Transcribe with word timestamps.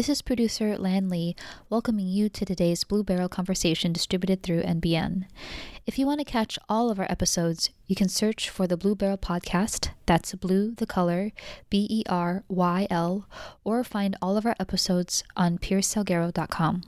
This 0.00 0.08
is 0.08 0.22
producer 0.22 0.78
Lan 0.78 1.10
Lee 1.10 1.36
welcoming 1.68 2.08
you 2.08 2.30
to 2.30 2.46
today's 2.46 2.84
Blue 2.84 3.04
Beryl 3.04 3.28
conversation 3.28 3.92
distributed 3.92 4.42
through 4.42 4.62
NBN. 4.62 5.26
If 5.84 5.98
you 5.98 6.06
want 6.06 6.20
to 6.20 6.24
catch 6.24 6.58
all 6.70 6.88
of 6.88 6.98
our 6.98 7.04
episodes, 7.10 7.68
you 7.86 7.94
can 7.94 8.08
search 8.08 8.48
for 8.48 8.66
the 8.66 8.78
Blue 8.78 8.94
Beryl 8.94 9.18
podcast, 9.18 9.90
that's 10.06 10.34
blue 10.36 10.74
the 10.74 10.86
color, 10.86 11.32
B 11.68 11.86
E 11.90 12.02
R 12.08 12.44
Y 12.48 12.86
L, 12.88 13.28
or 13.62 13.84
find 13.84 14.16
all 14.22 14.38
of 14.38 14.46
our 14.46 14.56
episodes 14.58 15.22
on 15.36 15.58
piercesalguero.com. 15.58 16.82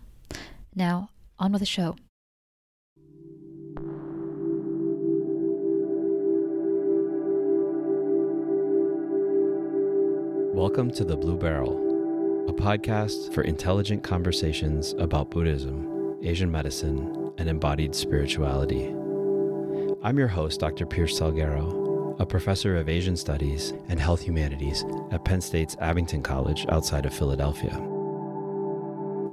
Now, 0.74 1.10
on 1.38 1.52
with 1.52 1.60
the 1.60 1.66
show. 1.66 1.96
Welcome 10.55 10.90
to 10.92 11.05
the 11.05 11.16
Blue 11.18 11.36
Beryl, 11.36 11.91
a 12.48 12.52
podcast 12.52 13.32
for 13.32 13.42
intelligent 13.42 14.02
conversations 14.02 14.94
about 14.94 15.30
Buddhism, 15.30 16.18
Asian 16.22 16.50
medicine, 16.50 17.33
and 17.39 17.48
embodied 17.48 17.94
spirituality. 17.94 18.89
I'm 20.02 20.18
your 20.18 20.27
host, 20.27 20.58
Dr. 20.58 20.84
Pierce 20.84 21.20
Salguero, 21.20 22.20
a 22.20 22.27
professor 22.27 22.77
of 22.77 22.89
Asian 22.89 23.17
Studies 23.17 23.72
and 23.89 24.00
Health 24.00 24.22
Humanities 24.22 24.84
at 25.12 25.24
Penn 25.24 25.40
State's 25.40 25.77
Abington 25.80 26.20
College 26.20 26.67
outside 26.68 27.06
of 27.06 27.14
Philadelphia. 27.14 27.80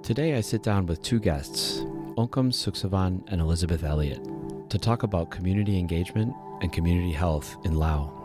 Today, 0.03 0.35
I 0.35 0.41
sit 0.41 0.61
down 0.61 0.85
with 0.85 1.01
two 1.01 1.19
guests, 1.19 1.79
Ounkham 2.19 2.51
Souksavanh 2.51 3.23
and 3.31 3.41
Elizabeth 3.41 3.83
Elliott, 3.83 4.23
to 4.69 4.77
talk 4.77 5.01
about 5.01 5.31
community 5.31 5.79
engagement 5.79 6.31
and 6.61 6.71
community 6.71 7.13
health 7.13 7.57
in 7.63 7.73
Laos. 7.73 8.18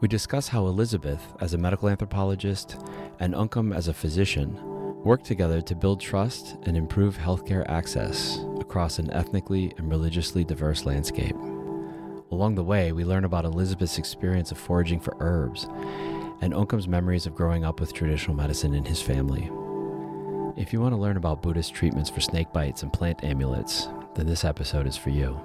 We 0.00 0.08
discuss 0.08 0.48
how 0.48 0.66
Elizabeth, 0.66 1.20
as 1.40 1.52
a 1.52 1.58
medical 1.58 1.90
anthropologist, 1.90 2.78
and 3.18 3.34
Ounkham, 3.34 3.70
as 3.70 3.88
a 3.88 3.92
physician, 3.92 4.58
work 5.04 5.22
together 5.22 5.60
to 5.60 5.74
build 5.74 6.00
trust 6.00 6.56
and 6.62 6.74
improve 6.74 7.18
healthcare 7.18 7.68
access 7.68 8.38
across 8.58 8.98
an 8.98 9.10
ethnically 9.10 9.74
and 9.76 9.90
religiously 9.90 10.42
diverse 10.42 10.86
landscape. 10.86 11.36
Along 12.30 12.54
the 12.54 12.64
way, 12.64 12.92
we 12.92 13.04
learn 13.04 13.24
about 13.24 13.44
Elizabeth's 13.44 13.98
experience 13.98 14.50
of 14.50 14.56
foraging 14.56 15.00
for 15.00 15.16
herbs 15.20 15.64
and 16.40 16.54
Ounkham's 16.54 16.88
memories 16.88 17.26
of 17.26 17.34
growing 17.34 17.66
up 17.66 17.78
with 17.78 17.92
traditional 17.92 18.34
medicine 18.34 18.72
in 18.72 18.86
his 18.86 19.02
family. 19.02 19.50
If 20.56 20.72
you 20.72 20.80
want 20.80 20.94
to 20.94 21.00
learn 21.00 21.18
about 21.18 21.42
Buddhist 21.42 21.74
treatments 21.74 22.08
for 22.08 22.22
snake 22.22 22.54
bites 22.54 22.82
and 22.82 22.90
plant 22.90 23.22
amulets, 23.22 23.88
then 24.14 24.26
this 24.26 24.46
episode 24.46 24.86
is 24.86 24.96
for 24.96 25.10
you. 25.10 25.38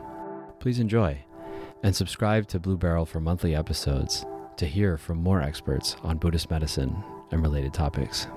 Please 0.60 0.80
enjoy 0.80 1.18
and 1.84 1.94
subscribe 1.94 2.48
to 2.48 2.60
Blue 2.60 2.78
Beryl 2.78 3.06
for 3.06 3.20
monthly 3.20 3.54
episodes 3.54 4.26
to 4.58 4.66
hear 4.66 4.98
from 4.98 5.22
more 5.22 5.42
experts 5.42 5.96
on 6.04 6.18
Buddhist 6.18 6.50
medicine 6.50 7.04
and 7.32 7.42
related 7.42 7.74
topics. 7.74 8.28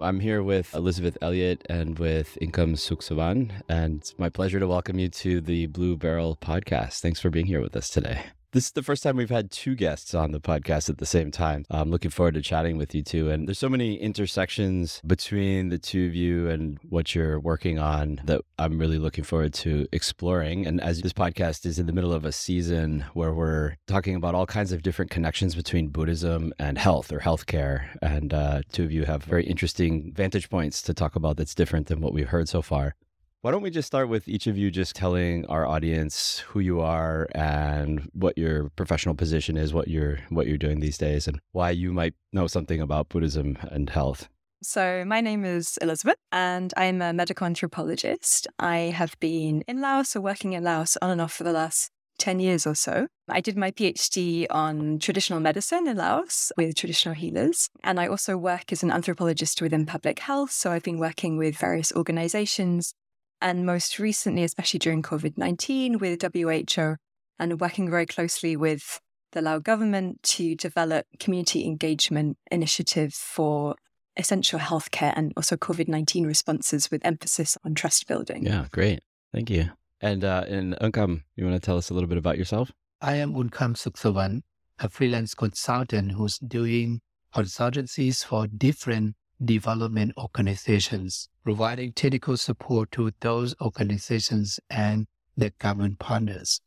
I'm 0.00 0.18
here 0.18 0.42
with 0.42 0.74
Elizabeth 0.74 1.16
Elliott 1.22 1.64
and 1.70 1.96
with 1.98 2.36
Ounkham 2.42 2.74
Souksavanh, 2.74 3.52
and 3.68 4.00
it's 4.00 4.18
my 4.18 4.28
pleasure 4.28 4.58
to 4.58 4.66
welcome 4.66 4.98
you 4.98 5.08
to 5.08 5.40
the 5.40 5.66
Blue 5.66 5.96
Beryl 5.96 6.36
podcast. 6.36 6.98
Thanks 7.00 7.20
for 7.20 7.30
being 7.30 7.46
here 7.46 7.60
with 7.60 7.76
us 7.76 7.88
today. 7.88 8.24
This 8.52 8.66
is 8.66 8.72
the 8.72 8.82
first 8.82 9.02
time 9.02 9.16
we've 9.16 9.30
had 9.30 9.50
two 9.50 9.74
guests 9.74 10.12
on 10.14 10.32
the 10.32 10.38
podcast 10.40 10.90
at 10.90 10.98
the 10.98 11.06
same 11.06 11.30
time. 11.30 11.64
I'm 11.70 11.90
looking 11.90 12.10
forward 12.10 12.34
to 12.34 12.42
chatting 12.42 12.76
with 12.76 12.94
you 12.94 13.02
two. 13.02 13.30
And 13.30 13.48
there's 13.48 13.58
so 13.58 13.70
many 13.70 13.94
intersections 13.94 15.00
between 15.06 15.70
the 15.70 15.78
two 15.78 16.04
of 16.04 16.14
you 16.14 16.50
and 16.50 16.78
what 16.86 17.14
you're 17.14 17.40
working 17.40 17.78
on 17.78 18.20
that 18.24 18.42
I'm 18.58 18.78
really 18.78 18.98
looking 18.98 19.24
forward 19.24 19.54
to 19.54 19.86
exploring. 19.90 20.66
And 20.66 20.82
as 20.82 21.00
this 21.00 21.14
podcast 21.14 21.64
is 21.64 21.78
in 21.78 21.86
the 21.86 21.94
middle 21.94 22.12
of 22.12 22.26
a 22.26 22.32
season 22.32 23.06
where 23.14 23.32
we're 23.32 23.76
talking 23.86 24.16
about 24.16 24.34
all 24.34 24.44
kinds 24.44 24.70
of 24.70 24.82
different 24.82 25.10
connections 25.10 25.54
between 25.54 25.88
Buddhism 25.88 26.52
and 26.58 26.76
health 26.76 27.10
or 27.10 27.20
healthcare, 27.20 27.86
and 28.02 28.34
uh, 28.34 28.60
two 28.70 28.84
of 28.84 28.92
you 28.92 29.06
have 29.06 29.24
very 29.24 29.46
interesting 29.46 30.12
vantage 30.12 30.50
points 30.50 30.82
to 30.82 30.92
talk 30.92 31.16
about 31.16 31.38
that's 31.38 31.54
different 31.54 31.86
than 31.86 32.02
what 32.02 32.12
we've 32.12 32.28
heard 32.28 32.50
so 32.50 32.60
far. 32.60 32.96
Why 33.42 33.50
don't 33.50 33.62
we 33.62 33.70
just 33.70 33.88
start 33.88 34.08
with 34.08 34.28
each 34.28 34.46
of 34.46 34.56
you 34.56 34.70
just 34.70 34.94
telling 34.94 35.46
our 35.46 35.66
audience 35.66 36.38
who 36.46 36.60
you 36.60 36.80
are 36.80 37.26
and 37.34 38.08
what 38.12 38.38
your 38.38 38.70
professional 38.76 39.16
position 39.16 39.56
is, 39.56 39.74
what 39.74 39.88
you're 39.88 40.20
what 40.28 40.46
you're 40.46 40.56
doing 40.56 40.78
these 40.78 40.96
days, 40.96 41.26
and 41.26 41.40
why 41.50 41.70
you 41.70 41.92
might 41.92 42.14
know 42.32 42.46
something 42.46 42.80
about 42.80 43.08
Buddhism 43.08 43.58
and 43.62 43.90
health. 43.90 44.28
So, 44.62 45.04
my 45.04 45.20
name 45.20 45.44
is 45.44 45.76
Elizabeth, 45.78 46.18
and 46.30 46.72
I'm 46.76 47.02
a 47.02 47.12
medical 47.12 47.44
anthropologist. 47.44 48.46
I 48.60 48.94
have 48.94 49.18
been 49.18 49.64
in 49.66 49.80
Laos 49.80 50.14
or 50.14 50.20
working 50.20 50.52
in 50.52 50.62
Laos 50.62 50.96
on 51.02 51.10
and 51.10 51.20
off 51.20 51.32
for 51.32 51.42
the 51.42 51.52
last 51.52 51.90
10 52.18 52.38
years 52.38 52.64
or 52.64 52.76
so. 52.76 53.08
I 53.28 53.40
did 53.40 53.56
my 53.56 53.72
PhD 53.72 54.46
on 54.50 55.00
traditional 55.00 55.40
medicine 55.40 55.88
in 55.88 55.96
Laos 55.96 56.52
with 56.56 56.76
traditional 56.76 57.16
healers. 57.16 57.70
And 57.82 57.98
I 57.98 58.06
also 58.06 58.36
work 58.36 58.70
as 58.70 58.84
an 58.84 58.92
anthropologist 58.92 59.60
within 59.60 59.84
public 59.84 60.20
health. 60.20 60.52
So, 60.52 60.70
I've 60.70 60.84
been 60.84 61.00
working 61.00 61.38
with 61.38 61.56
various 61.56 61.92
organizations 61.92 62.94
and 63.42 63.66
most 63.66 63.98
recently, 63.98 64.44
especially 64.44 64.78
during 64.78 65.02
COVID 65.02 65.36
19, 65.36 65.98
with 65.98 66.22
WHO 66.22 66.96
and 67.38 67.60
working 67.60 67.90
very 67.90 68.06
closely 68.06 68.56
with 68.56 69.00
the 69.32 69.42
Lao 69.42 69.58
government 69.58 70.22
to 70.22 70.54
develop 70.54 71.06
community 71.18 71.66
engagement 71.66 72.38
initiatives 72.50 73.18
for 73.18 73.74
essential 74.16 74.60
healthcare 74.60 75.12
and 75.16 75.32
also 75.36 75.56
COVID 75.56 75.88
19 75.88 76.26
responses 76.26 76.90
with 76.90 77.04
emphasis 77.04 77.58
on 77.64 77.74
trust 77.74 78.06
building. 78.06 78.44
Yeah, 78.44 78.66
great. 78.70 79.00
Thank 79.34 79.50
you. 79.50 79.70
And, 80.00 80.24
uh, 80.24 80.44
and 80.48 80.76
Ounkham, 80.82 81.24
you 81.36 81.44
want 81.44 81.60
to 81.60 81.64
tell 81.64 81.76
us 81.76 81.90
a 81.90 81.94
little 81.94 82.08
bit 82.08 82.18
about 82.18 82.38
yourself? 82.38 82.72
I 83.00 83.16
am 83.16 83.34
Ounkham 83.34 83.74
Souksavanh, 83.74 84.42
a 84.78 84.88
freelance 84.88 85.34
consultant 85.34 86.12
who's 86.12 86.38
doing 86.38 87.00
consultancies 87.34 88.24
for 88.24 88.46
different 88.46 89.16
development 89.44 90.12
organizations, 90.16 91.28
providing 91.44 91.92
technical 91.92 92.36
support 92.36 92.92
to 92.92 93.12
those 93.20 93.54
organizations 93.60 94.60
and 94.70 95.06
their 95.36 95.52
government 95.58 95.98
partners. 95.98 96.60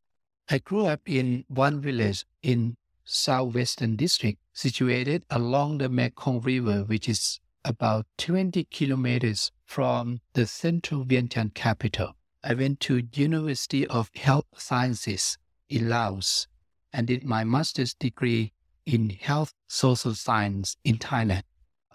I 0.50 0.60
grew 0.60 0.86
up 0.86 1.02
in 1.06 1.46
one 1.48 1.82
village 1.82 2.26
in 2.44 2.78
southwestern 3.04 3.96
district 3.96 4.40
situated 4.54 5.24
along 5.30 5.78
the 5.78 5.90
Mekong 5.90 6.42
River, 6.42 6.84
which 6.84 7.08
is 7.08 7.40
about 7.64 8.06
20 8.18 8.66
kilometers 8.66 9.52
from 9.66 10.22
the 10.34 10.46
central 10.46 11.04
Vientiane 11.04 11.54
capital. 11.54 12.14
I 12.44 12.54
went 12.54 12.80
to 12.82 13.08
University 13.14 13.88
of 13.88 14.12
Health 14.16 14.46
Sciences 14.56 15.38
in 15.68 15.90
Laos 15.90 16.48
and 16.94 17.08
did 17.08 17.24
my 17.24 17.44
master's 17.44 17.94
degree 17.94 18.54
in 18.86 19.10
health 19.10 19.52
social 19.68 20.14
science 20.14 20.78
in 20.84 20.98
Thailand. 20.98 21.42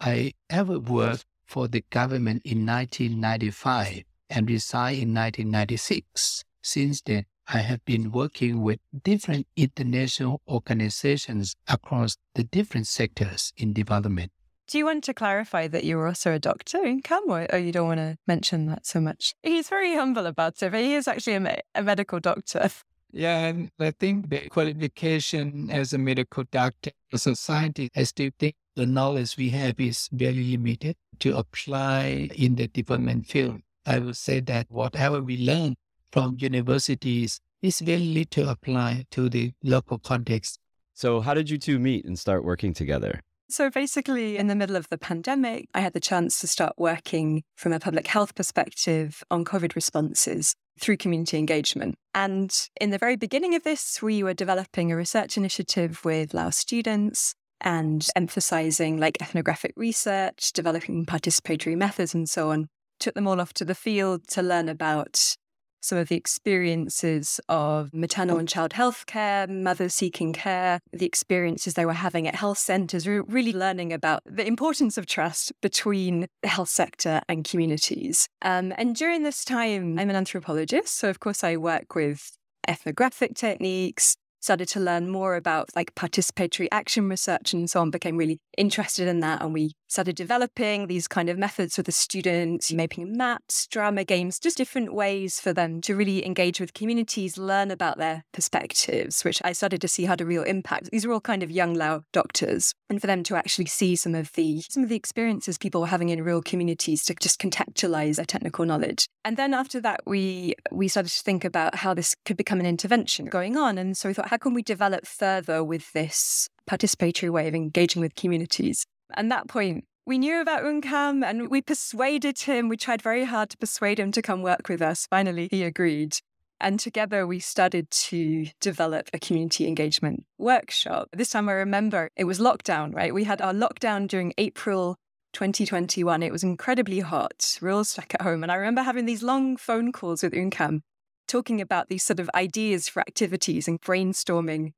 I 0.00 0.32
ever 0.48 0.78
worked 0.78 1.26
for 1.44 1.68
the 1.68 1.84
government 1.90 2.42
in 2.44 2.64
1995 2.64 4.04
and 4.30 4.48
resigned 4.48 5.02
in 5.02 5.14
1996. 5.14 6.44
Since 6.62 7.02
then, 7.02 7.26
I 7.46 7.58
have 7.58 7.84
been 7.84 8.10
working 8.10 8.62
with 8.62 8.78
different 9.02 9.46
international 9.56 10.40
organizations 10.48 11.56
across 11.68 12.16
the 12.34 12.44
different 12.44 12.86
sectors 12.86 13.52
in 13.56 13.72
development. 13.72 14.32
Do 14.68 14.78
you 14.78 14.86
want 14.86 15.02
to 15.04 15.14
clarify 15.14 15.66
that 15.66 15.84
you're 15.84 16.06
also 16.06 16.32
a 16.32 16.38
doctor 16.38 16.78
Ounkham, 16.78 17.24
or, 17.26 17.46
or 17.52 17.58
you 17.58 17.72
don't 17.72 17.88
want 17.88 17.98
to 17.98 18.16
mention 18.26 18.66
that 18.66 18.86
so 18.86 19.00
much? 19.00 19.34
He's 19.42 19.68
very 19.68 19.96
humble 19.96 20.26
about 20.26 20.62
it, 20.62 20.70
but 20.70 20.80
he 20.80 20.94
is 20.94 21.08
actually 21.08 21.34
a, 21.34 21.40
me- 21.40 21.58
a 21.74 21.82
medical 21.82 22.20
doctor. 22.20 22.70
Yeah, 23.12 23.46
and 23.46 23.70
I 23.80 23.90
think 23.90 24.30
the 24.30 24.48
qualification 24.48 25.68
as 25.70 25.92
a 25.92 25.98
medical 25.98 26.44
doctor, 26.50 26.92
as 27.12 27.26
a 27.26 27.34
scientist, 27.34 27.90
I 27.96 28.04
still 28.04 28.30
think 28.38 28.54
the 28.76 28.86
knowledge 28.86 29.36
we 29.36 29.50
have 29.50 29.78
is 29.78 30.08
very 30.12 30.56
limited 30.56 30.96
to 31.20 31.36
apply 31.36 32.30
in 32.34 32.56
the 32.56 32.68
development 32.68 33.26
field. 33.26 33.60
I 33.86 33.98
would 33.98 34.16
say 34.16 34.40
that 34.40 34.66
whatever 34.68 35.20
we 35.22 35.36
learn 35.38 35.76
from 36.12 36.36
universities 36.38 37.40
is 37.62 37.80
very 37.80 38.04
little 38.04 38.48
applied 38.48 39.06
to 39.12 39.28
the 39.28 39.52
local 39.62 39.98
context. 39.98 40.58
So, 40.94 41.20
how 41.20 41.34
did 41.34 41.50
you 41.50 41.58
two 41.58 41.78
meet 41.78 42.04
and 42.04 42.18
start 42.18 42.44
working 42.44 42.74
together? 42.74 43.20
So 43.48 43.68
basically, 43.68 44.36
in 44.36 44.46
the 44.46 44.54
middle 44.54 44.76
of 44.76 44.88
the 44.90 44.98
pandemic, 44.98 45.66
I 45.74 45.80
had 45.80 45.92
the 45.92 45.98
chance 45.98 46.38
to 46.38 46.46
start 46.46 46.74
working 46.78 47.42
from 47.56 47.72
a 47.72 47.80
public 47.80 48.06
health 48.06 48.36
perspective 48.36 49.24
on 49.28 49.44
COVID 49.44 49.74
responses 49.74 50.54
through 50.78 50.98
community 50.98 51.36
engagement. 51.36 51.96
And 52.14 52.54
in 52.80 52.90
the 52.90 52.98
very 52.98 53.16
beginning 53.16 53.56
of 53.56 53.64
this, 53.64 54.00
we 54.00 54.22
were 54.22 54.34
developing 54.34 54.92
a 54.92 54.96
research 54.96 55.36
initiative 55.36 56.04
with 56.04 56.32
Lao 56.32 56.50
students 56.50 57.34
and 57.60 58.06
emphasizing 58.16 58.98
like 58.98 59.20
ethnographic 59.20 59.72
research, 59.76 60.52
developing 60.52 61.06
participatory 61.06 61.76
methods, 61.76 62.14
and 62.14 62.28
so 62.28 62.50
on. 62.50 62.68
Took 62.98 63.14
them 63.14 63.26
all 63.26 63.40
off 63.40 63.54
to 63.54 63.64
the 63.64 63.74
field 63.74 64.28
to 64.28 64.42
learn 64.42 64.68
about 64.68 65.36
some 65.80 65.98
of 65.98 66.08
the 66.08 66.16
experiences 66.16 67.40
of 67.48 67.92
maternal 67.92 68.38
and 68.38 68.48
child 68.48 68.74
health 68.74 69.06
care, 69.06 69.46
mothers 69.46 69.94
seeking 69.94 70.32
care, 70.32 70.80
the 70.92 71.06
experiences 71.06 71.74
they 71.74 71.86
were 71.86 71.92
having 71.92 72.28
at 72.28 72.34
health 72.34 72.58
centres, 72.58 73.06
really 73.06 73.52
learning 73.52 73.92
about 73.92 74.22
the 74.24 74.46
importance 74.46 74.98
of 74.98 75.06
trust 75.06 75.52
between 75.62 76.26
the 76.42 76.48
health 76.48 76.68
sector 76.68 77.20
and 77.28 77.44
communities. 77.44 78.28
Um, 78.42 78.72
and 78.76 78.94
during 78.94 79.22
this 79.22 79.44
time, 79.44 79.98
I'm 79.98 80.10
an 80.10 80.16
anthropologist. 80.16 80.98
So, 80.98 81.08
of 81.08 81.20
course, 81.20 81.42
I 81.42 81.56
work 81.56 81.94
with 81.94 82.36
ethnographic 82.68 83.34
techniques, 83.34 84.16
started 84.40 84.68
to 84.68 84.80
learn 84.80 85.08
more 85.08 85.36
about 85.36 85.70
like 85.76 85.94
participatory 85.94 86.68
action 86.72 87.08
research 87.08 87.52
and 87.52 87.70
so 87.70 87.80
on, 87.80 87.90
became 87.90 88.16
really 88.16 88.38
interested 88.56 89.08
in 89.08 89.20
that. 89.20 89.42
And 89.42 89.52
we 89.52 89.72
started 89.86 90.16
developing 90.16 90.86
these 90.86 91.08
kind 91.08 91.28
of 91.28 91.38
methods 91.38 91.76
for 91.76 91.82
the 91.82 91.92
students, 91.92 92.72
making 92.72 93.16
maps, 93.16 93.66
drama 93.66 94.04
games, 94.04 94.38
just 94.38 94.56
different 94.56 94.94
ways 94.94 95.40
for 95.40 95.52
them 95.52 95.80
to 95.82 95.94
really 95.96 96.24
engage 96.24 96.60
with 96.60 96.74
communities, 96.74 97.36
learn 97.36 97.70
about 97.70 97.98
their 97.98 98.24
perspectives, 98.32 99.24
which 99.24 99.40
I 99.44 99.52
started 99.52 99.80
to 99.80 99.88
see 99.88 100.04
had 100.04 100.20
a 100.20 100.26
real 100.26 100.42
impact. 100.42 100.90
These 100.90 101.04
are 101.04 101.12
all 101.12 101.20
kind 101.20 101.42
of 101.42 101.50
young 101.50 101.74
Lao 101.74 102.02
doctors. 102.12 102.72
And 102.88 103.00
for 103.00 103.06
them 103.06 103.22
to 103.24 103.36
actually 103.36 103.66
see 103.66 103.96
some 103.96 104.14
of 104.14 104.32
the 104.32 104.62
some 104.68 104.82
of 104.82 104.88
the 104.88 104.96
experiences 104.96 105.58
people 105.58 105.80
were 105.80 105.86
having 105.86 106.08
in 106.08 106.22
real 106.22 106.42
communities 106.42 107.04
to 107.04 107.14
just 107.14 107.40
contextualize 107.40 108.16
their 108.16 108.24
technical 108.24 108.64
knowledge. 108.64 109.06
And 109.24 109.36
then 109.36 109.54
after 109.54 109.80
that 109.80 110.00
we 110.06 110.54
we 110.70 110.88
started 110.88 111.10
to 111.10 111.22
think 111.22 111.44
about 111.44 111.76
how 111.76 111.94
this 111.94 112.16
could 112.24 112.36
become 112.36 112.60
an 112.60 112.66
intervention 112.66 113.26
going 113.26 113.56
on. 113.56 113.78
And 113.78 113.96
so 113.96 114.08
we 114.08 114.14
thought, 114.14 114.29
how 114.30 114.36
can 114.36 114.54
we 114.54 114.62
develop 114.62 115.08
further 115.08 115.64
with 115.64 115.92
this 115.92 116.48
participatory 116.64 117.28
way 117.28 117.48
of 117.48 117.54
engaging 117.56 118.00
with 118.00 118.14
communities? 118.14 118.86
At 119.14 119.28
that 119.28 119.48
point, 119.48 119.86
we 120.06 120.18
knew 120.18 120.40
about 120.40 120.64
Ounkham 120.64 121.24
and 121.24 121.50
we 121.50 121.60
persuaded 121.60 122.38
him. 122.38 122.68
We 122.68 122.76
tried 122.76 123.02
very 123.02 123.24
hard 123.24 123.50
to 123.50 123.58
persuade 123.58 123.98
him 123.98 124.12
to 124.12 124.22
come 124.22 124.42
work 124.42 124.68
with 124.68 124.80
us. 124.82 125.08
Finally, 125.10 125.48
he 125.50 125.64
agreed. 125.64 126.18
And 126.60 126.78
together 126.78 127.26
we 127.26 127.40
started 127.40 127.90
to 127.90 128.46
develop 128.60 129.10
a 129.12 129.18
community 129.18 129.66
engagement 129.66 130.24
workshop. 130.38 131.08
This 131.12 131.30
time 131.30 131.48
I 131.48 131.54
remember 131.54 132.10
it 132.14 132.22
was 132.22 132.38
lockdown, 132.38 132.94
right? 132.94 133.12
We 133.12 133.24
had 133.24 133.42
our 133.42 133.52
lockdown 133.52 134.06
during 134.06 134.32
April 134.38 134.96
2021. 135.32 136.22
It 136.22 136.30
was 136.30 136.44
incredibly 136.44 137.00
hot. 137.00 137.58
We 137.60 137.66
are 137.66 137.72
all 137.72 137.84
stuck 137.84 138.14
at 138.14 138.22
home. 138.22 138.44
And 138.44 138.52
I 138.52 138.54
remember 138.54 138.82
having 138.82 139.06
these 139.06 139.24
long 139.24 139.56
phone 139.56 139.90
calls 139.90 140.22
with 140.22 140.34
Ounkham 140.34 140.84
talking 141.30 141.60
about 141.60 141.88
these 141.88 142.02
sort 142.02 142.20
of 142.20 142.28
ideas 142.34 142.88
for 142.88 143.00
activities 143.00 143.68
and 143.68 143.80
brainstorming 143.80 144.72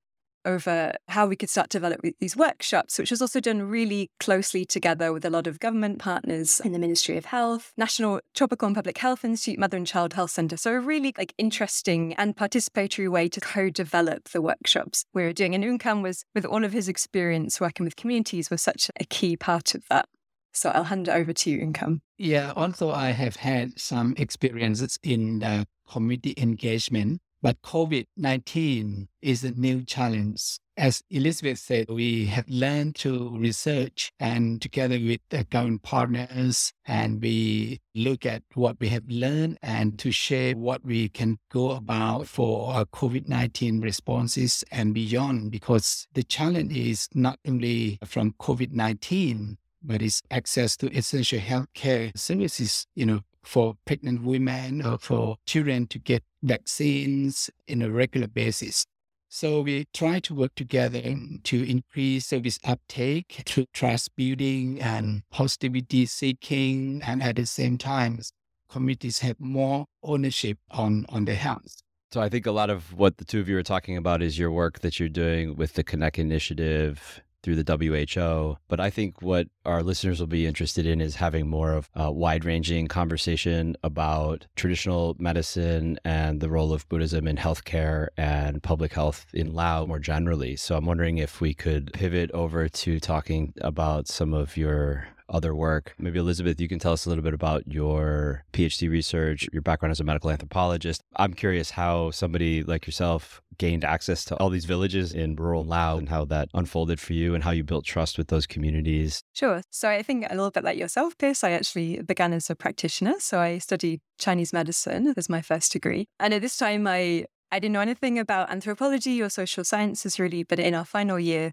over 0.45 0.93
how 1.09 1.27
we 1.27 1.37
could 1.37 1.49
start 1.49 1.71
to 1.71 1.79
develop 1.79 2.01
these 2.21 2.37
workshops, 2.37 2.99
which 2.99 3.11
was 3.11 3.23
also 3.23 3.41
done 3.41 3.63
really 3.63 4.11
closely 4.19 4.65
together 4.65 5.13
with 5.13 5.25
a 5.25 5.31
lot 5.31 5.47
of 5.47 5.61
government 5.61 5.99
partners 5.99 6.61
in 6.61 6.73
the 6.73 6.79
Ministry 6.79 7.17
of 7.17 7.27
Health, 7.27 7.73
National 7.77 8.21
Tropical 8.35 8.67
and 8.67 8.75
Public 8.75 8.99
Health 8.99 9.25
Institute, 9.25 9.59
Mother 9.59 9.77
and 9.77 9.87
Child 9.87 10.15
Health 10.15 10.33
Centre. 10.33 10.57
So 10.57 10.73
a 10.73 10.81
really 10.81 11.15
like 11.17 11.33
interesting 11.39 12.13
and 12.15 12.37
participatory 12.37 13.09
way 13.09 13.29
to 13.29 13.41
co-develop 13.41 14.31
the 14.31 14.43
workshops 14.43 15.05
we 15.15 15.23
were 15.23 15.33
doing. 15.33 15.55
And 15.55 15.65
Ounkham 15.65 16.03
was, 16.03 16.25
with 16.35 16.45
all 16.45 16.65
of 16.65 16.73
his 16.73 16.89
experience 16.89 17.61
working 17.61 17.85
with 17.85 17.97
communities, 17.97 18.51
was 18.51 18.61
such 18.63 18.91
a 19.01 19.05
key 19.05 19.37
part 19.37 19.75
of 19.75 19.85
that. 19.91 20.09
So 20.53 20.71
I'll 20.71 20.85
hand 20.85 21.09
it 21.09 21.13
over 21.13 21.33
to 21.33 21.51
you, 21.51 21.63
Ounkham. 21.63 22.03
Yeah, 22.19 22.53
also 22.55 22.91
I 22.91 23.11
have 23.11 23.37
had 23.37 23.79
some 23.79 24.15
experiences 24.17 24.99
in 25.03 25.43
uh, 25.43 25.65
community 25.89 26.35
engagement 26.37 27.21
but 27.43 27.61
COVID 27.63 28.07
19 28.17 29.09
is 29.21 29.43
a 29.43 29.51
new 29.51 29.85
challenge. 29.85 30.59
As 30.77 31.03
Elizabeth 31.11 31.59
said, 31.59 31.91
we 31.91 32.27
have 32.27 32.49
learned 32.49 32.95
to 32.97 33.37
research 33.37 34.11
and 34.19 34.63
together 34.63 34.99
with 34.99 35.21
the 35.29 35.45
government 35.45 35.83
partners, 35.83 36.73
and 36.87 37.21
we 37.21 37.81
look 37.95 38.25
at 38.25 38.43
what 38.55 38.77
we 38.81 38.89
have 38.89 39.03
learned 39.09 39.59
and 39.61 39.99
to 39.99 40.13
share 40.13 40.57
what 40.57 40.85
we 40.85 41.09
can 41.09 41.39
go 41.51 41.73
about 41.73 42.29
for 42.29 42.73
our 42.73 42.87
COVID 42.87 43.29
19 43.29 43.81
responses 43.81 44.65
and 44.71 44.95
beyond. 44.95 45.51
Because 45.51 46.07
the 46.15 46.23
challenge 46.23 46.75
is 46.75 47.09
not 47.13 47.39
only 47.47 47.99
from 48.05 48.33
COVID 48.41 48.73
19, 48.73 49.59
but 49.83 50.03
it's 50.03 50.23
access 50.31 50.77
to 50.79 50.97
essential 50.97 51.39
healthcare 51.39 52.17
services, 52.17 52.87
you 52.95 53.07
know, 53.07 53.21
for 53.43 53.75
pregnant 53.85 54.23
women 54.23 54.85
or 54.85 54.99
for 54.99 55.37
children 55.47 55.87
to 55.89 55.99
get 55.99 56.23
vaccines 56.43 57.51
in 57.67 57.83
a 57.83 57.91
regular 57.91 58.29
basis. 58.29 58.87
So 59.29 59.63
we 59.63 59.87
try 59.95 60.21
to 60.21 60.35
work 60.35 60.55
together 60.55 61.01
to 61.45 61.71
increase 61.71 62.27
service 62.27 62.59
uptake 62.65 63.43
through 63.47 63.65
trust 63.73 64.15
building 64.15 64.79
and 64.81 65.23
positivity 65.31 66.05
seeking. 66.05 67.01
And 67.03 67.23
at 67.23 67.37
the 67.37 67.47
same 67.47 67.79
time, 67.79 68.21
communities 68.69 69.21
have 69.21 69.41
more 69.41 69.87
ownership 70.03 70.59
on, 70.71 71.07
on 71.09 71.25
their 71.25 71.37
health. 71.37 71.83
So 72.13 72.21
I 72.21 72.29
think 72.29 72.45
a 72.45 72.53
lot 72.53 72.69
of 72.69 72.93
what 72.93 73.17
the 73.17 73.25
two 73.25 73.41
of 73.41 73.49
you 73.49 73.57
are 73.57 73.63
talking 73.63 73.97
about 73.97 74.21
is 74.21 74.39
your 74.39 74.51
work 74.51 74.81
that 74.81 75.01
you're 75.01 75.09
doing 75.09 75.57
with 75.57 75.73
the 75.75 75.83
Connect 75.83 76.19
Initiative 76.19 77.23
through 77.43 77.63
the 77.63 77.77
WHO. 77.77 78.59
But 78.69 78.81
I 78.81 78.91
think 78.91 79.23
what 79.23 79.49
our 79.65 79.83
listeners 79.83 80.21
will 80.21 80.27
be 80.27 80.47
interested 80.47 80.87
in 80.87 81.01
is 81.01 81.17
having 81.17 81.49
more 81.49 81.73
of 81.73 81.91
a 81.95 82.11
wide 82.11 82.45
ranging 82.45 82.89
conversation 82.89 83.77
about 83.83 84.47
traditional 84.57 85.17
medicine 85.19 85.99
and 86.05 86.41
the 86.41 86.51
role 86.51 86.73
of 86.73 86.89
Buddhism 86.89 87.27
in 87.27 87.37
healthcare 87.37 88.09
and 88.17 88.63
public 88.63 88.93
health 88.93 89.27
in 89.33 89.53
Lao 89.53 89.87
more 89.87 89.99
generally. 89.99 90.57
So 90.57 90.77
I'm 90.77 90.87
wondering 90.87 91.19
if 91.19 91.41
we 91.41 91.55
could 91.55 91.93
pivot 91.93 92.31
over 92.33 92.69
to 92.69 93.01
talking 93.01 93.53
about 93.61 94.09
some 94.09 94.35
of 94.35 94.57
your 94.57 95.09
other 95.33 95.55
work. 95.55 95.95
Maybe 95.99 96.19
Elizabeth, 96.19 96.61
you 96.61 96.69
can 96.69 96.79
tell 96.79 96.93
us 96.93 97.07
a 97.07 97.09
little 97.09 97.25
bit 97.25 97.35
about 97.35 97.67
your 97.67 98.45
PhD 98.53 98.89
research, 98.91 99.49
your 99.53 99.63
background 99.63 99.91
as 99.91 100.01
a 100.01 100.05
medical 100.05 100.31
anthropologist. 100.31 101.03
I'm 101.17 101.35
curious 101.35 101.71
how 101.71 102.11
somebody 102.13 102.63
like 102.63 102.87
yourself 102.87 103.43
gained 103.59 103.85
access 103.85 104.25
to 104.27 104.37
all 104.37 104.51
these 104.51 104.65
villages 104.65 105.13
in 105.13 105.37
rural 105.37 105.65
Laos 105.65 105.99
and 105.99 106.09
how 106.09 106.25
that 106.27 106.49
unfolded 106.55 107.01
for 107.01 107.13
you 107.13 107.35
and 107.35 107.43
how 107.43 107.51
you 107.51 107.65
built 107.65 107.85
trust 107.85 108.19
with 108.19 108.29
those 108.29 108.47
communities. 108.47 109.23
Sure. 109.33 109.63
So 109.71 109.89
I 109.89 110.03
think 110.03 110.27
a 110.27 110.35
little 110.35 110.51
bit 110.51 110.65
like 110.65 110.79
yourself, 110.79 111.17
Pierce, 111.19 111.43
I 111.43 111.51
actually 111.51 112.01
began 112.03 112.33
as 112.33 112.51
a 112.51 112.55
practitioner. 112.55 113.15
So 113.19 113.41
I 113.41 113.59
studied 113.59 114.01
Chinese 114.19 114.53
medicine 114.53 115.15
as 115.17 115.29
my 115.29 115.43
first 115.43 115.73
degree. 115.73 116.07
And 116.21 116.35
at 116.35 116.43
this 116.43 116.57
time, 116.57 116.87
I 116.87 117.27
I 117.53 117.59
didn't 117.59 117.75
know 117.75 117.81
anything 117.81 118.19
about 118.19 118.51
anthropology 118.51 119.21
or 119.21 119.29
social 119.29 119.63
sciences 119.63 120.19
really, 120.19 120.43
but 120.43 120.59
in 120.59 120.75
our 120.75 120.87
final 120.87 121.21
year, 121.21 121.53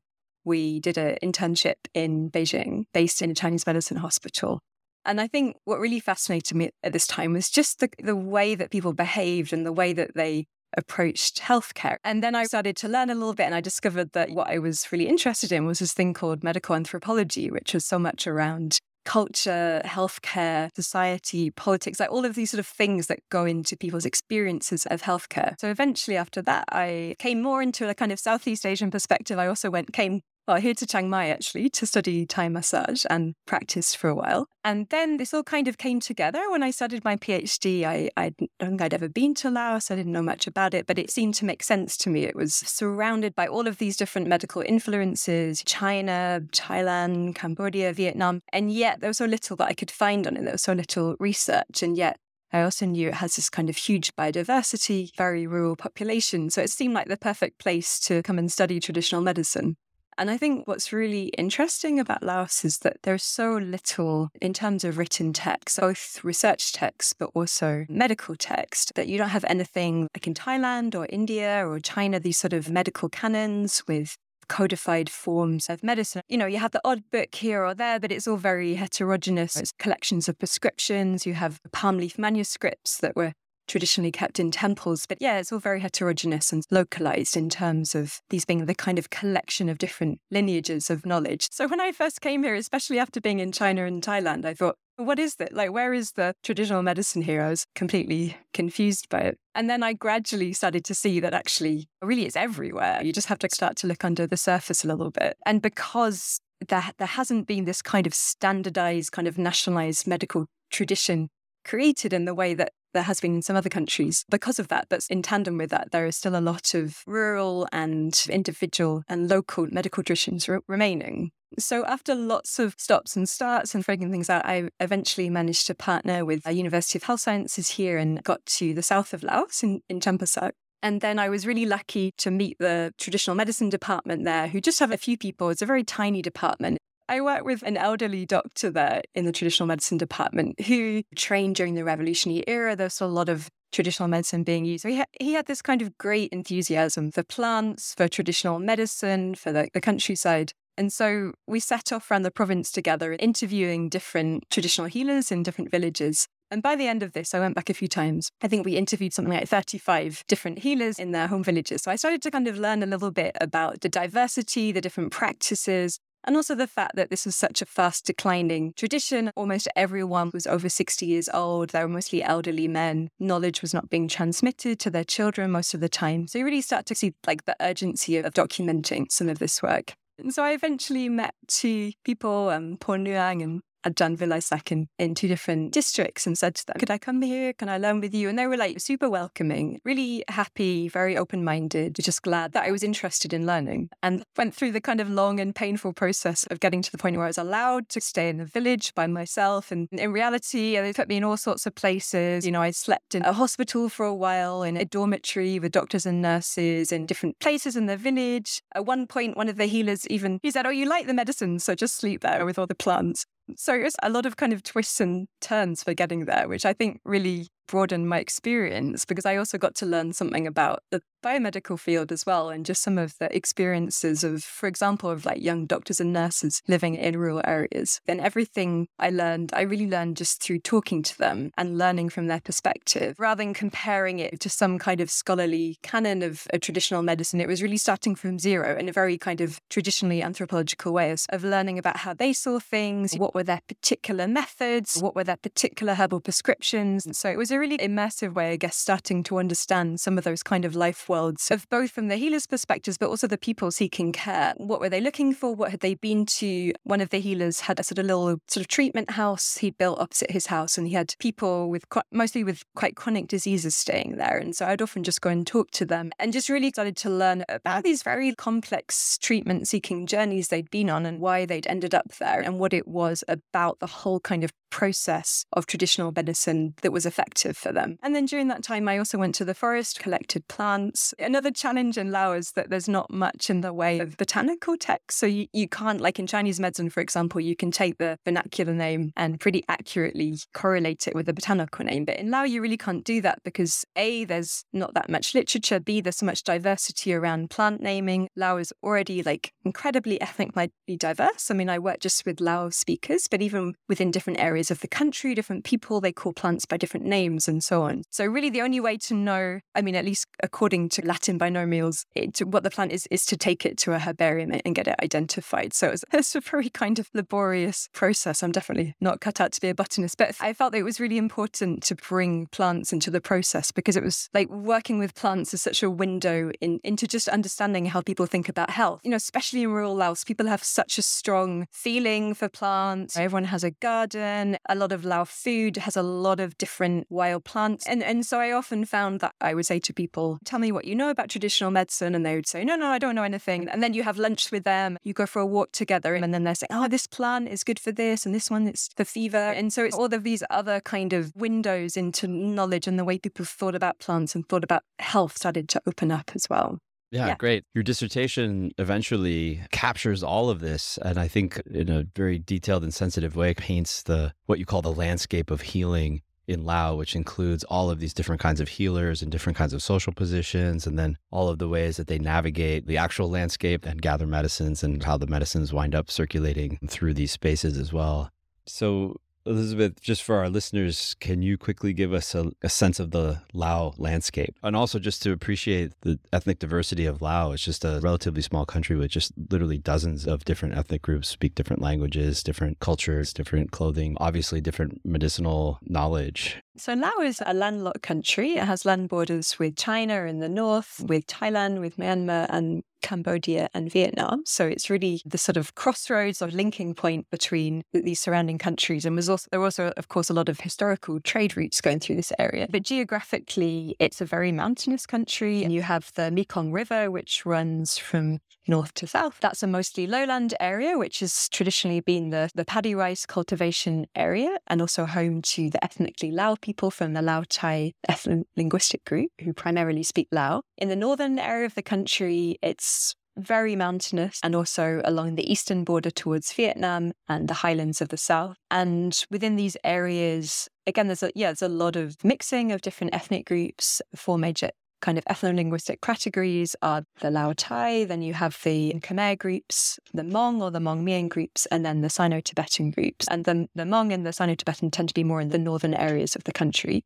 we 0.49 0.81
did 0.81 0.97
an 0.97 1.17
internship 1.23 1.75
in 1.93 2.29
Beijing 2.29 2.83
based 2.93 3.21
in 3.21 3.31
a 3.31 3.35
Chinese 3.35 3.65
medicine 3.65 3.97
hospital. 3.97 4.59
And 5.05 5.21
I 5.21 5.27
think 5.27 5.55
what 5.63 5.79
really 5.79 6.01
fascinated 6.01 6.57
me 6.57 6.71
at 6.83 6.91
this 6.91 7.07
time 7.07 7.31
was 7.33 7.49
just 7.49 7.79
the, 7.79 7.89
the 8.03 8.15
way 8.15 8.55
that 8.55 8.69
people 8.71 8.91
behaved 8.93 9.53
and 9.53 9.65
the 9.65 9.71
way 9.71 9.93
that 9.93 10.15
they 10.15 10.45
approached 10.75 11.39
healthcare. 11.39 11.95
And 12.03 12.21
then 12.23 12.35
I 12.35 12.43
started 12.43 12.75
to 12.77 12.87
learn 12.87 13.09
a 13.09 13.15
little 13.15 13.33
bit 13.33 13.45
and 13.45 13.55
I 13.55 13.61
discovered 13.61 14.11
that 14.11 14.31
what 14.31 14.49
I 14.49 14.59
was 14.59 14.91
really 14.91 15.07
interested 15.07 15.51
in 15.51 15.65
was 15.65 15.79
this 15.79 15.93
thing 15.93 16.13
called 16.13 16.43
medical 16.43 16.75
anthropology, 16.75 17.49
which 17.49 17.73
was 17.73 17.85
so 17.85 17.97
much 17.97 18.27
around 18.27 18.79
culture, 19.05 19.81
healthcare, 19.85 20.69
society, 20.75 21.49
politics, 21.49 21.99
like 21.99 22.11
all 22.11 22.25
of 22.25 22.35
these 22.35 22.51
sort 22.51 22.59
of 22.59 22.67
things 22.67 23.07
that 23.07 23.19
go 23.31 23.45
into 23.45 23.75
people's 23.75 24.05
experiences 24.05 24.85
of 24.87 25.01
healthcare. 25.01 25.59
So 25.59 25.69
eventually 25.69 26.17
after 26.17 26.41
that, 26.43 26.65
I 26.71 27.15
came 27.17 27.41
more 27.41 27.61
into 27.63 27.89
a 27.89 27.95
kind 27.95 28.11
of 28.11 28.19
Southeast 28.19 28.65
Asian 28.65 28.91
perspective. 28.91 29.39
I 29.39 29.47
also 29.47 29.71
went, 29.71 29.93
came 29.93 30.21
well, 30.49 30.59
here 30.59 30.73
to 30.73 30.87
Chiang 30.87 31.11
Mai 31.11 31.29
actually 31.29 31.69
to 31.69 31.85
study 31.85 32.25
Thai 32.25 32.49
massage 32.49 33.05
and 33.07 33.35
practiced 33.45 33.97
for 33.97 34.09
a 34.09 34.15
while. 34.15 34.47
And 34.63 34.89
then 34.89 35.17
this 35.17 35.31
all 35.31 35.43
kind 35.43 35.67
of 35.67 35.77
came 35.77 35.99
together 35.99 36.49
when 36.49 36.63
I 36.63 36.71
started 36.71 37.05
my 37.05 37.17
PhD. 37.17 37.83
I, 37.83 38.09
I 38.17 38.31
don't 38.57 38.69
think 38.69 38.81
I'd 38.81 38.95
ever 38.95 39.07
been 39.07 39.35
to 39.35 39.51
Laos. 39.51 39.91
I 39.91 39.95
didn't 39.95 40.11
know 40.11 40.23
much 40.23 40.47
about 40.47 40.73
it, 40.73 40.87
but 40.87 40.97
it 40.97 41.11
seemed 41.11 41.35
to 41.35 41.45
make 41.45 41.61
sense 41.61 41.95
to 41.97 42.09
me. 42.09 42.23
It 42.23 42.35
was 42.35 42.55
surrounded 42.55 43.35
by 43.35 43.45
all 43.45 43.67
of 43.67 43.77
these 43.77 43.95
different 43.95 44.27
medical 44.27 44.63
influences 44.63 45.61
China, 45.67 46.41
Thailand, 46.51 47.35
Cambodia, 47.35 47.93
Vietnam. 47.93 48.41
And 48.51 48.73
yet 48.73 49.01
there 49.01 49.09
was 49.11 49.19
so 49.19 49.25
little 49.25 49.55
that 49.57 49.67
I 49.67 49.73
could 49.75 49.91
find 49.91 50.25
on 50.25 50.35
it. 50.35 50.45
There 50.45 50.53
was 50.53 50.63
so 50.63 50.73
little 50.73 51.15
research. 51.19 51.83
And 51.83 51.95
yet 51.95 52.17
I 52.51 52.63
also 52.63 52.87
knew 52.87 53.09
it 53.09 53.13
has 53.13 53.35
this 53.35 53.51
kind 53.51 53.69
of 53.69 53.77
huge 53.77 54.15
biodiversity, 54.15 55.15
very 55.15 55.45
rural 55.45 55.75
population. 55.75 56.49
So 56.49 56.63
it 56.63 56.71
seemed 56.71 56.95
like 56.95 57.07
the 57.07 57.17
perfect 57.17 57.59
place 57.59 57.99
to 57.99 58.23
come 58.23 58.39
and 58.39 58.51
study 58.51 58.79
traditional 58.79 59.21
medicine. 59.21 59.77
And 60.19 60.29
I 60.29 60.35
think 60.35 60.67
what's 60.67 60.91
really 60.91 61.27
interesting 61.37 61.97
about 61.97 62.21
Laos 62.21 62.65
is 62.65 62.79
that 62.79 62.97
there's 63.03 63.23
so 63.23 63.53
little 63.55 64.29
in 64.41 64.51
terms 64.51 64.83
of 64.83 64.97
written 64.97 65.31
text, 65.31 65.79
both 65.79 66.21
research 66.25 66.73
text, 66.73 67.15
but 67.17 67.29
also 67.33 67.85
medical 67.87 68.35
text, 68.35 68.91
that 68.95 69.07
you 69.07 69.17
don't 69.17 69.29
have 69.29 69.45
anything 69.45 70.09
like 70.13 70.27
in 70.27 70.33
Thailand 70.33 70.93
or 70.93 71.07
India 71.09 71.65
or 71.65 71.79
China, 71.79 72.19
these 72.19 72.37
sort 72.37 72.51
of 72.51 72.69
medical 72.69 73.07
canons 73.07 73.81
with 73.87 74.17
codified 74.49 75.09
forms 75.09 75.69
of 75.69 75.83
medicine. 75.83 76.21
You 76.27 76.37
know, 76.37 76.47
you 76.47 76.57
have 76.57 76.71
the 76.71 76.81
odd 76.83 77.03
book 77.11 77.33
here 77.33 77.63
or 77.63 77.73
there, 77.73 77.97
but 77.97 78.11
it's 78.11 78.27
all 78.27 78.35
very 78.35 78.73
heterogeneous. 78.73 79.55
It's 79.55 79.71
collections 79.79 80.27
of 80.27 80.37
prescriptions. 80.37 81.25
You 81.25 81.35
have 81.35 81.61
palm 81.71 81.97
leaf 81.97 82.17
manuscripts 82.19 82.97
that 82.97 83.15
were 83.15 83.31
traditionally 83.69 84.11
kept 84.11 84.39
in 84.39 84.51
temples. 84.51 85.05
But 85.07 85.21
yeah, 85.21 85.39
it's 85.39 85.51
all 85.53 85.59
very 85.59 85.79
heterogeneous 85.79 86.51
and 86.51 86.63
localized 86.69 87.37
in 87.37 87.49
terms 87.49 87.95
of 87.95 88.19
these 88.29 88.43
being 88.43 88.65
the 88.65 88.75
kind 88.75 88.99
of 88.99 89.09
collection 89.09 89.69
of 89.69 89.77
different 89.77 90.19
lineages 90.29 90.89
of 90.89 91.05
knowledge. 91.05 91.47
So 91.51 91.67
when 91.67 91.79
I 91.79 91.93
first 91.93 92.19
came 92.19 92.43
here, 92.43 92.55
especially 92.55 92.99
after 92.99 93.21
being 93.21 93.39
in 93.39 93.53
China 93.53 93.85
and 93.85 94.03
Thailand, 94.03 94.43
I 94.43 94.53
thought, 94.53 94.75
what 94.97 95.17
is 95.17 95.35
that? 95.35 95.53
Like, 95.53 95.71
where 95.71 95.93
is 95.93 96.11
the 96.13 96.33
traditional 96.43 96.81
medicine 96.81 97.21
here? 97.21 97.41
I 97.41 97.49
was 97.49 97.65
completely 97.73 98.35
confused 98.53 99.07
by 99.07 99.19
it. 99.19 99.37
And 99.55 99.69
then 99.69 99.81
I 99.81 99.93
gradually 99.93 100.51
started 100.51 100.83
to 100.85 100.93
see 100.93 101.21
that 101.21 101.33
actually, 101.33 101.87
it 102.01 102.05
really, 102.05 102.25
it's 102.25 102.35
everywhere. 102.35 102.99
You 103.01 103.13
just 103.13 103.27
have 103.27 103.39
to 103.39 103.49
start 103.49 103.77
to 103.77 103.87
look 103.87 104.03
under 104.03 104.27
the 104.27 104.35
surface 104.35 104.83
a 104.83 104.87
little 104.87 105.11
bit. 105.11 105.37
And 105.45 105.61
because 105.61 106.41
there, 106.67 106.91
there 106.97 107.07
hasn't 107.07 107.47
been 107.47 107.63
this 107.63 107.81
kind 107.81 108.05
of 108.05 108.13
standardized, 108.13 109.13
kind 109.13 109.27
of 109.27 109.37
nationalized 109.37 110.05
medical 110.05 110.47
tradition 110.69 111.29
created 111.63 112.13
in 112.13 112.25
the 112.25 112.35
way 112.35 112.53
that 112.53 112.73
there 112.93 113.03
has 113.03 113.19
been 113.19 113.35
in 113.35 113.41
some 113.41 113.55
other 113.55 113.69
countries. 113.69 114.25
Because 114.29 114.59
of 114.59 114.67
that, 114.69 114.87
but 114.89 115.05
in 115.09 115.21
tandem 115.21 115.57
with 115.57 115.69
that, 115.69 115.91
there 115.91 116.05
is 116.05 116.15
still 116.15 116.35
a 116.35 116.41
lot 116.41 116.73
of 116.73 117.03
rural 117.05 117.67
and 117.71 118.25
individual 118.29 119.03
and 119.07 119.29
local 119.29 119.67
medical 119.71 120.03
traditions 120.03 120.49
re- 120.49 120.59
remaining. 120.67 121.31
So, 121.57 121.83
after 121.85 122.13
lots 122.13 122.59
of 122.59 122.75
stops 122.77 123.15
and 123.15 123.27
starts 123.27 123.73
and 123.73 123.83
figuring 123.83 124.11
things 124.11 124.29
out, 124.29 124.45
I 124.45 124.69
eventually 124.79 125.29
managed 125.29 125.65
to 125.67 125.75
partner 125.75 126.23
with 126.23 126.45
a 126.45 126.51
University 126.51 126.99
of 126.99 127.03
Health 127.03 127.21
Sciences 127.21 127.69
here 127.69 127.97
and 127.97 128.23
got 128.23 128.45
to 128.45 128.73
the 128.73 128.83
south 128.83 129.13
of 129.13 129.23
Laos 129.23 129.63
in, 129.63 129.81
in 129.89 129.99
Champasak. 129.99 130.51
And 130.81 131.01
then 131.01 131.19
I 131.19 131.27
was 131.27 131.45
really 131.45 131.65
lucky 131.65 132.13
to 132.17 132.31
meet 132.31 132.57
the 132.59 132.93
traditional 132.97 133.35
medicine 133.35 133.69
department 133.69 134.25
there, 134.25 134.47
who 134.47 134.61
just 134.61 134.79
have 134.79 134.91
a 134.91 134.97
few 134.97 135.17
people. 135.17 135.49
It's 135.49 135.61
a 135.61 135.65
very 135.65 135.83
tiny 135.83 136.21
department. 136.21 136.77
I 137.09 137.21
work 137.21 137.43
with 137.43 137.63
an 137.63 137.75
elderly 137.75 138.27
doctor 138.27 138.69
there 138.69 139.01
in 139.15 139.25
the 139.25 139.31
traditional 139.31 139.65
medicine 139.65 139.97
department 139.97 140.61
who 140.61 141.01
trained 141.15 141.55
during 141.55 141.73
the 141.73 141.83
revolutionary 141.83 142.43
era. 142.47 142.75
There's 142.75 143.01
a 143.01 143.07
lot 143.07 143.29
of 143.29 143.49
traditional 143.71 144.07
medicine 144.07 144.43
being 144.43 144.63
used. 144.63 144.83
So 144.83 144.89
he, 144.89 144.97
ha- 144.97 145.05
he 145.19 145.33
had 145.33 145.47
this 145.47 145.63
kind 145.63 145.81
of 145.81 145.97
great 145.97 146.31
enthusiasm 146.31 147.11
for 147.11 147.23
plants, 147.23 147.95
for 147.95 148.07
traditional 148.07 148.59
medicine, 148.59 149.33
for 149.33 149.51
the, 149.51 149.69
the 149.73 149.81
countryside. 149.81 150.53
And 150.77 150.93
so 150.93 151.33
we 151.47 151.59
set 151.59 151.91
off 151.91 152.11
around 152.11 152.21
the 152.21 152.31
province 152.31 152.71
together, 152.71 153.17
interviewing 153.19 153.89
different 153.89 154.43
traditional 154.51 154.85
healers 154.85 155.31
in 155.31 155.41
different 155.41 155.71
villages. 155.71 156.27
And 156.51 156.61
by 156.61 156.75
the 156.75 156.87
end 156.87 157.01
of 157.01 157.13
this, 157.13 157.33
I 157.33 157.39
went 157.39 157.55
back 157.55 157.71
a 157.71 157.73
few 157.73 157.87
times. 157.87 158.29
I 158.41 158.47
think 158.47 158.65
we 158.65 158.77
interviewed 158.77 159.13
something 159.13 159.33
like 159.33 159.47
35 159.47 160.23
different 160.27 160.59
healers 160.59 160.99
in 160.99 161.11
their 161.11 161.27
home 161.27 161.43
villages. 161.43 161.81
So 161.81 161.91
I 161.91 161.95
started 161.95 162.21
to 162.21 162.31
kind 162.31 162.47
of 162.47 162.59
learn 162.59 162.83
a 162.83 162.87
little 162.87 163.11
bit 163.11 163.35
about 163.41 163.81
the 163.81 163.89
diversity, 163.89 164.71
the 164.71 164.81
different 164.81 165.11
practices, 165.11 165.99
and 166.29 166.37
also 166.37 166.53
the 166.53 166.67
fact 166.67 166.95
that 166.95 167.09
this 167.09 167.25
was 167.25 167.35
such 167.35 167.59
a 167.59 167.65
fast 167.65 168.05
declining 168.05 168.71
tradition. 168.73 169.31
Almost 169.35 169.67
everyone 169.75 170.29
was 170.31 170.45
over 170.45 170.69
60 170.69 171.03
years 171.03 171.27
old. 171.33 171.71
They 171.71 171.81
were 171.81 171.87
mostly 171.87 172.21
elderly 172.21 172.67
men. 172.67 173.09
Knowledge 173.19 173.63
was 173.63 173.73
not 173.73 173.89
being 173.89 174.07
transmitted 174.07 174.79
to 174.81 174.91
their 174.91 175.03
children 175.03 175.49
most 175.49 175.73
of 175.73 175.79
the 175.79 175.89
time. 175.89 176.27
So 176.27 176.37
you 176.37 176.45
really 176.45 176.61
start 176.61 176.85
to 176.85 176.93
see 176.93 177.15
like 177.25 177.45
the 177.45 177.55
urgency 177.59 178.17
of 178.17 178.31
documenting 178.35 179.11
some 179.11 179.27
of 179.27 179.39
this 179.39 179.63
work. 179.63 179.93
And 180.19 180.31
so 180.31 180.43
I 180.43 180.51
eventually 180.51 181.09
met 181.09 181.33
two 181.47 181.93
people, 182.05 182.49
um, 182.49 182.77
Paul 182.79 182.99
Nuang 182.99 183.41
and 183.41 183.61
Ajahn 183.85 184.17
Vilaisak 184.17 184.71
in, 184.71 184.87
in 184.97 185.15
two 185.15 185.27
different 185.27 185.71
districts 185.71 186.27
and 186.27 186.37
said 186.37 186.55
to 186.55 186.65
them, 186.65 186.75
Could 186.79 186.91
I 186.91 186.97
come 186.97 187.21
here? 187.21 187.53
Can 187.53 187.69
I 187.69 187.77
learn 187.77 188.01
with 188.01 188.13
you? 188.13 188.29
And 188.29 188.37
they 188.37 188.47
were 188.47 188.57
like 188.57 188.79
super 188.79 189.09
welcoming, 189.09 189.79
really 189.83 190.23
happy, 190.27 190.87
very 190.89 191.17
open 191.17 191.43
minded, 191.43 191.95
just 191.99 192.21
glad 192.21 192.53
that 192.53 192.65
I 192.65 192.71
was 192.71 192.83
interested 192.83 193.33
in 193.33 193.45
learning. 193.45 193.89
And 194.03 194.23
went 194.37 194.53
through 194.53 194.71
the 194.71 194.81
kind 194.81 194.99
of 194.99 195.09
long 195.09 195.39
and 195.39 195.55
painful 195.55 195.93
process 195.93 196.45
of 196.47 196.59
getting 196.59 196.81
to 196.81 196.91
the 196.91 196.97
point 196.97 197.15
where 197.15 197.25
I 197.25 197.29
was 197.29 197.37
allowed 197.37 197.89
to 197.89 198.01
stay 198.01 198.29
in 198.29 198.37
the 198.37 198.45
village 198.45 198.93
by 198.95 199.07
myself. 199.07 199.71
And 199.71 199.87
in 199.91 200.11
reality, 200.11 200.77
they 200.77 200.93
put 200.93 201.09
me 201.09 201.17
in 201.17 201.23
all 201.23 201.37
sorts 201.37 201.65
of 201.65 201.75
places. 201.75 202.45
You 202.45 202.51
know, 202.51 202.61
I 202.61 202.71
slept 202.71 203.15
in 203.15 203.23
a 203.23 203.33
hospital 203.33 203.89
for 203.89 204.05
a 204.05 204.15
while, 204.15 204.63
in 204.63 204.77
a 204.77 204.85
dormitory 204.85 205.59
with 205.59 205.71
doctors 205.71 206.05
and 206.05 206.21
nurses 206.21 206.91
in 206.91 207.05
different 207.05 207.39
places 207.39 207.75
in 207.75 207.85
the 207.85 207.97
village. 207.97 208.61
At 208.75 208.85
one 208.85 209.07
point, 209.07 209.37
one 209.37 209.49
of 209.49 209.57
the 209.57 209.65
healers 209.65 210.07
even, 210.07 210.39
he 210.43 210.51
said, 210.51 210.65
Oh, 210.65 210.69
you 210.69 210.85
like 210.85 211.07
the 211.07 211.13
medicine, 211.13 211.59
so 211.59 211.75
just 211.75 211.95
sleep 211.95 212.21
there 212.21 212.45
with 212.45 212.59
all 212.59 212.67
the 212.67 212.75
plants. 212.75 213.25
So 213.55 213.73
it 213.75 213.83
was 213.83 213.95
a 214.03 214.09
lot 214.09 214.25
of 214.25 214.37
kind 214.37 214.53
of 214.53 214.63
twists 214.63 214.99
and 214.99 215.27
turns 215.41 215.83
for 215.83 215.93
getting 215.93 216.25
there, 216.25 216.47
which 216.47 216.65
I 216.65 216.73
think 216.73 216.99
really 217.05 217.47
broadened 217.67 218.09
my 218.09 218.19
experience 218.19 219.05
because 219.05 219.25
I 219.25 219.35
also 219.35 219.57
got 219.57 219.75
to 219.75 219.85
learn 219.85 220.13
something 220.13 220.47
about 220.47 220.83
the 220.91 221.01
biomedical 221.21 221.79
field 221.79 222.11
as 222.11 222.25
well 222.25 222.49
and 222.49 222.65
just 222.65 222.81
some 222.81 222.97
of 222.97 223.17
the 223.19 223.35
experiences 223.35 224.23
of, 224.23 224.43
for 224.43 224.67
example, 224.67 225.09
of 225.09 225.25
like 225.25 225.41
young 225.41 225.65
doctors 225.65 225.99
and 225.99 226.13
nurses 226.13 226.61
living 226.67 226.95
in 226.95 227.17
rural 227.17 227.41
areas. 227.45 227.99
Then 228.07 228.19
everything 228.19 228.87
I 228.97 229.09
learned, 229.09 229.51
I 229.53 229.61
really 229.61 229.87
learned 229.87 230.17
just 230.17 230.41
through 230.41 230.59
talking 230.59 231.03
to 231.03 231.17
them 231.17 231.51
and 231.57 231.77
learning 231.77 232.09
from 232.09 232.27
their 232.27 232.41
perspective 232.41 233.15
rather 233.19 233.43
than 233.43 233.53
comparing 233.53 234.19
it 234.19 234.39
to 234.39 234.49
some 234.49 234.79
kind 234.79 235.01
of 235.01 235.09
scholarly 235.09 235.77
canon 235.81 236.21
of 236.21 236.47
a 236.53 236.59
traditional 236.59 237.01
medicine. 237.01 237.41
It 237.41 237.47
was 237.47 237.61
really 237.61 237.77
starting 237.77 238.15
from 238.15 238.39
zero 238.39 238.77
in 238.77 238.89
a 238.89 238.93
very 238.93 239.17
kind 239.17 239.41
of 239.41 239.59
traditionally 239.69 240.21
anthropological 240.21 240.93
way 240.93 241.11
of, 241.11 241.25
of 241.29 241.43
learning 241.43 241.77
about 241.77 241.97
how 241.97 242.13
they 242.13 242.33
saw 242.33 242.59
things, 242.59 243.15
what 243.15 243.35
were 243.35 243.43
their 243.43 243.61
particular 243.67 244.27
methods, 244.27 244.99
what 245.01 245.15
were 245.15 245.23
their 245.23 245.37
particular 245.37 245.95
herbal 245.95 246.21
prescriptions. 246.21 247.05
And 247.05 247.15
so 247.15 247.29
it 247.29 247.37
was 247.37 247.51
a 247.51 247.59
really 247.59 247.77
immersive 247.77 248.33
way, 248.33 248.51
I 248.51 248.55
guess, 248.55 248.77
starting 248.77 249.23
to 249.23 249.39
understand 249.39 249.99
some 249.99 250.17
of 250.17 250.23
those 250.23 250.43
kind 250.43 250.65
of 250.65 250.75
life 250.75 251.08
worlds 251.09 251.51
of 251.51 251.67
both 251.69 251.91
from 251.91 252.07
the 252.07 252.15
healer's 252.15 252.47
perspectives, 252.47 252.97
but 252.97 253.09
also 253.09 253.27
the 253.27 253.37
people 253.37 253.71
seeking 253.71 254.11
care. 254.11 254.53
What 254.57 254.79
were 254.79 254.89
they 254.89 255.01
looking 255.01 255.33
for? 255.33 255.53
What 255.53 255.71
had 255.71 255.81
they 255.81 255.95
been 255.95 256.25
to? 256.27 256.71
One 256.83 257.01
of 257.01 257.09
the 257.09 257.19
healers 257.19 257.61
had 257.61 257.79
a 257.79 257.83
sort 257.83 257.99
of 257.99 258.05
little 258.05 258.39
sort 258.47 258.61
of 258.61 258.67
treatment 258.67 259.11
house 259.11 259.57
he 259.57 259.71
built 259.71 259.99
opposite 259.99 260.31
his 260.31 260.47
house, 260.47 260.77
and 260.77 260.87
he 260.87 260.93
had 260.93 261.15
people 261.19 261.69
with 261.69 261.89
quite, 261.89 262.05
mostly 262.11 262.43
with 262.43 262.63
quite 262.75 262.95
chronic 262.95 263.27
diseases 263.27 263.75
staying 263.75 264.17
there. 264.17 264.37
And 264.37 264.55
so 264.55 264.67
I'd 264.67 264.81
often 264.81 265.03
just 265.03 265.21
go 265.21 265.29
and 265.29 265.45
talk 265.45 265.71
to 265.71 265.85
them 265.85 266.11
and 266.19 266.31
just 266.31 266.49
really 266.49 266.69
started 266.69 266.95
to 266.97 267.09
learn 267.09 267.43
about 267.49 267.83
these 267.83 268.03
very 268.03 268.33
complex 268.35 269.17
treatment 269.17 269.67
seeking 269.67 270.05
journeys 270.05 270.49
they'd 270.49 270.69
been 270.69 270.89
on 270.89 271.05
and 271.05 271.19
why 271.19 271.45
they'd 271.45 271.67
ended 271.67 271.95
up 271.95 272.13
there 272.19 272.39
and 272.39 272.59
what 272.59 272.73
it 272.73 272.87
was 272.87 273.23
about 273.27 273.79
the 273.79 273.87
whole 273.87 274.19
kind 274.19 274.43
of 274.43 274.51
process 274.69 275.45
of 275.53 275.65
traditional 275.65 276.11
medicine 276.11 276.73
that 276.81 276.91
was 276.91 277.05
effective 277.05 277.55
for 277.57 277.71
them. 277.71 277.97
And 278.03 278.15
then 278.15 278.25
during 278.25 278.47
that 278.49 278.63
time, 278.63 278.87
I 278.87 278.97
also 278.97 279.17
went 279.17 279.35
to 279.35 279.45
the 279.45 279.53
forest, 279.53 279.99
collected 279.99 280.47
plants. 280.47 281.13
Another 281.19 281.51
challenge 281.51 281.97
in 281.97 282.11
Laos 282.11 282.49
is 282.49 282.51
that 282.53 282.69
there's 282.69 282.89
not 282.89 283.11
much 283.11 283.49
in 283.49 283.61
the 283.61 283.73
way 283.73 283.99
of 283.99 284.17
botanical 284.17 284.77
text. 284.77 285.17
So 285.17 285.25
you, 285.25 285.47
you 285.53 285.67
can't, 285.67 286.01
like 286.01 286.19
in 286.19 286.27
Chinese 286.27 286.59
medicine, 286.59 286.89
for 286.89 287.01
example, 287.01 287.41
you 287.41 287.55
can 287.55 287.71
take 287.71 287.97
the 287.97 288.17
vernacular 288.25 288.73
name 288.73 289.11
and 289.15 289.39
pretty 289.39 289.63
accurately 289.67 290.37
correlate 290.53 291.07
it 291.07 291.15
with 291.15 291.25
the 291.25 291.33
botanical 291.33 291.85
name. 291.85 292.05
But 292.05 292.17
in 292.17 292.31
Lao, 292.31 292.43
you 292.43 292.61
really 292.61 292.77
can't 292.77 293.03
do 293.03 293.21
that 293.21 293.39
because 293.43 293.85
A, 293.95 294.23
there's 294.25 294.63
not 294.73 294.93
that 294.93 295.09
much 295.09 295.33
literature. 295.33 295.79
B, 295.79 296.01
there's 296.01 296.17
so 296.17 296.25
much 296.25 296.43
diversity 296.43 297.13
around 297.13 297.49
plant 297.49 297.81
naming. 297.81 298.29
Lao 298.35 298.57
is 298.57 298.73
already 298.83 299.21
like 299.23 299.51
incredibly 299.63 300.19
ethnically 300.21 300.71
diverse. 300.97 301.51
I 301.51 301.53
mean, 301.53 301.69
I 301.69 301.79
work 301.79 301.99
just 301.99 302.25
with 302.25 302.41
Lao 302.41 302.69
speakers, 302.69 303.27
but 303.29 303.41
even 303.41 303.75
within 303.87 304.11
different 304.11 304.39
areas, 304.39 304.58
areas 304.59 304.71
of 304.71 304.81
the 304.81 304.87
country, 304.87 305.33
different 305.33 305.63
people. 305.63 306.01
They 306.01 306.11
call 306.11 306.33
plants 306.33 306.65
by 306.65 306.75
different 306.75 307.05
names 307.05 307.47
and 307.47 307.63
so 307.63 307.83
on. 307.83 308.03
So, 308.09 308.25
really, 308.25 308.49
the 308.49 308.61
only 308.61 308.81
way 308.81 308.97
to 308.97 309.13
know, 309.13 309.61
I 309.73 309.81
mean, 309.81 309.95
at 309.95 310.03
least 310.03 310.27
according 310.43 310.89
to 310.89 311.05
Latin 311.05 311.39
binomials, 311.39 312.05
it, 312.13 312.39
what 312.39 312.63
the 312.63 312.69
plant 312.69 312.91
is, 312.91 313.07
is 313.09 313.25
to 313.27 313.37
take 313.37 313.65
it 313.65 313.77
to 313.79 313.93
a 313.93 313.99
herbarium 313.99 314.51
and 314.65 314.75
get 314.75 314.87
it 314.87 314.95
identified. 315.01 315.73
So, 315.73 315.87
it's, 315.87 316.03
it's 316.13 316.35
a 316.35 316.41
very 316.41 316.69
kind 316.69 316.99
of 316.99 317.09
laborious 317.13 317.87
process. 317.93 318.43
I'm 318.43 318.51
definitely 318.51 318.95
not 318.99 319.21
cut 319.21 319.39
out 319.39 319.53
to 319.53 319.61
be 319.61 319.69
a 319.69 319.75
botanist, 319.75 320.17
but 320.17 320.35
I 320.41 320.51
felt 320.51 320.73
that 320.73 320.79
it 320.79 320.83
was 320.83 320.99
really 320.99 321.17
important 321.17 321.81
to 321.83 321.95
bring 321.95 322.47
plants 322.47 322.91
into 322.91 323.09
the 323.09 323.21
process 323.21 323.71
because 323.71 323.95
it 323.95 324.03
was 324.03 324.29
like 324.33 324.49
working 324.49 324.99
with 324.99 325.15
plants 325.15 325.53
is 325.53 325.61
such 325.61 325.81
a 325.83 325.89
window 325.89 326.51
in, 326.59 326.81
into 326.83 327.07
just 327.07 327.29
understanding 327.29 327.85
how 327.85 328.01
people 328.01 328.25
think 328.25 328.49
about 328.49 328.71
health. 328.71 328.99
You 329.05 329.11
know, 329.11 329.15
especially 329.15 329.63
in 329.63 329.71
rural 329.71 329.95
Laos, 329.95 330.25
people 330.25 330.47
have 330.47 330.63
such 330.63 330.97
a 330.97 331.01
strong 331.01 331.65
feeling 331.71 332.33
for 332.33 332.49
plants. 332.49 333.15
Everyone 333.15 333.45
has 333.45 333.63
a 333.63 333.71
garden. 333.71 334.48
A 334.67 334.75
lot 334.75 334.91
of 334.91 335.05
Lao 335.05 335.23
food 335.23 335.77
has 335.77 335.95
a 335.95 336.03
lot 336.03 336.39
of 336.39 336.57
different 336.57 337.07
wild 337.09 337.43
plants. 337.43 337.85
And, 337.87 338.03
and 338.03 338.25
so 338.25 338.39
I 338.39 338.51
often 338.51 338.85
found 338.85 339.19
that 339.19 339.35
I 339.41 339.53
would 339.53 339.65
say 339.65 339.79
to 339.79 339.93
people, 339.93 340.39
tell 340.45 340.59
me 340.59 340.71
what 340.71 340.85
you 340.85 340.95
know 340.95 341.09
about 341.09 341.29
traditional 341.29 341.71
medicine. 341.71 342.15
And 342.15 342.25
they 342.25 342.35
would 342.35 342.47
say, 342.47 342.63
no, 342.63 342.75
no, 342.75 342.87
I 342.87 342.99
don't 342.99 343.15
know 343.15 343.23
anything. 343.23 343.67
And 343.69 343.81
then 343.83 343.93
you 343.93 344.03
have 344.03 344.17
lunch 344.17 344.51
with 344.51 344.63
them, 344.63 344.97
you 345.03 345.13
go 345.13 345.25
for 345.25 345.39
a 345.39 345.45
walk 345.45 345.71
together, 345.71 346.15
and 346.15 346.33
then 346.33 346.43
they're 346.43 346.55
saying, 346.55 346.69
oh, 346.71 346.87
this 346.87 347.07
plant 347.07 347.49
is 347.49 347.63
good 347.63 347.79
for 347.79 347.91
this, 347.91 348.25
and 348.25 348.33
this 348.33 348.49
one 348.49 348.67
is 348.67 348.89
for 348.95 349.05
fever. 349.05 349.37
And 349.37 349.71
so 349.71 349.83
it's 349.83 349.95
all 349.95 350.13
of 350.13 350.23
these 350.23 350.43
other 350.49 350.79
kind 350.81 351.13
of 351.13 351.35
windows 351.35 351.97
into 351.97 352.27
knowledge 352.27 352.87
and 352.87 352.97
the 352.97 353.05
way 353.05 353.17
people 353.17 353.45
thought 353.45 353.75
about 353.75 353.99
plants 353.99 354.35
and 354.35 354.47
thought 354.47 354.63
about 354.63 354.83
health 354.99 355.37
started 355.37 355.69
to 355.69 355.81
open 355.85 356.11
up 356.11 356.31
as 356.35 356.47
well. 356.49 356.79
Yeah, 357.11 357.27
yeah, 357.27 357.35
great. 357.37 357.65
Your 357.73 357.83
dissertation 357.83 358.71
eventually 358.77 359.61
captures 359.71 360.21
all 360.21 360.49
of 360.49 360.59
this 360.59 360.99
and 361.01 361.19
I 361.19 361.27
think 361.27 361.61
in 361.65 361.89
a 361.89 362.05
very 362.15 362.37
detailed 362.37 362.83
and 362.83 362.93
sensitive 362.93 363.35
way 363.35 363.53
paints 363.53 364.03
the 364.03 364.33
what 364.45 364.59
you 364.59 364.65
call 364.65 364.81
the 364.81 364.93
landscape 364.93 365.49
of 365.49 365.61
healing 365.61 366.21
in 366.49 366.65
Lao, 366.65 366.95
which 366.95 367.15
includes 367.15 367.63
all 367.65 367.91
of 367.91 367.99
these 367.99 368.13
different 368.13 368.41
kinds 368.41 368.59
of 368.59 368.67
healers 368.67 369.21
and 369.21 369.31
different 369.31 369.55
kinds 369.55 369.71
of 369.71 369.83
social 369.83 370.11
positions, 370.11 370.87
and 370.87 370.97
then 370.97 371.15
all 371.31 371.47
of 371.47 371.59
the 371.59 371.69
ways 371.69 371.97
that 371.97 372.07
they 372.07 372.17
navigate 372.17 372.87
the 372.87 372.97
actual 372.97 373.29
landscape 373.29 373.85
and 373.85 374.01
gather 374.01 374.25
medicines 374.25 374.83
and 374.83 375.03
how 375.03 375.15
the 375.15 375.27
medicines 375.27 375.71
wind 375.71 375.93
up 375.93 376.09
circulating 376.09 376.79
through 376.87 377.13
these 377.13 377.31
spaces 377.31 377.77
as 377.77 377.93
well. 377.93 378.31
So, 378.65 379.17
Elizabeth, 379.45 380.01
just 380.01 380.23
for 380.23 380.35
our 380.35 380.49
listeners, 380.49 381.15
can 381.19 381.41
you 381.41 381.57
quickly 381.57 381.93
give 381.93 382.13
us 382.13 382.35
a, 382.35 382.51
a, 382.61 382.69
sense 382.69 382.99
of 382.99 383.11
the 383.11 383.41
Lao 383.53 383.93
landscape? 383.97 384.55
And 384.63 384.75
also 384.75 384.99
just 384.99 385.23
to 385.23 385.31
appreciate 385.31 385.93
the 386.01 386.19
ethnic 386.31 386.59
diversity 386.59 387.05
of 387.05 387.21
Lao. 387.21 387.51
It's 387.51 387.63
just 387.63 387.85
a 387.85 387.99
relatively 388.01 388.41
small 388.41 388.65
country 388.65 388.95
with 388.95 389.11
just 389.11 389.31
literally 389.49 389.77
dozens 389.77 390.27
of 390.27 390.45
different 390.45 390.77
ethnic 390.77 391.01
groups, 391.01 391.29
speak 391.29 391.55
different 391.55 391.81
languages, 391.81 392.43
different 392.43 392.79
cultures, 392.79 393.33
different 393.33 393.71
clothing, 393.71 394.15
obviously 394.19 394.61
different 394.61 395.01
medicinal 395.03 395.79
knowledge. 395.83 396.61
So 396.77 396.93
Laos 396.93 397.23
is 397.23 397.41
a 397.45 397.53
landlocked 397.53 398.03
country. 398.03 398.53
It 398.53 398.65
has 398.65 398.85
land 398.85 399.09
borders 399.09 399.57
with 399.59 399.75
China 399.75 400.23
in 400.23 400.39
the 400.39 400.49
north, 400.49 401.03
with 401.07 401.27
Thailand, 401.27 401.79
with 401.79 401.97
Myanmar, 401.97 402.45
and 402.49 402.83
Cambodia 403.01 403.69
and 403.73 403.91
Vietnam. 403.91 404.43
So 404.45 404.65
it's 404.67 404.89
really 404.89 405.21
the 405.25 405.37
sort 405.37 405.57
of 405.57 405.75
crossroads 405.75 406.41
or 406.41 406.47
linking 406.47 406.93
point 406.93 407.27
between 407.31 407.83
these 407.93 408.19
surrounding 408.19 408.57
countries. 408.57 409.05
And 409.05 409.15
was 409.15 409.29
also 409.29 409.47
there 409.51 409.59
were 409.59 409.67
also, 409.67 409.93
of 409.97 410.07
course, 410.07 410.29
a 410.29 410.33
lot 410.33 410.49
of 410.49 410.59
historical 410.59 411.19
trade 411.19 411.55
routes 411.57 411.81
going 411.81 411.99
through 411.99 412.15
this 412.15 412.33
area. 412.39 412.67
But 412.69 412.83
geographically, 412.83 413.95
it's 413.99 414.21
a 414.21 414.25
very 414.25 414.51
mountainous 414.51 415.05
country. 415.05 415.63
And 415.63 415.73
you 415.73 415.81
have 415.81 416.11
the 416.15 416.31
Mekong 416.31 416.71
River, 416.71 417.11
which 417.11 417.45
runs 417.45 417.97
from 417.97 418.39
north 418.69 418.93
to 418.93 419.07
south. 419.07 419.39
That's 419.41 419.63
a 419.63 419.67
mostly 419.67 420.07
lowland 420.07 420.53
area, 420.59 420.97
which 420.97 421.19
has 421.19 421.49
traditionally 421.49 421.99
been 421.99 422.29
the, 422.29 422.49
the 422.55 422.65
paddy 422.65 422.95
rice 422.95 423.25
cultivation 423.25 424.05
area 424.15 424.57
and 424.67 424.81
also 424.81 425.05
home 425.05 425.41
to 425.41 425.69
the 425.69 425.83
ethnically 425.83 426.31
Lao 426.31 426.55
people 426.55 426.91
from 426.91 427.13
the 427.13 427.21
Lao 427.21 427.43
Thai 427.49 427.93
ethno 428.07 428.43
linguistic 428.55 429.03
group 429.05 429.31
who 429.41 429.53
primarily 429.53 430.03
speak 430.03 430.27
Lao. 430.31 430.61
In 430.77 430.89
the 430.89 430.95
northern 430.95 431.39
area 431.39 431.65
of 431.65 431.75
the 431.75 431.81
country, 431.81 432.57
it's 432.61 433.15
very 433.39 433.75
mountainous 433.75 434.39
and 434.43 434.55
also 434.55 435.01
along 435.05 435.35
the 435.35 435.49
eastern 435.49 435.83
border 435.83 436.11
towards 436.11 436.53
Vietnam 436.53 437.13
and 437.27 437.47
the 437.47 437.53
highlands 437.53 438.01
of 438.01 438.09
the 438.09 438.17
south. 438.17 438.57
And 438.69 439.17
within 439.31 439.55
these 439.55 439.77
areas, 439.83 440.67
again, 440.85 441.07
there's 441.07 441.23
a 441.23 441.31
yeah, 441.35 441.47
there's 441.47 441.61
a 441.61 441.69
lot 441.69 441.95
of 441.95 442.17
mixing 442.23 442.71
of 442.71 442.81
different 442.81 443.13
ethnic 443.13 443.45
groups. 443.45 444.01
Four 444.15 444.37
major 444.37 444.71
kind 445.01 445.17
of 445.17 445.25
ethno-linguistic 445.25 446.01
categories 446.01 446.75
are 446.81 447.03
the 447.21 447.31
Lao 447.31 447.53
Thai, 447.55 448.05
then 448.05 448.21
you 448.21 448.33
have 448.33 448.57
the 448.63 448.93
Khmer 448.99 449.37
groups, 449.37 449.99
the 450.13 450.23
Hmong 450.23 450.61
or 450.61 450.71
the 450.71 450.79
Hmong 450.79 451.03
Mien 451.03 451.27
groups, 451.27 451.65
and 451.67 451.85
then 451.85 452.01
the 452.01 452.09
Sino-Tibetan 452.09 452.91
groups. 452.91 453.27
And 453.29 453.45
then 453.45 453.67
the 453.75 453.83
Hmong 453.83 454.13
and 454.13 454.25
the 454.25 454.33
Sino-Tibetan 454.33 454.91
tend 454.91 455.09
to 455.09 455.13
be 455.13 455.23
more 455.23 455.41
in 455.41 455.49
the 455.49 455.57
northern 455.57 455.93
areas 455.93 456.35
of 456.35 456.43
the 456.43 456.51
country. 456.51 457.03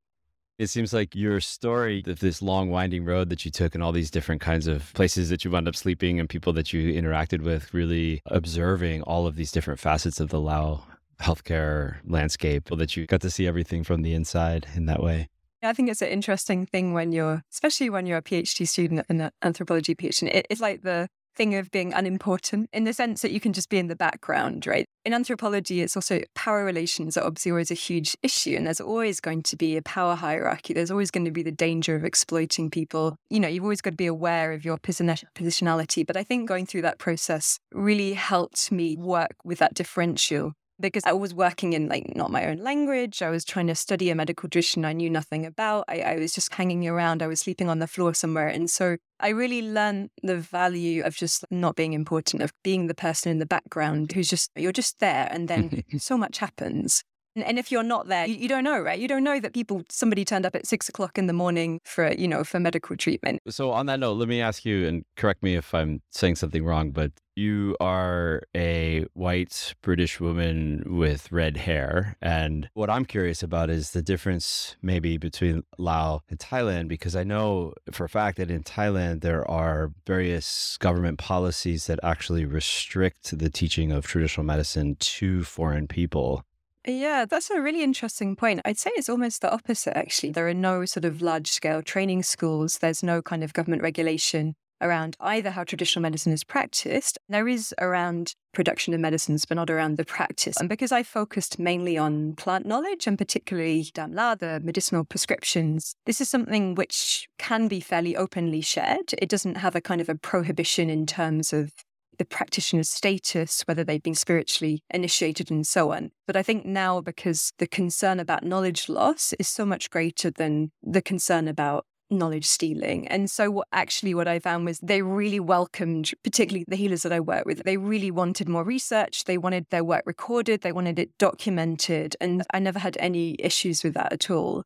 It 0.60 0.68
seems 0.68 0.94
like 0.94 1.16
your 1.16 1.40
story 1.40 2.04
of 2.06 2.20
this 2.20 2.42
long 2.42 2.70
winding 2.70 3.06
road 3.06 3.30
that 3.30 3.44
you 3.44 3.50
took 3.50 3.74
and 3.74 3.84
all 3.84 3.92
these 3.92 4.12
different 4.12 4.40
kinds 4.40 4.68
of 4.68 4.94
places 4.94 5.30
that 5.30 5.44
you 5.44 5.50
wound 5.50 5.68
up 5.68 5.76
sleeping 5.76 6.20
and 6.20 6.30
people 6.30 6.54
that 6.54 6.72
you 6.72 6.94
interacted 6.94 7.42
with, 7.42 7.74
really 7.74 8.22
observing 8.28 9.02
all 9.02 9.26
of 9.26 9.36
these 9.36 9.52
different 9.52 9.80
facets 9.80 10.20
of 10.20 10.30
the 10.30 10.40
Lao 10.40 10.84
healthcare 11.20 11.98
landscape, 12.06 12.70
that 12.70 12.96
you 12.96 13.08
got 13.08 13.22
to 13.22 13.32
see 13.32 13.48
everything 13.48 13.84
from 13.84 14.04
the 14.04 14.14
inside 14.14 14.68
in 14.76 14.86
that 14.86 15.02
way. 15.02 15.28
I 15.64 15.74
think 15.74 15.90
it's 15.90 16.02
an 16.02 16.10
interesting 16.10 16.66
thing 16.66 16.94
when 16.94 17.12
you're, 17.12 17.42
especially 17.52 17.90
when 17.90 18.06
you're 18.06 18.18
a 18.18 18.24
PhD 18.24 18.68
student 18.68 19.06
in 19.10 19.22
an 19.22 19.32
anthropology 19.42 19.96
PhD. 19.96 20.44
It's 20.50 20.62
like 20.62 20.82
the 20.82 21.08
thing 21.36 21.56
of 21.56 21.72
being 21.72 21.94
unimportant 21.94 22.70
in 22.74 22.84
the 22.84 22.94
sense 22.94 23.24
that 23.24 23.32
you 23.32 23.40
can 23.40 23.54
just 23.54 23.70
be 23.70 23.80
in 23.80 23.88
the 23.88 23.96
background, 23.96 24.68
right? 24.68 24.86
In 25.04 25.14
anthropology, 25.14 25.82
it's 25.82 25.96
also 25.96 26.22
power 26.36 26.64
relations 26.64 27.18
are 27.18 27.26
obviously 27.26 27.52
always 27.52 27.72
a 27.72 27.76
huge 27.76 28.16
issue, 28.22 28.56
and 28.56 28.68
there's 28.68 28.80
always 28.80 29.20
going 29.20 29.42
to 29.44 29.56
be 29.56 29.76
a 29.76 29.82
power 29.82 30.16
hierarchy. 30.16 30.74
There's 30.74 30.92
always 30.92 31.12
going 31.12 31.26
to 31.26 31.32
be 31.32 31.44
the 31.44 31.52
danger 31.52 31.96
of 31.96 32.04
exploiting 32.04 32.70
people. 32.70 33.16
You 33.30 33.40
know, 33.40 33.48
you've 33.48 33.64
always 33.64 33.82
got 33.82 33.92
to 33.92 33.98
be 33.98 34.06
aware 34.06 34.52
of 34.52 34.64
your 34.64 34.78
positionality. 34.78 36.06
But 36.06 36.18
I 36.18 36.24
think 36.24 36.48
going 36.48 36.66
through 36.66 36.84
that 36.84 37.00
process 37.00 37.58
really 37.72 38.14
helped 38.14 38.72
me 38.72 38.96
work 38.96 39.36
with 39.44 39.60
that 39.60 39.74
differential 39.74 40.54
because 40.80 41.04
I 41.06 41.14
was 41.14 41.34
working 41.34 41.74
in 41.74 41.88
like 41.88 42.16
not 42.16 42.32
my 42.32 42.48
own 42.48 42.58
language. 42.58 43.22
I 43.22 43.30
was 43.30 43.46
trying 43.46 43.68
to 43.68 43.76
study 43.76 44.10
a 44.10 44.16
medical 44.16 44.50
tradition 44.50 44.86
I 44.86 44.94
knew 44.94 45.10
nothing 45.10 45.46
about. 45.46 45.86
I, 45.88 46.02
I, 46.02 46.16
was 46.18 46.34
just 46.34 46.54
hanging 46.54 46.88
around. 46.88 47.22
I 47.22 47.28
was 47.28 47.42
sleeping 47.42 47.70
on 47.70 47.80
the 47.80 47.88
floor 47.88 48.14
somewhere. 48.14 48.48
And 48.48 48.70
so 48.70 48.98
I 49.20 49.30
really 49.30 49.62
learned 49.62 50.10
the 50.22 50.38
value 50.38 51.04
of 51.04 51.16
just 51.16 51.46
not 51.50 51.76
being 51.76 51.94
important, 51.94 52.44
of 52.44 52.54
being 52.64 52.88
the 52.88 52.96
person 52.96 53.32
in 53.32 53.40
the 53.40 53.46
background 53.46 54.12
who's 54.12 54.30
just, 54.30 54.52
you're 54.56 54.72
just 54.72 55.00
there. 55.00 55.28
And 55.32 55.48
then 55.48 55.84
so 55.98 56.18
much 56.18 56.40
happens. 56.40 57.04
And 57.36 57.58
if 57.58 57.72
you're 57.72 57.84
not 57.84 58.08
there, 58.08 58.28
you, 58.28 58.48
don't 58.48 58.64
know, 58.64 58.80
right? 58.80 59.00
You 59.00 59.08
don't 59.08 59.24
know 59.24 59.40
that 59.40 59.54
people, 59.54 59.84
somebody 59.90 60.24
turned 60.24 60.46
up 60.46 60.56
at 60.56 60.68
six 60.68 60.88
o'clock 60.88 61.18
in 61.18 61.28
the 61.28 61.34
morning 61.34 61.80
for, 61.84 62.12
you 62.14 62.28
know, 62.28 62.44
for 62.44 62.60
medical 62.60 62.96
treatment. 62.96 63.42
So 63.50 63.72
on 63.72 63.88
that 63.88 64.00
note, 64.00 64.14
let 64.14 64.28
me 64.28 64.42
ask 64.42 64.66
you, 64.66 64.88
and 64.88 65.04
correct 65.18 65.42
me 65.42 65.56
if 65.56 65.74
I'm 65.74 66.02
saying 66.12 66.36
something 66.36 66.64
wrong, 66.64 66.92
but 66.92 67.12
you 67.36 67.76
are 67.80 68.44
a 68.56 69.06
white 69.14 69.74
British 69.82 70.20
woman 70.20 70.84
with 70.86 71.32
red 71.32 71.58
hair. 71.58 72.16
And 72.22 72.70
what 72.76 72.92
I'm 72.92 73.06
curious 73.06 73.42
about 73.42 73.72
is 73.72 73.92
the 73.92 74.04
difference 74.04 74.76
maybe 74.84 75.18
between 75.18 75.64
Laos 75.80 76.22
and 76.30 76.38
Thailand, 76.38 76.88
because 76.88 77.16
I 77.16 77.24
know 77.24 77.74
for 77.92 78.06
a 78.06 78.10
fact 78.10 78.38
that 78.38 78.52
in 78.52 78.62
Thailand, 78.62 79.22
there 79.22 79.50
are 79.50 79.92
various 80.06 80.78
government 80.78 81.18
policies 81.18 81.88
that 81.88 82.00
actually 82.04 82.46
restrict 82.46 83.38
the 83.38 83.50
teaching 83.50 83.92
of 83.92 84.06
traditional 84.06 84.46
medicine 84.46 84.96
to 85.00 85.44
foreign 85.44 85.88
people. 85.88 86.46
Yeah, 86.86 87.26
that's 87.26 87.50
a 87.50 87.62
really 87.62 87.82
interesting 87.82 88.36
point. 88.36 88.62
I'd 88.66 88.78
say 88.78 88.92
it's 88.96 89.10
almost 89.10 89.42
the 89.42 89.52
opposite, 89.52 89.98
actually. 89.98 90.32
There 90.32 90.48
are 90.48 90.54
no 90.54 90.86
sort 90.86 91.06
of 91.06 91.22
large 91.22 91.50
scale 91.50 91.82
training 91.82 92.24
schools, 92.24 92.80
there's 92.80 93.02
no 93.02 93.22
kind 93.22 93.44
of 93.44 93.54
government 93.54 93.82
regulation 93.82 94.56
around 94.82 95.16
either 95.22 95.52
how 95.52 95.64
traditional 95.64 96.02
medicine 96.02 96.34
is 96.34 96.44
practiced. 96.44 97.18
There 97.30 97.48
is 97.48 97.74
around 97.80 98.34
production 98.54 98.94
of 98.94 99.00
medicines, 99.00 99.46
but 99.46 99.56
not 99.56 99.70
around 99.70 99.98
the 99.98 100.06
practice. 100.06 100.58
And 100.60 100.68
because 100.68 100.92
I 100.92 101.04
focused 101.04 101.58
mainly 101.58 101.98
on 101.98 102.36
plant 102.36 102.66
knowledge 102.66 103.08
and 103.08 103.18
particularly 103.18 103.86
Damla, 103.86 104.38
the 104.38 104.60
medicinal 104.62 105.06
prescriptions, 105.06 105.96
this 106.06 106.20
is 106.20 106.30
something 106.30 106.76
which 106.76 107.28
can 107.40 107.68
be 107.68 107.80
fairly 107.80 108.16
openly 108.16 108.62
shared. 108.62 109.14
It 109.18 109.30
doesn't 109.30 109.56
have 109.56 109.76
a 109.76 109.82
kind 109.82 110.02
of 110.02 110.10
a 110.10 110.16
prohibition 110.16 110.90
in 110.90 111.06
terms 111.06 111.54
of 111.54 111.72
the 112.18 112.26
practitioner's 112.26 112.90
status, 112.90 113.64
whether 113.66 113.84
they've 113.84 114.04
been 114.04 114.16
spiritually 114.16 114.84
initiated 114.90 115.52
and 115.52 115.66
so 115.66 115.92
on. 115.92 116.12
But 116.28 116.36
I 116.36 116.44
think 116.44 116.66
now, 116.66 117.02
because 117.02 117.52
the 117.58 117.68
concern 117.68 118.20
about 118.20 118.44
knowledge 118.44 118.90
loss 118.90 119.34
is 119.40 119.48
so 119.48 119.66
much 119.66 119.90
greater 119.90 120.32
than 120.32 120.72
the 120.82 121.02
concern 121.02 121.48
about 121.48 121.86
knowledge 122.10 122.46
stealing. 122.46 123.08
And 123.08 123.30
so 123.30 123.50
what 123.50 123.68
actually 123.72 124.14
what 124.14 124.28
I 124.28 124.40
found 124.40 124.66
was 124.66 124.80
they 124.80 125.02
really 125.02 125.40
welcomed, 125.40 126.12
particularly 126.24 126.66
the 126.68 126.76
healers 126.76 127.04
that 127.04 127.12
I 127.12 127.20
work 127.20 127.46
with, 127.46 127.64
they 127.64 127.78
really 127.78 128.12
wanted 128.12 128.48
more 128.48 128.64
research. 128.64 129.26
They 129.26 129.38
wanted 129.38 129.66
their 129.70 129.84
work 129.84 130.04
recorded. 130.06 130.62
They 130.62 130.72
wanted 130.72 131.00
it 131.00 131.18
documented. 131.18 132.16
And 132.22 132.44
I 132.54 132.60
never 132.60 132.80
had 132.80 132.98
any 133.00 133.36
issues 133.40 133.84
with 133.84 133.96
that 133.96 134.14
at 134.14 134.30
all. 134.30 134.64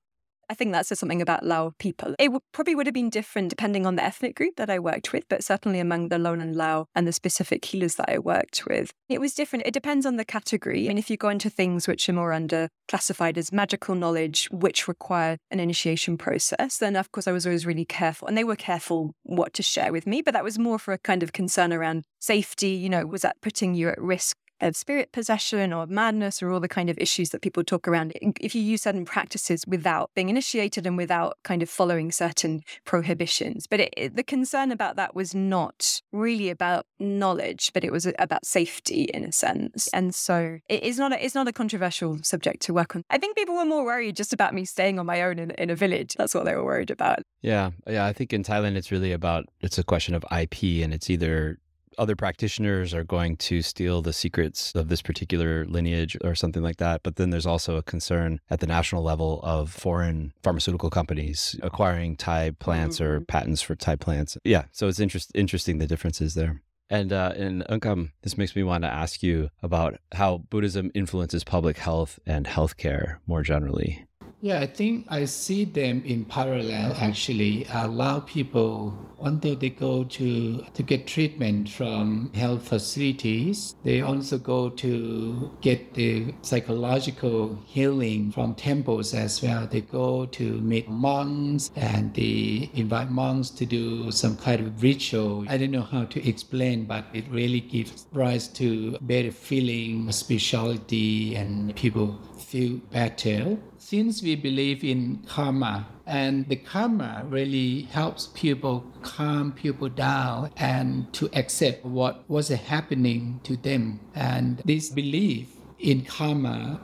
I 0.50 0.54
think 0.54 0.72
that 0.72 0.86
says 0.86 1.00
something 1.00 1.22
about 1.22 1.46
Lao 1.46 1.74
people. 1.78 2.16
It 2.20 2.26
w- 2.28 2.40
probably 2.54 2.76
would 2.76 2.88
have 2.88 2.94
been 2.94 3.10
different 3.10 3.50
depending 3.50 3.86
on 3.86 3.96
the 3.96 4.04
ethnic 4.04 4.36
group 4.36 4.56
that 4.56 4.70
I 4.70 4.80
worked 4.80 5.12
with, 5.12 5.28
but 5.30 5.44
certainly 5.44 5.80
among 5.80 6.10
the 6.10 6.18
lowland 6.18 6.56
Lao 6.56 6.88
and 6.96 7.06
the 7.06 7.12
specific 7.12 7.66
healers 7.66 7.96
that 7.96 8.10
I 8.10 8.20
worked 8.20 8.66
with, 8.66 8.92
it 9.10 9.20
was 9.20 9.34
different. 9.34 9.68
It 9.68 9.74
depends 9.74 10.06
on 10.06 10.16
the 10.16 10.26
category. 10.26 10.86
I 10.86 10.88
mean, 10.90 10.98
if 10.98 11.10
you 11.10 11.18
go 11.18 11.30
into 11.30 11.50
things 11.50 11.88
which 11.88 12.08
are 12.08 12.14
more 12.14 12.32
under 12.32 12.70
classified 12.88 13.38
as 13.38 13.52
magical 13.52 13.96
knowledge, 13.96 14.48
which 14.52 14.88
require 14.88 15.38
an 15.52 15.60
initiation 15.60 16.18
process, 16.18 16.78
then 16.78 16.96
of 16.96 17.12
course 17.12 17.28
I 17.28 17.34
was 17.34 17.46
always 17.46 17.66
really 17.66 17.86
careful. 17.86 18.28
And 18.28 18.38
they 18.38 18.44
were 18.44 18.56
careful 18.56 19.14
what 19.24 19.54
to 19.56 19.64
share 19.64 19.92
with 19.92 20.08
me, 20.08 20.22
but 20.22 20.34
that 20.34 20.44
was 20.44 20.58
more 20.58 20.80
for 20.80 20.94
a 20.94 20.98
kind 20.98 21.24
of 21.24 21.34
concern 21.34 21.74
around 21.74 22.06
safety. 22.20 22.70
You 22.70 22.90
know, 22.90 23.06
was 23.06 23.22
that 23.22 23.42
putting 23.42 23.76
you 23.76 23.90
at 23.90 24.02
risk 24.02 24.38
of 24.62 24.76
spirit 24.76 25.12
possession 25.12 25.74
or 25.74 25.86
madness 25.88 26.42
or 26.42 26.52
all 26.52 26.60
the 26.60 26.68
kind 26.68 26.90
of 26.90 26.98
issues 26.98 27.30
that 27.30 27.42
people 27.42 27.64
talk 27.64 27.88
around. 27.88 28.14
If 28.40 28.56
you 28.56 28.62
use 28.62 28.84
certain 28.84 29.06
practices 29.06 29.64
without 29.68 30.12
being 30.16 30.30
initiated 30.30 30.86
and 30.86 30.98
without 30.98 31.38
kind 31.44 31.62
of 31.62 31.70
following 31.70 32.12
certain 32.12 32.62
prohibitions. 32.86 33.68
But 33.68 33.80
it, 33.82 33.94
it, 33.98 34.16
the 34.16 34.24
concern 34.24 34.72
about 34.72 34.96
that 34.96 35.16
was 35.16 35.34
not 35.36 36.02
really 36.12 36.50
about 36.50 36.86
knowledge, 37.00 37.72
but 37.74 37.84
it 37.84 37.92
was 37.92 38.08
about 38.20 38.46
safety 38.46 39.04
in 39.14 39.24
a 39.24 39.32
sense. 39.32 39.88
And 39.90 40.14
so 40.14 40.60
it 40.70 40.84
is 40.84 40.98
not 40.98 41.14
a, 41.14 41.24
it's 41.24 41.36
not 41.36 41.48
a 41.48 41.54
controversial 41.54 42.20
subject 42.24 42.62
to 42.64 42.74
work 42.74 42.96
on. 42.96 43.04
I 43.10 43.18
think 43.18 43.36
people 43.36 43.56
were 43.56 43.66
more 43.66 43.86
worried 43.86 44.16
just 44.16 44.34
about 44.34 44.54
me 44.54 44.66
staying 44.66 45.00
on 45.00 45.06
my 45.06 45.22
own 45.22 45.40
in, 45.40 45.52
in 45.52 45.70
a 45.70 45.76
village. 45.76 46.16
That's 46.18 46.34
what 46.34 46.46
they 46.46 46.56
were 46.56 46.64
worried 46.64 46.92
about. 46.92 47.20
Yeah. 47.42 47.72
Yeah. 47.88 48.06
I 48.06 48.14
think 48.14 48.34
in 48.34 48.44
Thailand, 48.44 48.76
it's 48.76 48.92
really 48.92 49.12
about, 49.12 49.46
it's 49.62 49.78
a 49.78 49.84
question 49.84 50.16
of 50.16 50.26
IP 50.32 50.84
and 50.84 50.94
it's 50.94 51.10
either 51.10 51.60
other 51.98 52.16
practitioners 52.16 52.94
are 52.94 53.04
going 53.04 53.38
to 53.38 53.62
steal 53.62 54.02
the 54.02 54.14
secrets 54.14 54.72
of 54.76 54.90
this 54.90 55.02
particular 55.02 55.66
lineage 55.66 56.18
or 56.24 56.36
something 56.36 56.64
like 56.64 56.78
that. 56.78 57.04
But 57.04 57.16
then 57.16 57.30
there's 57.30 57.46
also 57.46 57.76
a 57.78 57.84
concern 57.84 58.40
at 58.50 58.60
the 58.60 58.68
national 58.68 59.04
level 59.04 59.42
of 59.44 59.72
foreign 59.72 60.34
pharmaceutical 60.44 60.90
companies 60.90 61.56
acquiring 61.62 62.18
Thai 62.18 62.52
plants 62.52 63.00
mm-hmm. 63.00 63.12
or 63.12 63.22
patents 63.22 63.62
for 63.62 63.76
Thai 63.76 63.96
plants. 63.96 64.38
Yeah. 64.44 64.66
So 64.72 64.88
it's 64.88 65.00
interest, 65.00 65.32
interesting 65.36 65.78
the 65.78 65.88
differences 65.88 66.34
there. 66.34 66.62
And 66.90 67.12
uh, 67.12 67.34
in 67.36 67.64
Ounkham, 67.70 68.14
this 68.22 68.38
makes 68.38 68.56
me 68.56 68.64
want 68.64 68.84
to 68.84 68.90
ask 68.90 69.22
you 69.22 69.50
about 69.62 70.00
how 70.14 70.38
Buddhism 70.50 70.90
influences 70.94 71.44
public 71.44 71.78
health 71.78 72.18
and 72.26 72.46
healthcare 72.46 73.18
more 73.28 73.42
generally. 73.42 74.06
Yeah, 74.40 74.60
I 74.60 74.68
think 74.68 75.08
I 75.10 75.26
see 75.26 75.66
them 75.66 76.04
in 76.06 76.24
parallel 76.26 76.94
actually. 77.00 77.66
A 77.74 77.88
lot 77.88 78.18
of 78.18 78.26
people 78.28 78.94
until 79.20 79.56
they 79.56 79.72
go 79.72 80.04
to 80.04 80.64
to 80.76 80.84
get 80.84 81.08
treatment 81.08 81.70
from 81.70 82.32
health 82.36 82.68
facilities, 82.68 83.74
they 83.84 84.02
also 84.02 84.38
go 84.38 84.70
to 84.70 85.52
get 85.62 85.96
the 85.96 86.36
psychological 86.44 87.58
healing 87.66 88.32
from 88.32 88.54
temples 88.54 89.16
as 89.16 89.42
well. 89.42 89.66
They 89.66 89.82
go 89.82 90.28
to 90.28 90.62
meet 90.62 90.88
monks 90.88 91.72
and 91.76 92.14
they 92.14 92.70
invite 92.76 93.10
monks 93.10 93.50
to 93.50 93.66
do 93.66 94.12
some 94.12 94.38
kind 94.38 94.62
of 94.62 94.84
ritual. 94.84 95.46
I 95.50 95.58
don't 95.58 95.72
know 95.72 95.82
how 95.82 96.06
to 96.06 96.30
explain, 96.30 96.86
but 96.86 97.06
it 97.12 97.26
really 97.32 97.62
gives 97.62 98.06
rise 98.14 98.48
to 98.50 99.00
better 99.02 99.32
feeling, 99.32 100.12
spirituality, 100.12 101.36
and 101.36 101.76
people 101.76 102.20
feel 102.38 102.78
better 102.92 103.58
since 103.90 104.22
we 104.22 104.36
believe 104.36 104.84
in 104.84 105.18
karma, 105.26 105.88
and 106.06 106.50
the 106.50 106.58
karma 106.58 107.24
really 107.30 107.84
helps 107.84 108.28
people 108.34 108.84
calm 109.02 109.50
people 109.54 109.88
down 109.88 110.52
and 110.58 111.14
to 111.14 111.30
accept 111.32 111.86
what 111.86 112.30
was 112.30 112.50
happening 112.50 113.40
to 113.44 113.56
them. 113.56 113.98
And 114.14 114.62
this 114.66 114.90
belief 114.90 115.56
in 115.80 116.02
karma 116.02 116.82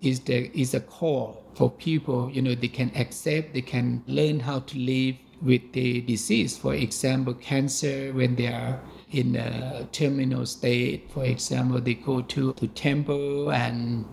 is 0.00 0.20
the 0.20 0.48
is 0.56 0.74
a 0.74 0.80
core 0.80 1.36
for 1.56 1.72
people. 1.72 2.30
You 2.30 2.42
know, 2.42 2.54
they 2.54 2.68
can 2.68 2.92
accept, 2.94 3.52
they 3.52 3.62
can 3.62 4.04
learn 4.06 4.38
how 4.38 4.60
to 4.60 4.78
live 4.78 5.16
with 5.42 5.72
the 5.72 6.02
disease. 6.02 6.56
For 6.56 6.72
example, 6.72 7.34
cancer 7.34 8.12
when 8.12 8.36
they 8.36 8.46
are 8.46 8.80
in 9.10 9.34
a 9.34 9.88
terminal 9.90 10.46
state. 10.46 11.10
For 11.10 11.24
example, 11.24 11.80
they 11.80 11.94
go 11.94 12.22
to 12.22 12.52
to 12.52 12.66
temple 12.68 13.50
and 13.50 14.04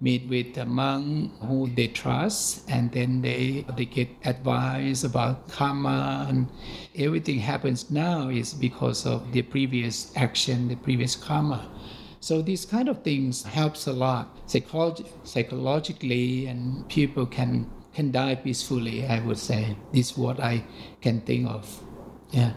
meet 0.00 0.28
with 0.28 0.56
a 0.58 0.64
monk 0.64 1.32
who 1.42 1.68
they 1.74 1.88
trust 1.88 2.62
and 2.70 2.92
then 2.92 3.20
they 3.20 3.66
they 3.76 3.84
get 3.84 4.08
advice 4.24 5.02
about 5.02 5.48
karma 5.48 6.26
and 6.28 6.46
everything 6.96 7.38
happens 7.38 7.90
now 7.90 8.28
is 8.28 8.54
because 8.54 9.06
of 9.06 9.32
the 9.32 9.42
previous 9.42 10.12
action 10.16 10.68
the 10.68 10.76
previous 10.76 11.16
karma. 11.16 11.68
So 12.20 12.42
these 12.42 12.64
kind 12.64 12.88
of 12.88 13.02
things 13.02 13.42
helps 13.42 13.86
a 13.86 13.92
lot 13.92 14.46
Psycholog- 14.46 15.06
psychologically 15.24 16.46
and 16.46 16.88
people 16.88 17.26
can 17.26 17.70
can 17.94 18.12
die 18.12 18.36
peacefully 18.36 19.06
i 19.06 19.18
would 19.20 19.38
say. 19.38 19.76
This 19.92 20.10
is 20.12 20.18
what 20.18 20.38
i 20.40 20.64
can 21.00 21.20
think 21.22 21.48
of. 21.48 21.66
Yeah. 22.30 22.52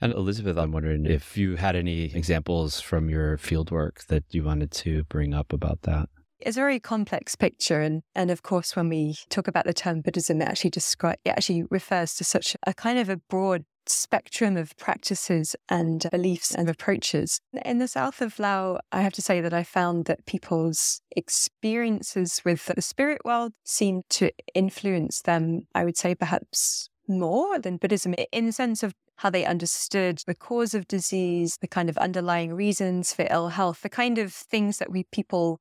And 0.00 0.12
Elizabeth, 0.12 0.58
I'm 0.58 0.72
wondering 0.72 1.06
if 1.06 1.36
you 1.38 1.56
had 1.56 1.74
any 1.76 2.12
examples 2.14 2.78
from 2.80 3.08
your 3.08 3.38
fieldwork 3.38 4.06
that 4.08 4.24
you 4.30 4.44
wanted 4.44 4.70
to 4.84 5.04
bring 5.04 5.32
up 5.32 5.52
about 5.52 5.82
that. 5.82 6.08
It's 6.44 6.58
a 6.58 6.60
very 6.60 6.78
complex 6.78 7.34
picture. 7.36 7.80
And, 7.80 8.02
and 8.14 8.30
of 8.30 8.42
course, 8.42 8.76
when 8.76 8.90
we 8.90 9.16
talk 9.30 9.48
about 9.48 9.64
the 9.64 9.72
term 9.72 10.02
Buddhism, 10.02 10.42
it 10.42 10.48
actually 10.48 10.70
describe, 10.70 11.16
it 11.24 11.30
actually 11.30 11.64
refers 11.70 12.14
to 12.16 12.24
such 12.24 12.54
a 12.66 12.74
kind 12.74 12.98
of 12.98 13.08
a 13.08 13.16
broad 13.16 13.64
spectrum 13.86 14.58
of 14.58 14.76
practices 14.76 15.56
and 15.70 16.06
beliefs 16.10 16.54
and 16.54 16.68
approaches. 16.68 17.40
In 17.64 17.78
the 17.78 17.88
south 17.88 18.20
of 18.20 18.38
Laos, 18.38 18.80
I 18.92 19.00
have 19.00 19.14
to 19.14 19.22
say 19.22 19.40
that 19.40 19.54
I 19.54 19.62
found 19.62 20.04
that 20.04 20.26
people's 20.26 21.00
experiences 21.16 22.42
with 22.44 22.66
the 22.66 22.82
spirit 22.82 23.22
world 23.24 23.52
seemed 23.64 24.04
to 24.10 24.30
influence 24.54 25.22
them, 25.22 25.62
I 25.74 25.84
would 25.84 25.96
say, 25.96 26.14
perhaps 26.14 26.90
more 27.08 27.58
than 27.58 27.78
Buddhism 27.78 28.14
in 28.32 28.46
the 28.46 28.52
sense 28.52 28.82
of 28.82 28.94
how 29.16 29.30
they 29.30 29.44
understood 29.44 30.22
the 30.26 30.34
cause 30.34 30.74
of 30.74 30.88
disease, 30.88 31.58
the 31.60 31.68
kind 31.68 31.88
of 31.88 31.96
underlying 31.98 32.52
reasons 32.52 33.14
for 33.14 33.26
ill 33.30 33.48
health, 33.48 33.82
the 33.82 33.88
kind 33.88 34.18
of 34.18 34.32
things 34.32 34.78
that 34.78 34.90
we 34.90 35.04
people 35.12 35.60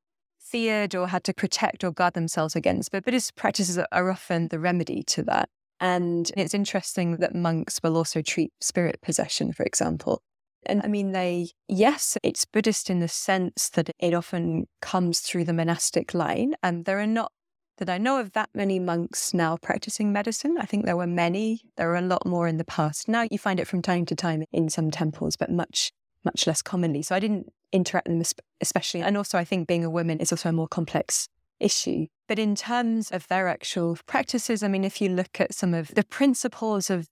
feared 0.54 0.94
or 0.94 1.08
had 1.08 1.24
to 1.24 1.34
protect 1.34 1.84
or 1.84 1.92
guard 1.92 2.14
themselves 2.14 2.56
against. 2.56 2.92
But 2.92 3.04
Buddhist 3.04 3.36
practices 3.36 3.80
are 3.92 4.12
often 4.12 4.50
the 4.50 4.60
remedy 4.60 5.02
to 5.08 5.24
that. 5.24 5.50
And 5.80 6.32
it's 6.38 6.54
interesting 6.54 7.18
that 7.18 7.34
monks 7.34 7.80
will 7.82 7.98
also 7.98 8.22
treat 8.22 8.54
spirit 8.62 9.00
possession, 9.02 9.52
for 9.52 9.64
example. 9.64 10.22
And 10.68 10.82
I 10.84 10.88
mean, 10.88 11.12
they, 11.12 11.50
yes, 11.68 12.20
it's 12.22 12.46
Buddhist 12.46 12.92
in 12.92 13.00
the 13.00 13.08
sense 13.08 13.70
that 13.70 13.90
it 13.98 14.14
often 14.14 14.68
comes 14.80 15.22
through 15.22 15.46
the 15.46 15.54
monastic 15.54 16.14
line. 16.14 16.54
And 16.62 16.86
there 16.86 17.00
are 17.00 17.08
not, 17.08 17.32
that 17.80 17.90
I 17.90 17.98
know 17.98 18.20
of, 18.20 18.34
that 18.34 18.50
many 18.54 18.78
monks 18.78 19.34
now 19.34 19.58
practicing 19.58 20.14
medicine. 20.14 20.58
I 20.60 20.66
think 20.66 20.86
there 20.86 20.96
were 20.96 21.08
many. 21.08 21.62
There 21.78 21.88
were 21.88 21.96
a 21.96 22.02
lot 22.02 22.28
more 22.28 22.48
in 22.48 22.58
the 22.58 22.64
past. 22.64 23.08
Now 23.08 23.26
you 23.32 23.40
find 23.40 23.60
it 23.60 23.68
from 23.68 23.82
time 23.82 24.06
to 24.06 24.16
time 24.16 24.44
in 24.52 24.70
some 24.70 24.92
temples, 24.92 25.36
but 25.36 25.50
much, 25.50 25.92
much 26.24 26.46
less 26.46 26.62
commonly. 26.62 27.02
So 27.02 27.16
I 27.16 27.20
didn't 27.20 27.52
interact 27.74 28.08
with 28.08 28.18
them 28.18 28.46
especially. 28.62 29.02
And 29.02 29.18
also, 29.18 29.38
I 29.38 29.44
think 29.44 29.68
being 29.68 29.84
a 29.84 29.90
woman 29.90 30.20
is 30.20 30.32
also 30.32 30.50
a 30.50 30.54
more 30.54 30.68
complex 30.68 31.28
issue. 31.60 32.08
But 32.28 32.40
in 32.40 32.56
terms 32.56 33.12
of 33.12 33.28
their 33.28 33.48
actual 33.48 33.98
practices, 34.06 34.64
I 34.64 34.68
mean, 34.68 34.84
if 34.84 35.02
you 35.02 35.10
look 35.10 35.40
at 35.40 35.54
some 35.54 35.74
of 35.74 35.90
the 35.90 36.04
principles 36.04 36.90
of 36.90 37.08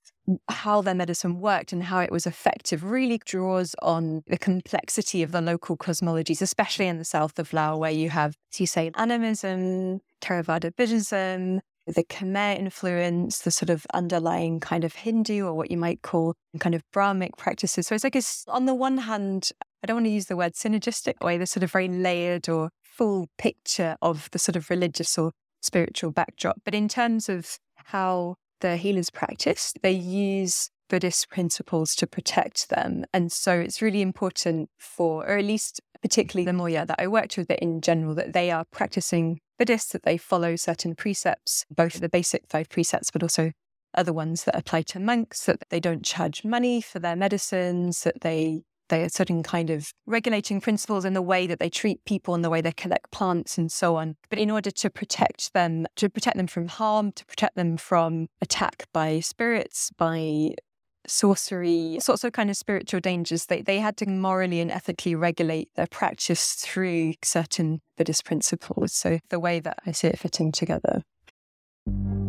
how 0.50 0.82
their 0.82 0.94
medicine 0.94 1.40
worked 1.40 1.74
and 1.74 1.84
how 1.84 2.00
it 2.00 2.12
was 2.12 2.26
effective, 2.26 2.84
really 2.84 3.20
draws 3.26 3.76
on 3.82 4.24
the 4.28 4.38
complexity 4.38 5.24
of 5.24 5.32
the 5.32 5.42
local 5.42 5.76
cosmologies, 5.76 6.42
especially 6.42 6.88
in 6.88 6.98
the 6.98 7.06
south 7.06 7.40
of 7.40 7.54
Laos, 7.54 7.80
where 7.80 7.92
you 7.92 8.10
have, 8.10 8.38
as 8.54 8.60
you 8.60 8.68
say, 8.68 8.92
animism, 8.96 10.02
Theravada 10.22 10.76
Buddhism, 10.76 11.62
the 11.88 12.04
Khmer 12.04 12.58
influence, 12.58 13.40
the 13.40 13.52
sort 13.52 13.70
of 13.70 13.86
underlying 13.94 14.60
kind 14.60 14.84
of 14.84 14.94
Hindu 14.94 15.46
or 15.46 15.54
what 15.54 15.72
you 15.72 15.78
might 15.78 16.02
call 16.02 16.36
kind 16.60 16.76
of 16.76 16.84
Brahmic 16.94 17.38
practices. 17.38 17.88
So 17.88 17.96
it's 17.96 18.04
like, 18.04 18.16
it's, 18.16 18.46
on 18.48 18.66
the 18.66 18.76
one 18.76 18.98
hand, 18.98 19.52
I 19.84 19.88
don't 19.88 19.98
want 19.98 20.06
to 20.06 20.12
use 20.12 20.28
the 20.28 20.38
word 20.38 20.54
synergistic 20.54 21.24
way, 21.24 21.38
the 21.38 21.48
sort 21.48 21.64
of 21.64 21.72
very 21.72 21.88
layered 21.88 22.48
or 22.48 22.70
full 22.84 23.28
picture 23.38 23.96
of 24.02 24.30
the 24.32 24.40
sort 24.40 24.56
of 24.56 24.70
religious 24.70 25.18
or 25.18 25.32
spiritual 25.62 26.12
backdrop. 26.12 26.58
But 26.64 26.76
in 26.76 26.88
terms 26.88 27.30
of 27.30 27.58
how 27.76 28.36
the 28.60 28.78
healers 28.78 29.10
practice, 29.10 29.74
they 29.82 29.92
use 29.92 30.70
Buddhist 30.88 31.30
principles 31.30 31.96
to 31.96 32.06
protect 32.06 32.70
them. 32.70 33.06
And 33.14 33.32
so 33.32 33.54
it's 33.54 33.82
really 33.82 34.02
important 34.02 34.70
for, 34.78 35.26
or 35.26 35.38
at 35.38 35.46
least 35.46 35.82
particularly 36.02 36.46
the 36.46 36.54
Moya 36.54 36.86
that 36.86 37.00
I 37.00 37.08
worked 37.08 37.38
with, 37.38 37.48
but 37.48 37.60
in 37.60 37.82
general, 37.82 38.14
that 38.16 38.34
they 38.34 38.52
are 38.52 38.66
practicing 38.72 39.40
Buddhists, 39.62 39.92
that 39.92 40.02
they 40.02 40.18
follow 40.18 40.56
certain 40.56 40.96
precepts, 40.96 41.68
both 41.70 42.00
the 42.00 42.10
basic 42.10 42.48
five 42.50 42.68
precepts, 42.68 43.12
but 43.12 43.22
also 43.22 43.52
other 43.94 44.12
ones 44.12 44.46
that 44.46 44.56
apply 44.56 44.82
to 44.82 45.00
monks, 45.00 45.46
that 45.46 45.62
they 45.70 45.80
don't 45.80 46.04
charge 46.04 46.44
money 46.44 46.82
for 46.82 46.98
their 46.98 47.16
medicines, 47.16 48.02
that 48.02 48.22
they 48.22 48.64
they 48.90 49.04
are 49.04 49.10
certain 49.10 49.44
kind 49.44 49.70
of 49.70 49.94
regulating 50.08 50.62
principles 50.62 51.06
in 51.06 51.14
the 51.14 51.22
way 51.22 51.46
that 51.46 51.60
they 51.60 51.70
treat 51.70 52.04
people 52.06 52.34
and 52.34 52.44
the 52.44 52.50
way 52.50 52.60
they 52.60 52.72
collect 52.72 53.12
plants 53.12 53.60
and 53.60 53.72
so 53.72 53.98
on. 53.98 54.16
But 54.32 54.40
in 54.40 54.50
order 54.50 54.72
to 54.72 54.90
protect 54.90 55.54
them, 55.54 55.86
to 55.96 56.10
protect 56.10 56.38
them 56.38 56.48
from 56.48 56.68
harm, 56.68 57.12
to 57.12 57.26
protect 57.28 57.56
them 57.56 57.78
from 57.78 58.30
attack 58.42 58.88
by 58.92 59.20
spirits, 59.20 59.92
by 59.96 60.56
sorcery, 61.12 61.98
sorts 62.00 62.24
of 62.24 62.32
kind 62.32 62.50
of 62.50 62.56
spiritual 62.56 63.00
dangers, 63.00 63.46
they, 63.48 63.62
they 63.62 63.80
had 63.80 63.98
to 63.98 64.10
morally 64.10 64.60
and 64.60 64.72
ethically 64.72 65.14
regulate 65.14 65.70
their 65.76 65.88
practice 65.88 66.54
through 66.54 67.14
certain 67.24 67.82
Buddhist 67.98 68.26
principles. 68.26 68.94
So 68.94 69.20
the 69.30 69.40
way 69.40 69.60
that 69.60 69.80
I 69.86 69.92
see 69.92 70.08
it 70.08 70.20
fitting 70.20 70.52
together. 70.52 71.04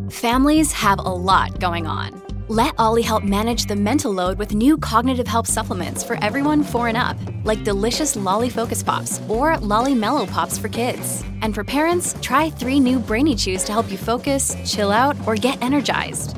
Families 0.09 0.73
have 0.73 0.99
a 0.99 1.01
lot 1.01 1.59
going 1.59 1.87
on. 1.87 2.21
Let 2.49 2.73
Ollie 2.77 3.01
help 3.01 3.23
manage 3.23 3.65
the 3.65 3.75
mental 3.75 4.11
load 4.11 4.37
with 4.37 4.53
new 4.53 4.77
cognitive 4.77 5.27
help 5.27 5.47
supplements 5.47 6.03
for 6.03 6.21
everyone 6.21 6.61
four 6.61 6.89
and 6.89 6.97
up, 6.97 7.17
like 7.45 7.63
delicious 7.63 8.17
Lolly 8.17 8.49
Focus 8.49 8.83
Pops 8.83 9.21
or 9.29 9.57
Lolly 9.59 9.95
Mellow 9.95 10.25
Pops 10.25 10.57
for 10.57 10.67
kids. 10.67 11.23
And 11.41 11.55
for 11.55 11.63
parents, 11.63 12.15
try 12.21 12.49
three 12.49 12.81
new 12.81 12.99
Brainy 12.99 13.35
Chews 13.35 13.63
to 13.63 13.71
help 13.71 13.89
you 13.89 13.97
focus, 13.97 14.57
chill 14.65 14.91
out, 14.91 15.15
or 15.25 15.35
get 15.35 15.61
energized. 15.61 16.37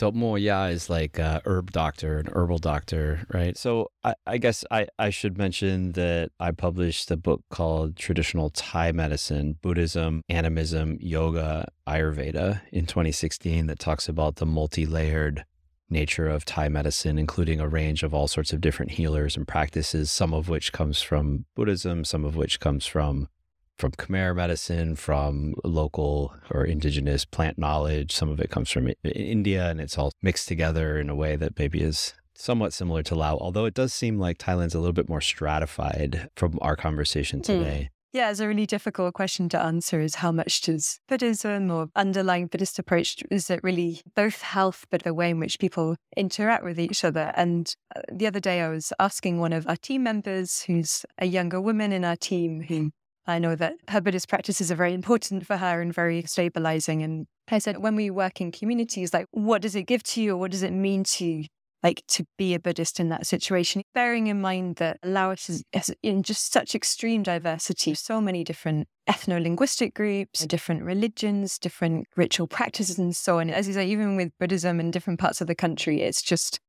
so 0.00 0.10
Mo 0.10 0.36
Ya 0.36 0.64
is 0.64 0.88
like 0.88 1.18
a 1.18 1.42
herb 1.44 1.72
doctor, 1.72 2.20
an 2.20 2.28
herbal 2.32 2.56
doctor, 2.56 3.26
right? 3.34 3.54
So 3.54 3.90
I, 4.02 4.14
I 4.26 4.38
guess 4.38 4.64
I, 4.70 4.86
I 4.98 5.10
should 5.10 5.36
mention 5.36 5.92
that 5.92 6.30
I 6.40 6.52
published 6.52 7.10
a 7.10 7.18
book 7.18 7.42
called 7.50 7.96
Traditional 7.96 8.48
Thai 8.48 8.92
Medicine, 8.92 9.58
Buddhism, 9.60 10.22
Animism, 10.30 10.96
Yoga, 11.02 11.68
Ayurveda 11.86 12.62
in 12.72 12.86
2016 12.86 13.66
that 13.66 13.78
talks 13.78 14.08
about 14.08 14.36
the 14.36 14.46
multi-layered 14.46 15.44
nature 15.90 16.28
of 16.28 16.46
Thai 16.46 16.70
medicine, 16.70 17.18
including 17.18 17.60
a 17.60 17.68
range 17.68 18.02
of 18.02 18.14
all 18.14 18.26
sorts 18.26 18.54
of 18.54 18.62
different 18.62 18.92
healers 18.92 19.36
and 19.36 19.46
practices, 19.46 20.10
some 20.10 20.32
of 20.32 20.48
which 20.48 20.72
comes 20.72 21.02
from 21.02 21.44
Buddhism, 21.54 22.06
some 22.06 22.24
of 22.24 22.36
which 22.36 22.58
comes 22.58 22.86
from 22.86 23.28
from 23.80 23.92
Khmer 23.92 24.36
medicine, 24.36 24.94
from 24.94 25.54
local 25.64 26.34
or 26.50 26.64
indigenous 26.64 27.24
plant 27.24 27.58
knowledge. 27.58 28.12
Some 28.12 28.28
of 28.28 28.38
it 28.38 28.50
comes 28.50 28.70
from 28.70 28.92
India, 29.02 29.68
and 29.70 29.80
it's 29.80 29.98
all 29.98 30.12
mixed 30.22 30.46
together 30.46 30.98
in 30.98 31.08
a 31.08 31.16
way 31.16 31.34
that 31.36 31.58
maybe 31.58 31.80
is 31.80 32.14
somewhat 32.34 32.72
similar 32.72 33.02
to 33.04 33.14
Lao, 33.14 33.36
although 33.38 33.64
it 33.64 33.74
does 33.74 33.92
seem 33.92 34.18
like 34.18 34.38
Thailand's 34.38 34.74
a 34.74 34.78
little 34.78 34.92
bit 34.92 35.08
more 35.08 35.20
stratified 35.20 36.28
from 36.36 36.58
our 36.60 36.76
conversation 36.76 37.40
hmm. 37.40 37.44
today. 37.44 37.88
Mm. 37.90 37.96
Yeah, 38.12 38.30
it's 38.30 38.40
a 38.40 38.48
really 38.48 38.66
difficult 38.66 39.14
question 39.14 39.48
to 39.50 39.62
answer 39.62 40.00
is 40.00 40.16
how 40.16 40.32
much 40.32 40.62
does 40.62 40.98
Buddhism 41.08 41.70
or 41.70 41.90
underlying 41.94 42.48
Buddhist 42.48 42.76
approach, 42.80 43.22
is 43.30 43.48
it 43.50 43.60
really 43.62 44.00
both 44.16 44.42
health, 44.42 44.84
but 44.90 45.04
the 45.04 45.14
way 45.14 45.30
in 45.30 45.38
which 45.38 45.60
people 45.60 45.94
interact 46.16 46.64
with 46.64 46.80
each 46.80 47.04
other? 47.04 47.32
And 47.36 47.72
uh, 47.94 48.00
the 48.12 48.26
other 48.26 48.40
day 48.40 48.62
I 48.62 48.68
was 48.68 48.92
asking 48.98 49.38
one 49.38 49.52
of 49.52 49.68
our 49.68 49.76
team 49.76 50.02
members, 50.02 50.62
who's 50.62 51.06
a 51.18 51.26
younger 51.26 51.60
woman 51.60 51.92
in 51.92 52.04
our 52.04 52.16
team, 52.16 52.62
who 52.62 52.90
I 53.26 53.38
know 53.38 53.54
that 53.54 53.74
her 53.88 54.00
Buddhist 54.00 54.28
practices 54.28 54.72
are 54.72 54.76
very 54.76 54.94
important 54.94 55.46
for 55.46 55.56
her 55.56 55.80
and 55.80 55.94
very 55.94 56.22
stabilizing. 56.22 57.02
And 57.02 57.26
I 57.48 57.58
said, 57.58 57.78
when 57.78 57.96
we 57.96 58.10
work 58.10 58.40
in 58.40 58.52
communities, 58.52 59.12
like, 59.12 59.26
what 59.30 59.62
does 59.62 59.74
it 59.74 59.84
give 59.84 60.02
to 60.04 60.22
you 60.22 60.34
or 60.34 60.36
what 60.36 60.50
does 60.50 60.62
it 60.62 60.72
mean 60.72 61.04
to 61.04 61.24
you? 61.24 61.44
Like 61.82 62.02
to 62.08 62.24
be 62.36 62.52
a 62.52 62.60
Buddhist 62.60 63.00
in 63.00 63.08
that 63.08 63.26
situation, 63.26 63.82
bearing 63.94 64.26
in 64.26 64.38
mind 64.38 64.76
that 64.76 64.98
Laos 65.02 65.48
is, 65.48 65.64
is 65.72 65.94
in 66.02 66.22
just 66.22 66.52
such 66.52 66.74
extreme 66.74 67.22
diversity, 67.22 67.94
so 67.94 68.20
many 68.20 68.44
different 68.44 68.86
ethno 69.08 69.42
linguistic 69.42 69.94
groups, 69.94 70.44
different 70.44 70.82
religions, 70.82 71.58
different 71.58 72.06
ritual 72.16 72.46
practices, 72.46 72.98
and 72.98 73.16
so 73.16 73.38
on. 73.38 73.48
As 73.48 73.66
you 73.66 73.72
say, 73.72 73.86
even 73.86 74.16
with 74.16 74.30
Buddhism 74.38 74.78
in 74.78 74.90
different 74.90 75.18
parts 75.20 75.40
of 75.40 75.46
the 75.46 75.54
country, 75.54 76.02
it's 76.02 76.20
just 76.20 76.60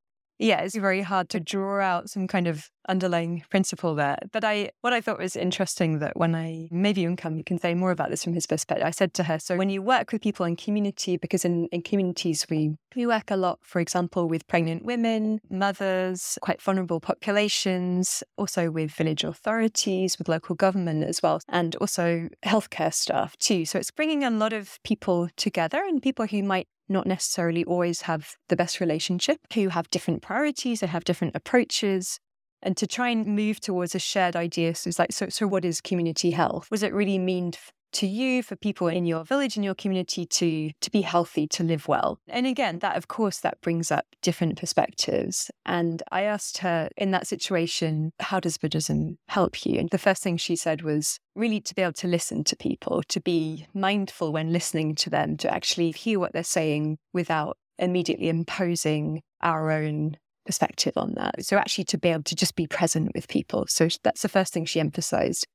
yeah, 0.41 0.62
it's 0.62 0.75
very 0.75 1.01
hard 1.01 1.30
to 1.30 1.39
draw 1.39 1.80
out 1.80 2.10
some 2.10 2.27
kind 2.27 2.47
of 2.47 2.69
underlying 2.89 3.43
principle 3.49 3.93
there. 3.93 4.17
But 4.32 4.43
I, 4.43 4.71
what 4.82 4.91
I 4.91 4.99
thought 4.99 5.19
was 5.19 5.36
interesting 5.36 5.99
that 5.99 6.17
when 6.17 6.34
I, 6.34 6.67
maybe 6.71 7.06
Ounkham, 7.06 7.38
you 7.38 7.43
can 7.43 7.60
say 7.60 7.75
more 7.75 7.91
about 7.91 8.10
this 8.10 8.23
from 8.23 8.34
his 8.34 8.47
perspective. 8.47 8.86
I 8.86 8.91
said 8.91 9.13
to 9.15 9.23
her, 9.23 9.38
so 9.38 9.56
when 9.56 9.69
you 9.69 9.84
work 9.84 10.12
with 10.12 10.21
people 10.21 10.45
in 10.45 10.56
community, 10.56 11.15
because 11.17 11.45
in, 11.45 11.67
in 11.67 11.84
communities 11.84 12.47
we, 12.49 12.71
we 12.95 13.06
work 13.06 13.30
a 13.30 13.38
lot, 13.38 13.60
for 13.62 13.80
example, 13.80 14.27
with 14.27 14.47
pregnant 14.47 14.84
women, 14.84 15.39
mothers, 15.49 16.39
quite 16.41 16.62
vulnerable 16.62 16.99
populations, 16.99 18.23
also 18.38 18.71
with 18.71 18.91
village 18.91 19.23
authorities, 19.23 20.17
with 20.17 20.27
local 20.27 20.56
government 20.56 21.04
as 21.04 21.21
well, 21.21 21.39
and 21.49 21.75
also 21.75 22.30
healthcare 22.43 22.93
staff 22.93 23.38
too. 23.38 23.65
So 23.65 23.77
it's 23.77 23.91
bringing 23.91 24.23
a 24.23 24.32
lot 24.32 24.54
of 24.54 24.80
people 24.84 25.30
together 25.38 25.84
and 25.84 26.01
people 26.01 26.25
who 26.25 26.41
might 26.41 26.67
not 26.91 27.08
necessarily 27.08 27.63
always 27.63 28.01
have 28.01 28.36
the 28.49 28.56
best 28.56 28.80
relationship, 28.80 29.39
who 29.54 29.69
have 29.69 29.89
different 29.89 30.21
priorities, 30.21 30.82
they 30.82 30.88
have 30.88 31.04
different 31.04 31.36
approaches. 31.36 32.19
And 32.63 32.77
to 32.77 32.86
try 32.86 33.10
and 33.10 33.25
move 33.25 33.60
towards 33.60 33.95
a 33.95 33.99
shared 33.99 34.36
idea. 34.36 34.75
So 34.75 34.88
it's 34.89 34.99
like, 34.99 35.12
so, 35.12 35.30
so 35.30 35.47
what 35.47 35.65
is 35.65 35.82
community 35.82 36.30
health? 36.30 36.67
Was 36.69 36.84
it 36.84 36.93
really 36.93 37.17
mean 37.17 37.54
to 37.93 38.08
you, 38.08 38.43
for 38.43 38.56
people 38.56 38.88
in 38.88 39.06
your 39.06 39.23
village, 39.23 39.58
in 39.58 39.63
your 39.63 39.75
community 39.75 40.25
to 40.25 40.71
to 40.82 40.91
be 40.91 41.01
healthy, 41.01 41.47
to 41.47 41.63
live 41.63 41.88
well. 41.88 42.19
And 42.27 42.45
again, 42.45 42.80
that 42.80 42.97
of 42.97 43.08
course 43.08 43.39
that 43.39 43.62
brings 43.62 43.91
up 43.91 44.06
different 44.21 44.58
perspectives. 44.58 45.49
And 45.65 46.04
I 46.12 46.23
asked 46.23 46.60
her 46.60 46.89
in 46.97 47.12
that 47.12 47.27
situation, 47.27 48.12
how 48.19 48.39
does 48.39 48.58
Buddhism 48.58 49.17
help 49.27 49.65
you? 49.65 49.80
And 49.80 49.89
the 49.89 49.97
first 49.97 50.23
thing 50.23 50.38
she 50.38 50.56
said 50.56 50.82
was 50.82 51.19
really 51.36 51.62
to 51.62 51.75
be 51.75 51.82
able 51.82 51.93
to 51.93 52.08
listen 52.08 52.43
to 52.45 52.56
people, 52.56 53.04
to 53.08 53.19
be 53.19 53.67
mindful 53.73 54.32
when 54.32 54.51
listening 54.51 54.95
to 54.95 55.10
them, 55.10 55.38
to 55.38 55.54
actually 55.54 55.91
hear 55.91 56.19
what 56.19 56.34
they're 56.34 56.43
saying 56.43 56.97
without 57.13 57.58
immediately 57.77 58.30
imposing 58.30 59.21
our 59.41 59.71
own 59.71 60.17
perspective 60.45 60.93
on 60.95 61.13
that. 61.15 61.45
So 61.45 61.58
actually 61.58 61.86
to 61.86 61.97
be 61.97 62.10
able 62.10 62.23
to 62.23 62.36
just 62.36 62.56
be 62.56 62.67
present 62.67 63.12
with 63.15 63.27
people. 63.27 63.65
So 63.67 63.88
that's 64.04 64.21
the 64.21 64.30
first 64.30 64.54
thing 64.54 64.65
she 64.65 64.80
emphasized. 64.80 65.47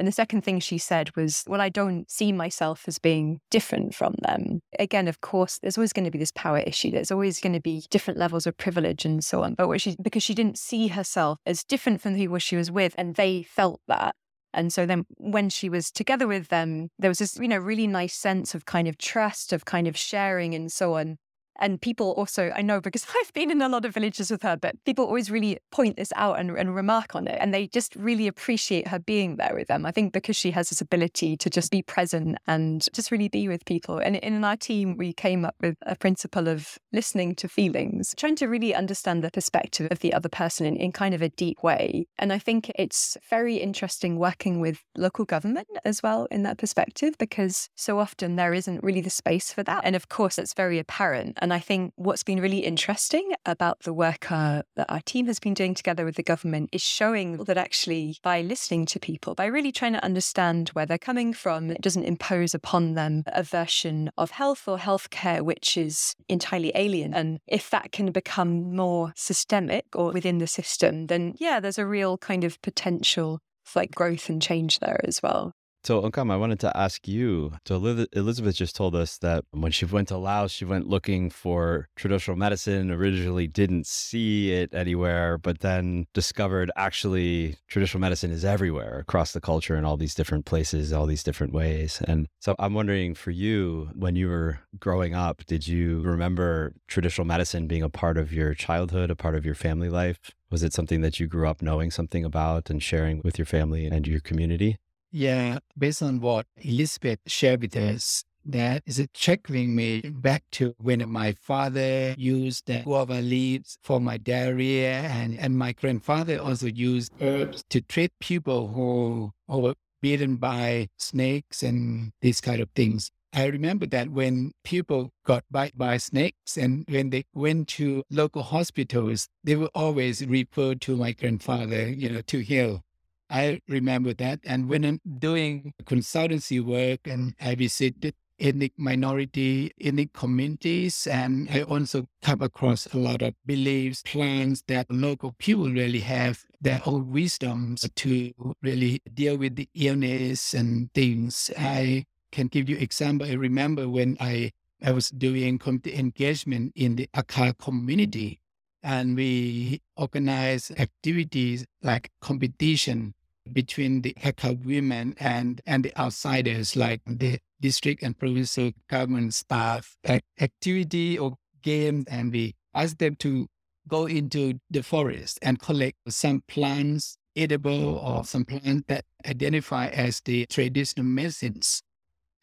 And 0.00 0.08
the 0.08 0.12
second 0.12 0.40
thing 0.40 0.60
she 0.60 0.78
said 0.78 1.14
was, 1.14 1.44
Well, 1.46 1.60
I 1.60 1.68
don't 1.68 2.10
see 2.10 2.32
myself 2.32 2.84
as 2.88 2.98
being 2.98 3.38
different 3.50 3.94
from 3.94 4.14
them. 4.22 4.60
Again, 4.78 5.08
of 5.08 5.20
course, 5.20 5.58
there's 5.58 5.76
always 5.76 5.92
going 5.92 6.06
to 6.06 6.10
be 6.10 6.16
this 6.16 6.32
power 6.34 6.60
issue. 6.60 6.90
There's 6.90 7.10
always 7.10 7.38
going 7.38 7.52
to 7.52 7.60
be 7.60 7.84
different 7.90 8.18
levels 8.18 8.46
of 8.46 8.56
privilege 8.56 9.04
and 9.04 9.22
so 9.22 9.42
on. 9.42 9.56
But 9.56 9.78
she, 9.78 9.96
because 10.00 10.22
she 10.22 10.32
didn't 10.32 10.56
see 10.56 10.88
herself 10.88 11.38
as 11.44 11.64
different 11.64 12.00
from 12.00 12.14
the 12.14 12.20
people 12.20 12.38
she 12.38 12.56
was 12.56 12.70
with, 12.70 12.94
and 12.96 13.16
they 13.16 13.42
felt 13.42 13.82
that. 13.88 14.14
And 14.54 14.72
so 14.72 14.86
then 14.86 15.04
when 15.18 15.50
she 15.50 15.68
was 15.68 15.90
together 15.90 16.26
with 16.26 16.48
them, 16.48 16.88
there 16.98 17.10
was 17.10 17.18
this, 17.18 17.36
you 17.36 17.48
know, 17.48 17.58
really 17.58 17.86
nice 17.86 18.14
sense 18.14 18.54
of 18.54 18.64
kind 18.64 18.88
of 18.88 18.96
trust, 18.96 19.52
of 19.52 19.66
kind 19.66 19.86
of 19.86 19.98
sharing 19.98 20.54
and 20.54 20.72
so 20.72 20.94
on. 20.94 21.18
And 21.60 21.80
people 21.80 22.12
also, 22.12 22.52
I 22.54 22.62
know 22.62 22.80
because 22.80 23.06
I've 23.20 23.32
been 23.32 23.50
in 23.50 23.62
a 23.62 23.68
lot 23.68 23.84
of 23.84 23.94
villages 23.94 24.30
with 24.30 24.42
her, 24.42 24.56
but 24.56 24.82
people 24.84 25.04
always 25.04 25.30
really 25.30 25.58
point 25.70 25.96
this 25.96 26.12
out 26.16 26.38
and, 26.38 26.50
and 26.56 26.74
remark 26.74 27.14
on 27.14 27.26
it. 27.26 27.38
And 27.40 27.52
they 27.52 27.66
just 27.66 27.94
really 27.96 28.26
appreciate 28.26 28.88
her 28.88 28.98
being 28.98 29.36
there 29.36 29.54
with 29.54 29.68
them. 29.68 29.86
I 29.86 29.90
think 29.90 30.12
because 30.12 30.36
she 30.36 30.50
has 30.52 30.70
this 30.70 30.80
ability 30.80 31.36
to 31.36 31.50
just 31.50 31.70
be 31.70 31.82
present 31.82 32.38
and 32.46 32.86
just 32.92 33.10
really 33.10 33.28
be 33.28 33.48
with 33.48 33.64
people. 33.64 33.98
And 33.98 34.16
in 34.16 34.42
our 34.44 34.56
team, 34.56 34.96
we 34.96 35.12
came 35.12 35.44
up 35.44 35.54
with 35.60 35.76
a 35.82 35.96
principle 35.96 36.48
of 36.48 36.78
listening 36.92 37.34
to 37.36 37.48
feelings, 37.48 38.14
trying 38.16 38.36
to 38.36 38.46
really 38.46 38.74
understand 38.74 39.22
the 39.22 39.30
perspective 39.30 39.88
of 39.90 40.00
the 40.00 40.12
other 40.12 40.28
person 40.28 40.66
in, 40.66 40.76
in 40.76 40.92
kind 40.92 41.14
of 41.14 41.22
a 41.22 41.28
deep 41.28 41.62
way. 41.62 42.06
And 42.18 42.32
I 42.32 42.38
think 42.38 42.70
it's 42.74 43.16
very 43.28 43.56
interesting 43.56 44.18
working 44.18 44.60
with 44.60 44.82
local 44.96 45.24
government 45.24 45.68
as 45.84 46.02
well 46.02 46.26
in 46.30 46.42
that 46.44 46.58
perspective, 46.58 47.14
because 47.18 47.68
so 47.74 47.98
often 47.98 48.36
there 48.36 48.54
isn't 48.54 48.82
really 48.82 49.00
the 49.00 49.10
space 49.10 49.52
for 49.52 49.62
that. 49.64 49.82
And 49.84 49.94
of 49.94 50.08
course, 50.08 50.38
it's 50.38 50.54
very 50.54 50.78
apparent. 50.78 51.38
And 51.40 51.49
and 51.50 51.56
I 51.56 51.58
think 51.58 51.92
what's 51.96 52.22
been 52.22 52.40
really 52.40 52.60
interesting 52.60 53.32
about 53.44 53.80
the 53.80 53.92
work 53.92 54.30
uh, 54.30 54.62
that 54.76 54.88
our 54.88 55.00
team 55.00 55.26
has 55.26 55.40
been 55.40 55.52
doing 55.52 55.74
together 55.74 56.04
with 56.04 56.14
the 56.14 56.22
government 56.22 56.68
is 56.70 56.80
showing 56.80 57.38
that 57.38 57.58
actually 57.58 58.18
by 58.22 58.40
listening 58.40 58.86
to 58.86 59.00
people, 59.00 59.34
by 59.34 59.46
really 59.46 59.72
trying 59.72 59.94
to 59.94 60.04
understand 60.04 60.68
where 60.68 60.86
they're 60.86 60.96
coming 60.96 61.32
from, 61.32 61.72
it 61.72 61.80
doesn't 61.80 62.04
impose 62.04 62.54
upon 62.54 62.94
them 62.94 63.24
a 63.26 63.42
version 63.42 64.12
of 64.16 64.30
health 64.30 64.68
or 64.68 64.78
healthcare 64.78 65.42
which 65.42 65.76
is 65.76 66.14
entirely 66.28 66.70
alien. 66.76 67.14
And 67.14 67.40
if 67.48 67.68
that 67.70 67.90
can 67.90 68.12
become 68.12 68.76
more 68.76 69.12
systemic 69.16 69.86
or 69.96 70.12
within 70.12 70.38
the 70.38 70.46
system, 70.46 71.08
then 71.08 71.34
yeah, 71.38 71.58
there's 71.58 71.78
a 71.78 71.86
real 71.86 72.16
kind 72.16 72.44
of 72.44 72.62
potential 72.62 73.40
for 73.64 73.80
like 73.80 73.92
growth 73.92 74.28
and 74.28 74.40
change 74.40 74.78
there 74.78 75.00
as 75.02 75.20
well. 75.20 75.52
So, 75.82 76.04
Ounkham, 76.04 76.30
I 76.30 76.36
wanted 76.36 76.60
to 76.60 76.76
ask 76.76 77.08
you. 77.08 77.52
So, 77.66 77.76
Elizabeth 78.12 78.54
just 78.54 78.76
told 78.76 78.94
us 78.94 79.16
that 79.18 79.44
when 79.52 79.72
she 79.72 79.86
went 79.86 80.08
to 80.08 80.18
Laos, 80.18 80.52
she 80.52 80.66
went 80.66 80.86
looking 80.86 81.30
for 81.30 81.88
traditional 81.96 82.36
medicine, 82.36 82.90
originally 82.90 83.46
didn't 83.46 83.86
see 83.86 84.52
it 84.52 84.74
anywhere, 84.74 85.38
but 85.38 85.60
then 85.60 86.06
discovered 86.12 86.70
actually 86.76 87.56
traditional 87.66 88.00
medicine 88.00 88.30
is 88.30 88.44
everywhere 88.44 88.98
across 88.98 89.32
the 89.32 89.40
culture 89.40 89.74
in 89.74 89.86
all 89.86 89.96
these 89.96 90.14
different 90.14 90.44
places, 90.44 90.92
all 90.92 91.06
these 91.06 91.22
different 91.22 91.54
ways. 91.54 92.02
And 92.06 92.28
so, 92.40 92.54
I'm 92.58 92.74
wondering 92.74 93.14
for 93.14 93.30
you, 93.30 93.88
when 93.94 94.16
you 94.16 94.28
were 94.28 94.58
growing 94.78 95.14
up, 95.14 95.46
did 95.46 95.66
you 95.66 96.02
remember 96.02 96.74
traditional 96.88 97.26
medicine 97.26 97.66
being 97.66 97.82
a 97.82 97.88
part 97.88 98.18
of 98.18 98.34
your 98.34 98.52
childhood, 98.52 99.10
a 99.10 99.16
part 99.16 99.34
of 99.34 99.46
your 99.46 99.54
family 99.54 99.88
life? 99.88 100.18
Was 100.50 100.62
it 100.62 100.74
something 100.74 101.00
that 101.00 101.18
you 101.18 101.26
grew 101.26 101.48
up 101.48 101.62
knowing 101.62 101.90
something 101.90 102.22
about 102.22 102.68
and 102.68 102.82
sharing 102.82 103.22
with 103.24 103.38
your 103.38 103.46
family 103.46 103.86
and 103.86 104.06
your 104.06 104.20
community? 104.20 104.76
Yeah, 105.12 105.58
based 105.76 106.02
on 106.02 106.20
what 106.20 106.46
Elizabeth 106.58 107.18
shared 107.26 107.62
with 107.62 107.76
us, 107.76 108.24
that 108.44 108.82
is 108.86 109.04
trickling 109.12 109.74
me 109.74 110.00
back 110.00 110.44
to 110.52 110.74
when 110.78 111.06
my 111.10 111.32
father 111.32 112.14
used 112.16 112.66
the 112.66 112.82
guava 112.84 113.20
leaves 113.20 113.76
for 113.82 114.00
my 114.00 114.16
diarrhea, 114.16 115.00
and, 115.00 115.38
and 115.38 115.58
my 115.58 115.72
grandfather 115.72 116.40
also 116.40 116.66
used 116.66 117.12
herbs 117.20 117.64
to 117.70 117.80
treat 117.80 118.12
people 118.20 118.68
who, 118.68 119.32
who 119.48 119.58
were 119.58 119.74
bitten 120.00 120.36
by 120.36 120.88
snakes 120.96 121.62
and 121.62 122.12
these 122.22 122.40
kind 122.40 122.60
of 122.60 122.70
things. 122.70 123.10
I 123.32 123.46
remember 123.46 123.86
that 123.86 124.10
when 124.10 124.52
people 124.64 125.12
got 125.24 125.44
bite 125.50 125.78
by 125.78 125.98
snakes 125.98 126.56
and 126.56 126.84
when 126.88 127.10
they 127.10 127.24
went 127.32 127.68
to 127.68 128.02
local 128.10 128.42
hospitals, 128.42 129.28
they 129.44 129.54
were 129.54 129.70
always 129.74 130.26
referred 130.26 130.80
to 130.82 130.96
my 130.96 131.12
grandfather, 131.12 131.88
you 131.88 132.10
know, 132.10 132.22
to 132.22 132.40
heal. 132.40 132.82
I 133.30 133.60
remember 133.68 134.12
that. 134.14 134.40
And 134.44 134.68
when 134.68 134.84
I'm 134.84 135.00
doing 135.18 135.72
consultancy 135.84 136.62
work 136.62 137.00
and 137.06 137.34
I 137.40 137.54
visited 137.54 138.14
ethnic 138.40 138.72
minority, 138.76 139.70
ethnic 139.80 140.12
communities, 140.12 141.06
and 141.06 141.48
I 141.50 141.62
also 141.62 142.06
come 142.22 142.42
across 142.42 142.86
a 142.86 142.96
lot 142.96 143.22
of 143.22 143.34
beliefs, 143.46 144.02
plans 144.04 144.64
that 144.66 144.90
local 144.90 145.34
people 145.38 145.70
really 145.70 146.00
have 146.00 146.44
their 146.60 146.80
own 146.86 147.10
wisdoms 147.12 147.88
to 147.94 148.32
really 148.62 149.00
deal 149.12 149.36
with 149.36 149.56
the 149.56 149.68
illness 149.74 150.54
and 150.54 150.92
things. 150.94 151.50
I 151.56 152.06
can 152.32 152.48
give 152.48 152.68
you 152.68 152.76
example. 152.78 153.28
I 153.28 153.34
remember 153.34 153.88
when 153.88 154.16
I, 154.20 154.52
I 154.82 154.92
was 154.92 155.10
doing 155.10 155.58
community 155.58 155.96
engagement 155.96 156.72
in 156.74 156.96
the 156.96 157.08
Akha 157.14 157.56
community 157.58 158.40
and 158.82 159.14
we 159.14 159.82
organized 159.96 160.78
activities 160.80 161.66
like 161.82 162.10
competition 162.22 163.14
between 163.52 164.02
the 164.02 164.14
Akha 164.22 164.64
women 164.64 165.14
and, 165.18 165.60
and 165.66 165.84
the 165.84 165.98
outsiders 165.98 166.76
like 166.76 167.00
the 167.06 167.38
district 167.60 168.02
and 168.02 168.18
provincial 168.18 168.72
government 168.88 169.34
staff 169.34 169.96
activity 170.40 171.18
or 171.18 171.36
game 171.62 172.04
and 172.08 172.32
we 172.32 172.54
asked 172.74 172.98
them 172.98 173.16
to 173.16 173.46
go 173.88 174.06
into 174.06 174.58
the 174.70 174.82
forest 174.82 175.38
and 175.42 175.60
collect 175.60 175.96
some 176.08 176.42
plants 176.48 177.16
edible 177.36 177.96
or 177.98 178.24
some 178.24 178.44
plants 178.44 178.84
that 178.88 179.04
identify 179.26 179.88
as 179.88 180.20
the 180.20 180.46
traditional 180.46 181.04
medicines 181.04 181.82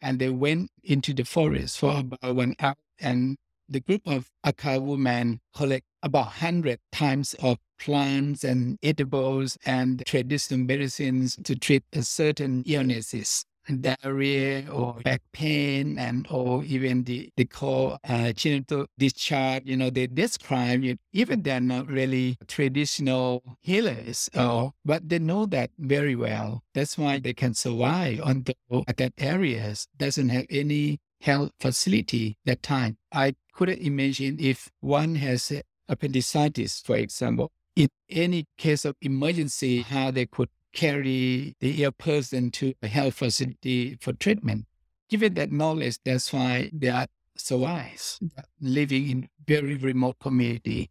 and 0.00 0.18
they 0.18 0.30
went 0.30 0.70
into 0.82 1.12
the 1.12 1.24
forest 1.24 1.78
for 1.78 1.98
about 1.98 2.36
one 2.36 2.54
hour. 2.60 2.74
And 3.00 3.36
the 3.68 3.80
group 3.80 4.02
of 4.06 4.30
Akha 4.44 4.80
women 4.80 5.40
collect 5.54 5.84
about 6.02 6.26
100 6.26 6.78
times 6.92 7.34
of 7.34 7.58
plants 7.78 8.44
and 8.44 8.78
edibles 8.82 9.58
and 9.64 10.02
traditional 10.06 10.60
medicines 10.60 11.36
to 11.44 11.54
treat 11.56 11.84
a 11.92 12.02
certain 12.02 12.62
illnesses 12.66 13.44
diarrhea 13.76 14.66
or 14.70 14.94
back 15.04 15.20
pain 15.32 15.98
and 15.98 16.26
or 16.30 16.64
even 16.64 17.04
the 17.04 17.30
they 17.36 17.44
call 17.44 17.98
uh, 18.08 18.32
genital 18.32 18.86
discharge. 18.98 19.62
You 19.66 19.76
know 19.76 19.90
they 19.90 20.06
describe 20.06 20.84
it. 20.84 20.98
Even 21.12 21.42
they're 21.42 21.60
not 21.60 21.86
really 21.86 22.36
traditional 22.46 23.42
healers 23.60 24.28
or 24.34 24.72
but 24.84 25.08
they 25.08 25.18
know 25.18 25.46
that 25.46 25.70
very 25.78 26.16
well. 26.16 26.62
That's 26.74 26.96
why 26.96 27.18
they 27.18 27.34
can 27.34 27.54
survive 27.54 28.20
although 28.20 28.84
that 28.96 29.12
areas. 29.18 29.86
Doesn't 29.96 30.30
have 30.30 30.46
any 30.50 30.98
health 31.20 31.50
facility 31.58 32.36
that 32.44 32.62
time 32.62 32.96
i 33.12 33.34
couldn't 33.52 33.80
imagine 33.80 34.36
if 34.38 34.68
one 34.80 35.16
has 35.16 35.52
appendicitis 35.88 36.80
for 36.80 36.96
example 36.96 37.50
in 37.74 37.88
any 38.10 38.46
case 38.56 38.84
of 38.84 38.96
emergency 39.00 39.82
how 39.82 40.10
they 40.10 40.26
could 40.26 40.48
carry 40.72 41.56
the 41.60 41.82
ill 41.82 41.92
person 41.92 42.50
to 42.50 42.74
a 42.82 42.88
health 42.88 43.14
facility 43.14 43.96
for 44.00 44.12
treatment. 44.12 44.66
Given 45.08 45.34
that 45.34 45.50
knowledge, 45.50 45.98
that's 46.04 46.32
why 46.32 46.70
they 46.72 46.88
are 46.88 47.06
so 47.36 47.58
wise, 47.58 48.20
living 48.60 49.08
in 49.08 49.28
very 49.46 49.76
remote 49.76 50.18
community. 50.20 50.90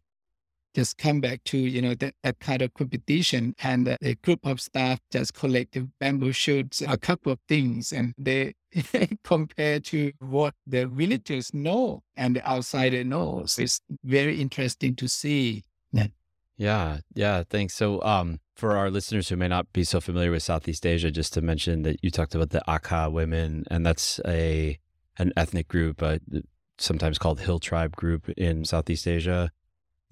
Just 0.78 0.96
come 0.96 1.20
back 1.20 1.42
to, 1.44 1.58
you 1.58 1.82
know, 1.82 1.94
that, 1.96 2.14
that 2.22 2.38
kind 2.38 2.62
of 2.62 2.72
competition 2.72 3.56
and 3.64 3.96
a 4.00 4.14
group 4.22 4.46
of 4.46 4.60
staff 4.60 5.00
just 5.10 5.34
collect 5.34 5.72
the 5.72 5.88
bamboo 5.98 6.30
shoots, 6.30 6.82
a 6.86 6.96
couple 6.96 7.32
of 7.32 7.40
things, 7.48 7.92
and 7.92 8.14
they 8.16 8.54
compare 9.24 9.80
to 9.80 10.12
what 10.20 10.54
the 10.68 10.86
villagers 10.86 11.52
know 11.52 12.04
and 12.16 12.36
the 12.36 12.48
outsider 12.48 13.02
knows. 13.02 13.58
It's 13.58 13.80
very 14.04 14.40
interesting 14.40 14.94
to 14.94 15.08
see. 15.08 15.64
Yeah, 16.56 16.98
yeah, 17.12 17.42
thanks. 17.50 17.74
So, 17.74 18.00
um, 18.02 18.38
for 18.54 18.76
our 18.76 18.88
listeners 18.88 19.28
who 19.28 19.36
may 19.36 19.48
not 19.48 19.72
be 19.72 19.82
so 19.82 20.00
familiar 20.00 20.30
with 20.30 20.44
Southeast 20.44 20.86
Asia, 20.86 21.10
just 21.10 21.32
to 21.34 21.40
mention 21.40 21.82
that 21.82 21.98
you 22.02 22.10
talked 22.12 22.36
about 22.36 22.50
the 22.50 22.62
Akha 22.68 23.10
women, 23.10 23.64
and 23.68 23.84
that's 23.84 24.20
a 24.26 24.78
an 25.18 25.32
ethnic 25.36 25.66
group, 25.66 26.02
uh, 26.02 26.18
sometimes 26.76 27.18
called 27.18 27.40
Hill 27.40 27.58
Tribe 27.58 27.96
group 27.96 28.28
in 28.30 28.64
Southeast 28.64 29.08
Asia 29.08 29.50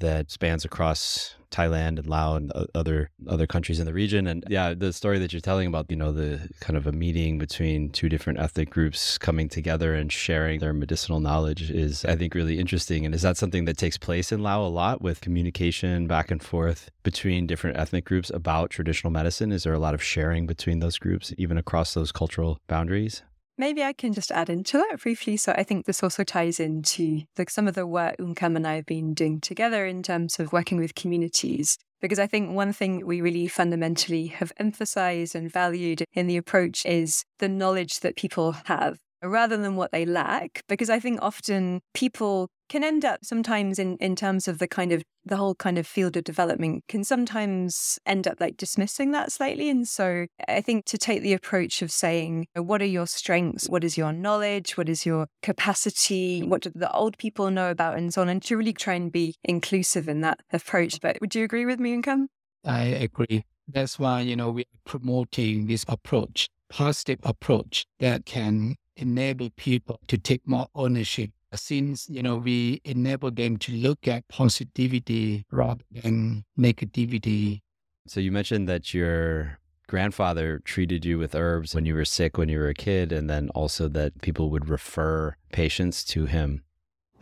that 0.00 0.30
spans 0.30 0.64
across 0.64 1.36
Thailand 1.50 1.98
and 1.98 2.06
Laos 2.06 2.38
and 2.38 2.52
other 2.74 3.10
other 3.28 3.46
countries 3.46 3.78
in 3.80 3.86
the 3.86 3.92
region. 3.92 4.26
And 4.26 4.44
yeah, 4.48 4.74
the 4.74 4.92
story 4.92 5.18
that 5.18 5.32
you're 5.32 5.40
telling 5.40 5.66
about, 5.66 5.90
you 5.90 5.96
know, 5.96 6.12
the 6.12 6.48
kind 6.60 6.76
of 6.76 6.86
a 6.86 6.92
meeting 6.92 7.38
between 7.38 7.90
two 7.90 8.08
different 8.08 8.38
ethnic 8.38 8.70
groups 8.70 9.16
coming 9.18 9.48
together 9.48 9.94
and 9.94 10.12
sharing 10.12 10.60
their 10.60 10.72
medicinal 10.72 11.20
knowledge 11.20 11.70
is, 11.70 12.04
I 12.04 12.16
think, 12.16 12.34
really 12.34 12.58
interesting. 12.58 13.06
And 13.06 13.14
is 13.14 13.22
that 13.22 13.36
something 13.36 13.64
that 13.66 13.78
takes 13.78 13.96
place 13.96 14.32
in 14.32 14.42
Laos 14.42 14.66
a 14.66 14.74
lot 14.74 15.00
with 15.00 15.20
communication 15.20 16.06
back 16.06 16.30
and 16.30 16.42
forth 16.42 16.90
between 17.02 17.46
different 17.46 17.78
ethnic 17.78 18.04
groups 18.04 18.30
about 18.30 18.70
traditional 18.70 19.10
medicine? 19.10 19.52
Is 19.52 19.62
there 19.62 19.74
a 19.74 19.78
lot 19.78 19.94
of 19.94 20.02
sharing 20.02 20.46
between 20.46 20.80
those 20.80 20.98
groups, 20.98 21.32
even 21.38 21.56
across 21.56 21.94
those 21.94 22.12
cultural 22.12 22.58
boundaries? 22.66 23.22
Maybe 23.58 23.82
I 23.82 23.92
can 23.94 24.12
just 24.12 24.30
add 24.30 24.50
into 24.50 24.76
that 24.78 25.00
briefly. 25.00 25.36
So 25.36 25.52
I 25.52 25.62
think 25.62 25.86
this 25.86 26.02
also 26.02 26.24
ties 26.24 26.60
into 26.60 27.22
some 27.48 27.66
of 27.66 27.74
the 27.74 27.86
work 27.86 28.16
Ounkham 28.20 28.54
and 28.54 28.66
I 28.66 28.74
have 28.74 28.86
been 28.86 29.14
doing 29.14 29.40
together 29.40 29.86
in 29.86 30.02
terms 30.02 30.38
of 30.38 30.52
working 30.52 30.78
with 30.78 30.94
communities. 30.94 31.78
Because 32.02 32.18
I 32.18 32.26
think 32.26 32.50
one 32.50 32.74
thing 32.74 33.06
we 33.06 33.22
really 33.22 33.48
fundamentally 33.48 34.26
have 34.26 34.52
emphasized 34.58 35.34
and 35.34 35.50
valued 35.50 36.04
in 36.12 36.26
the 36.26 36.36
approach 36.36 36.84
is 36.84 37.24
the 37.38 37.48
knowledge 37.48 38.00
that 38.00 38.16
people 38.16 38.52
have 38.66 38.98
rather 39.22 39.56
than 39.56 39.76
what 39.76 39.92
they 39.92 40.04
lack. 40.04 40.60
Because 40.68 40.90
I 40.90 41.00
think 41.00 41.20
often 41.22 41.80
people 41.94 42.48
can 42.68 42.84
end 42.84 43.04
up 43.04 43.24
sometimes 43.24 43.78
in, 43.78 43.96
in 43.98 44.16
terms 44.16 44.48
of 44.48 44.58
the 44.58 44.68
kind 44.68 44.92
of 44.92 45.02
the 45.24 45.36
whole 45.36 45.54
kind 45.54 45.76
of 45.76 45.86
field 45.86 46.16
of 46.16 46.24
development 46.24 46.84
can 46.88 47.02
sometimes 47.02 47.98
end 48.06 48.28
up 48.28 48.40
like 48.40 48.56
dismissing 48.56 49.10
that 49.10 49.32
slightly. 49.32 49.68
And 49.68 49.86
so 49.86 50.26
I 50.48 50.60
think 50.60 50.84
to 50.86 50.98
take 50.98 51.22
the 51.22 51.32
approach 51.32 51.82
of 51.82 51.90
saying, 51.90 52.46
uh, 52.56 52.62
what 52.62 52.80
are 52.80 52.86
your 52.86 53.06
strengths? 53.06 53.68
What 53.68 53.84
is 53.84 53.96
your 53.96 54.12
knowledge? 54.12 54.76
What 54.76 54.88
is 54.88 55.04
your 55.04 55.26
capacity? 55.42 56.42
What 56.42 56.62
do 56.62 56.72
the 56.74 56.92
old 56.92 57.18
people 57.18 57.50
know 57.50 57.70
about 57.70 57.98
and 57.98 58.14
so 58.14 58.22
on? 58.22 58.28
And 58.28 58.42
to 58.44 58.56
really 58.56 58.72
try 58.72 58.94
and 58.94 59.10
be 59.10 59.34
inclusive 59.44 60.08
in 60.08 60.20
that 60.20 60.40
approach. 60.52 61.00
But 61.00 61.18
would 61.20 61.34
you 61.34 61.44
agree 61.44 61.66
with 61.66 61.80
me, 61.80 61.94
Ounkham? 61.94 62.28
I 62.64 62.82
agree. 62.82 63.44
That's 63.68 63.98
why, 63.98 64.20
you 64.20 64.36
know, 64.36 64.50
we're 64.50 64.64
promoting 64.84 65.66
this 65.66 65.84
approach, 65.88 66.48
positive 66.68 67.18
approach 67.24 67.84
that 67.98 68.26
can 68.26 68.76
enable 68.96 69.50
people 69.50 70.00
to 70.08 70.16
take 70.16 70.46
more 70.46 70.68
ownership 70.74 71.30
Uh, 71.56 71.58
since 71.58 72.06
you 72.10 72.22
know 72.22 72.36
we 72.36 72.82
enable 72.84 73.30
them 73.30 73.56
to 73.56 73.72
look 73.72 74.06
at 74.06 74.28
positivity 74.28 75.46
rather 75.50 75.84
than 75.90 76.44
negativity. 76.58 77.62
So 78.06 78.20
you 78.20 78.30
mentioned 78.30 78.68
that 78.68 78.92
your 78.92 79.58
grandfather 79.88 80.60
treated 80.64 81.06
you 81.06 81.16
with 81.16 81.34
herbs 81.34 81.74
when 81.74 81.86
you 81.86 81.94
were 81.94 82.04
sick 82.04 82.36
when 82.36 82.50
you 82.50 82.58
were 82.58 82.68
a 82.68 82.74
kid 82.74 83.10
and 83.10 83.30
then 83.30 83.48
also 83.54 83.88
that 83.88 84.20
people 84.20 84.50
would 84.50 84.68
refer 84.68 85.34
patients 85.50 86.04
to 86.04 86.26
him. 86.26 86.62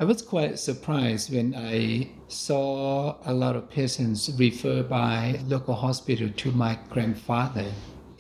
I 0.01 0.05
was 0.05 0.21
quite 0.21 0.59
surprised 0.59 1.33
when 1.33 1.55
I 1.55 2.09
saw 2.27 3.19
a 3.25 3.33
lot 3.33 3.55
of 3.55 3.71
patients 3.71 4.29
referred 4.37 4.89
by 4.89 5.39
local 5.47 5.77
hospital 5.77 6.29
to 6.29 6.51
my 6.51 6.77
grandfather 6.91 7.71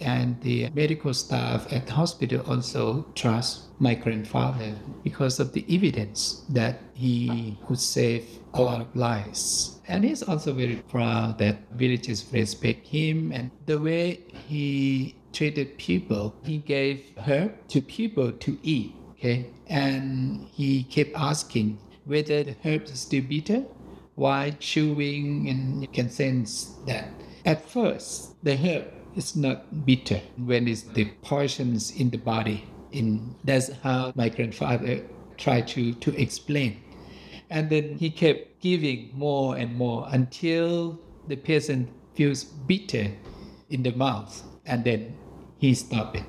and 0.00 0.40
the 0.42 0.70
medical 0.70 1.14
staff 1.14 1.70
at 1.72 1.86
the 1.86 1.92
hospital 1.92 2.40
also 2.48 3.06
trust 3.14 3.62
my 3.78 3.94
grandfather 3.94 4.74
because 5.02 5.40
of 5.40 5.52
the 5.52 5.64
evidence 5.68 6.44
that 6.48 6.80
he 6.94 7.58
could 7.66 7.78
save 7.78 8.24
a 8.54 8.62
lot 8.62 8.80
of 8.80 8.94
lives. 8.96 9.80
And 9.88 10.04
he's 10.04 10.22
also 10.22 10.52
very 10.52 10.76
proud 10.76 11.38
that 11.38 11.58
villagers 11.72 12.24
respect 12.32 12.86
him 12.86 13.32
and 13.32 13.50
the 13.66 13.78
way 13.78 14.20
he 14.48 15.16
treated 15.32 15.76
people. 15.78 16.34
He 16.44 16.58
gave 16.58 17.04
herb 17.26 17.52
to 17.68 17.82
people 17.82 18.32
to 18.32 18.58
eat, 18.62 18.94
okay? 19.12 19.50
And 19.66 20.46
he 20.52 20.84
kept 20.84 21.12
asking 21.16 21.78
whether 22.04 22.44
the 22.44 22.56
herb 22.62 22.84
is 22.84 23.00
still 23.00 23.22
bitter 23.22 23.64
why 24.14 24.50
chewing 24.60 25.48
and 25.48 25.82
you 25.82 25.88
can 25.88 26.08
sense 26.08 26.76
that. 26.86 27.08
At 27.44 27.68
first, 27.68 28.42
the 28.44 28.56
herb 28.56 28.84
it's 29.16 29.36
not 29.36 29.86
bitter 29.86 30.20
when 30.36 30.66
it's 30.68 30.82
the 30.82 31.06
poisons 31.22 31.92
in 31.92 32.10
the 32.10 32.18
body. 32.18 32.64
In 32.92 33.34
that's 33.44 33.70
how 33.82 34.12
my 34.14 34.28
grandfather 34.28 35.02
tried 35.36 35.68
to, 35.68 35.94
to 35.94 36.20
explain. 36.20 36.82
And 37.50 37.70
then 37.70 37.96
he 37.98 38.10
kept 38.10 38.60
giving 38.60 39.10
more 39.14 39.56
and 39.56 39.74
more 39.74 40.06
until 40.10 40.98
the 41.28 41.36
patient 41.36 41.88
feels 42.14 42.44
bitter 42.44 43.10
in 43.70 43.82
the 43.82 43.92
mouth 43.92 44.42
and 44.66 44.84
then 44.84 45.16
he 45.58 45.74
stopped 45.74 46.16
it. 46.16 46.24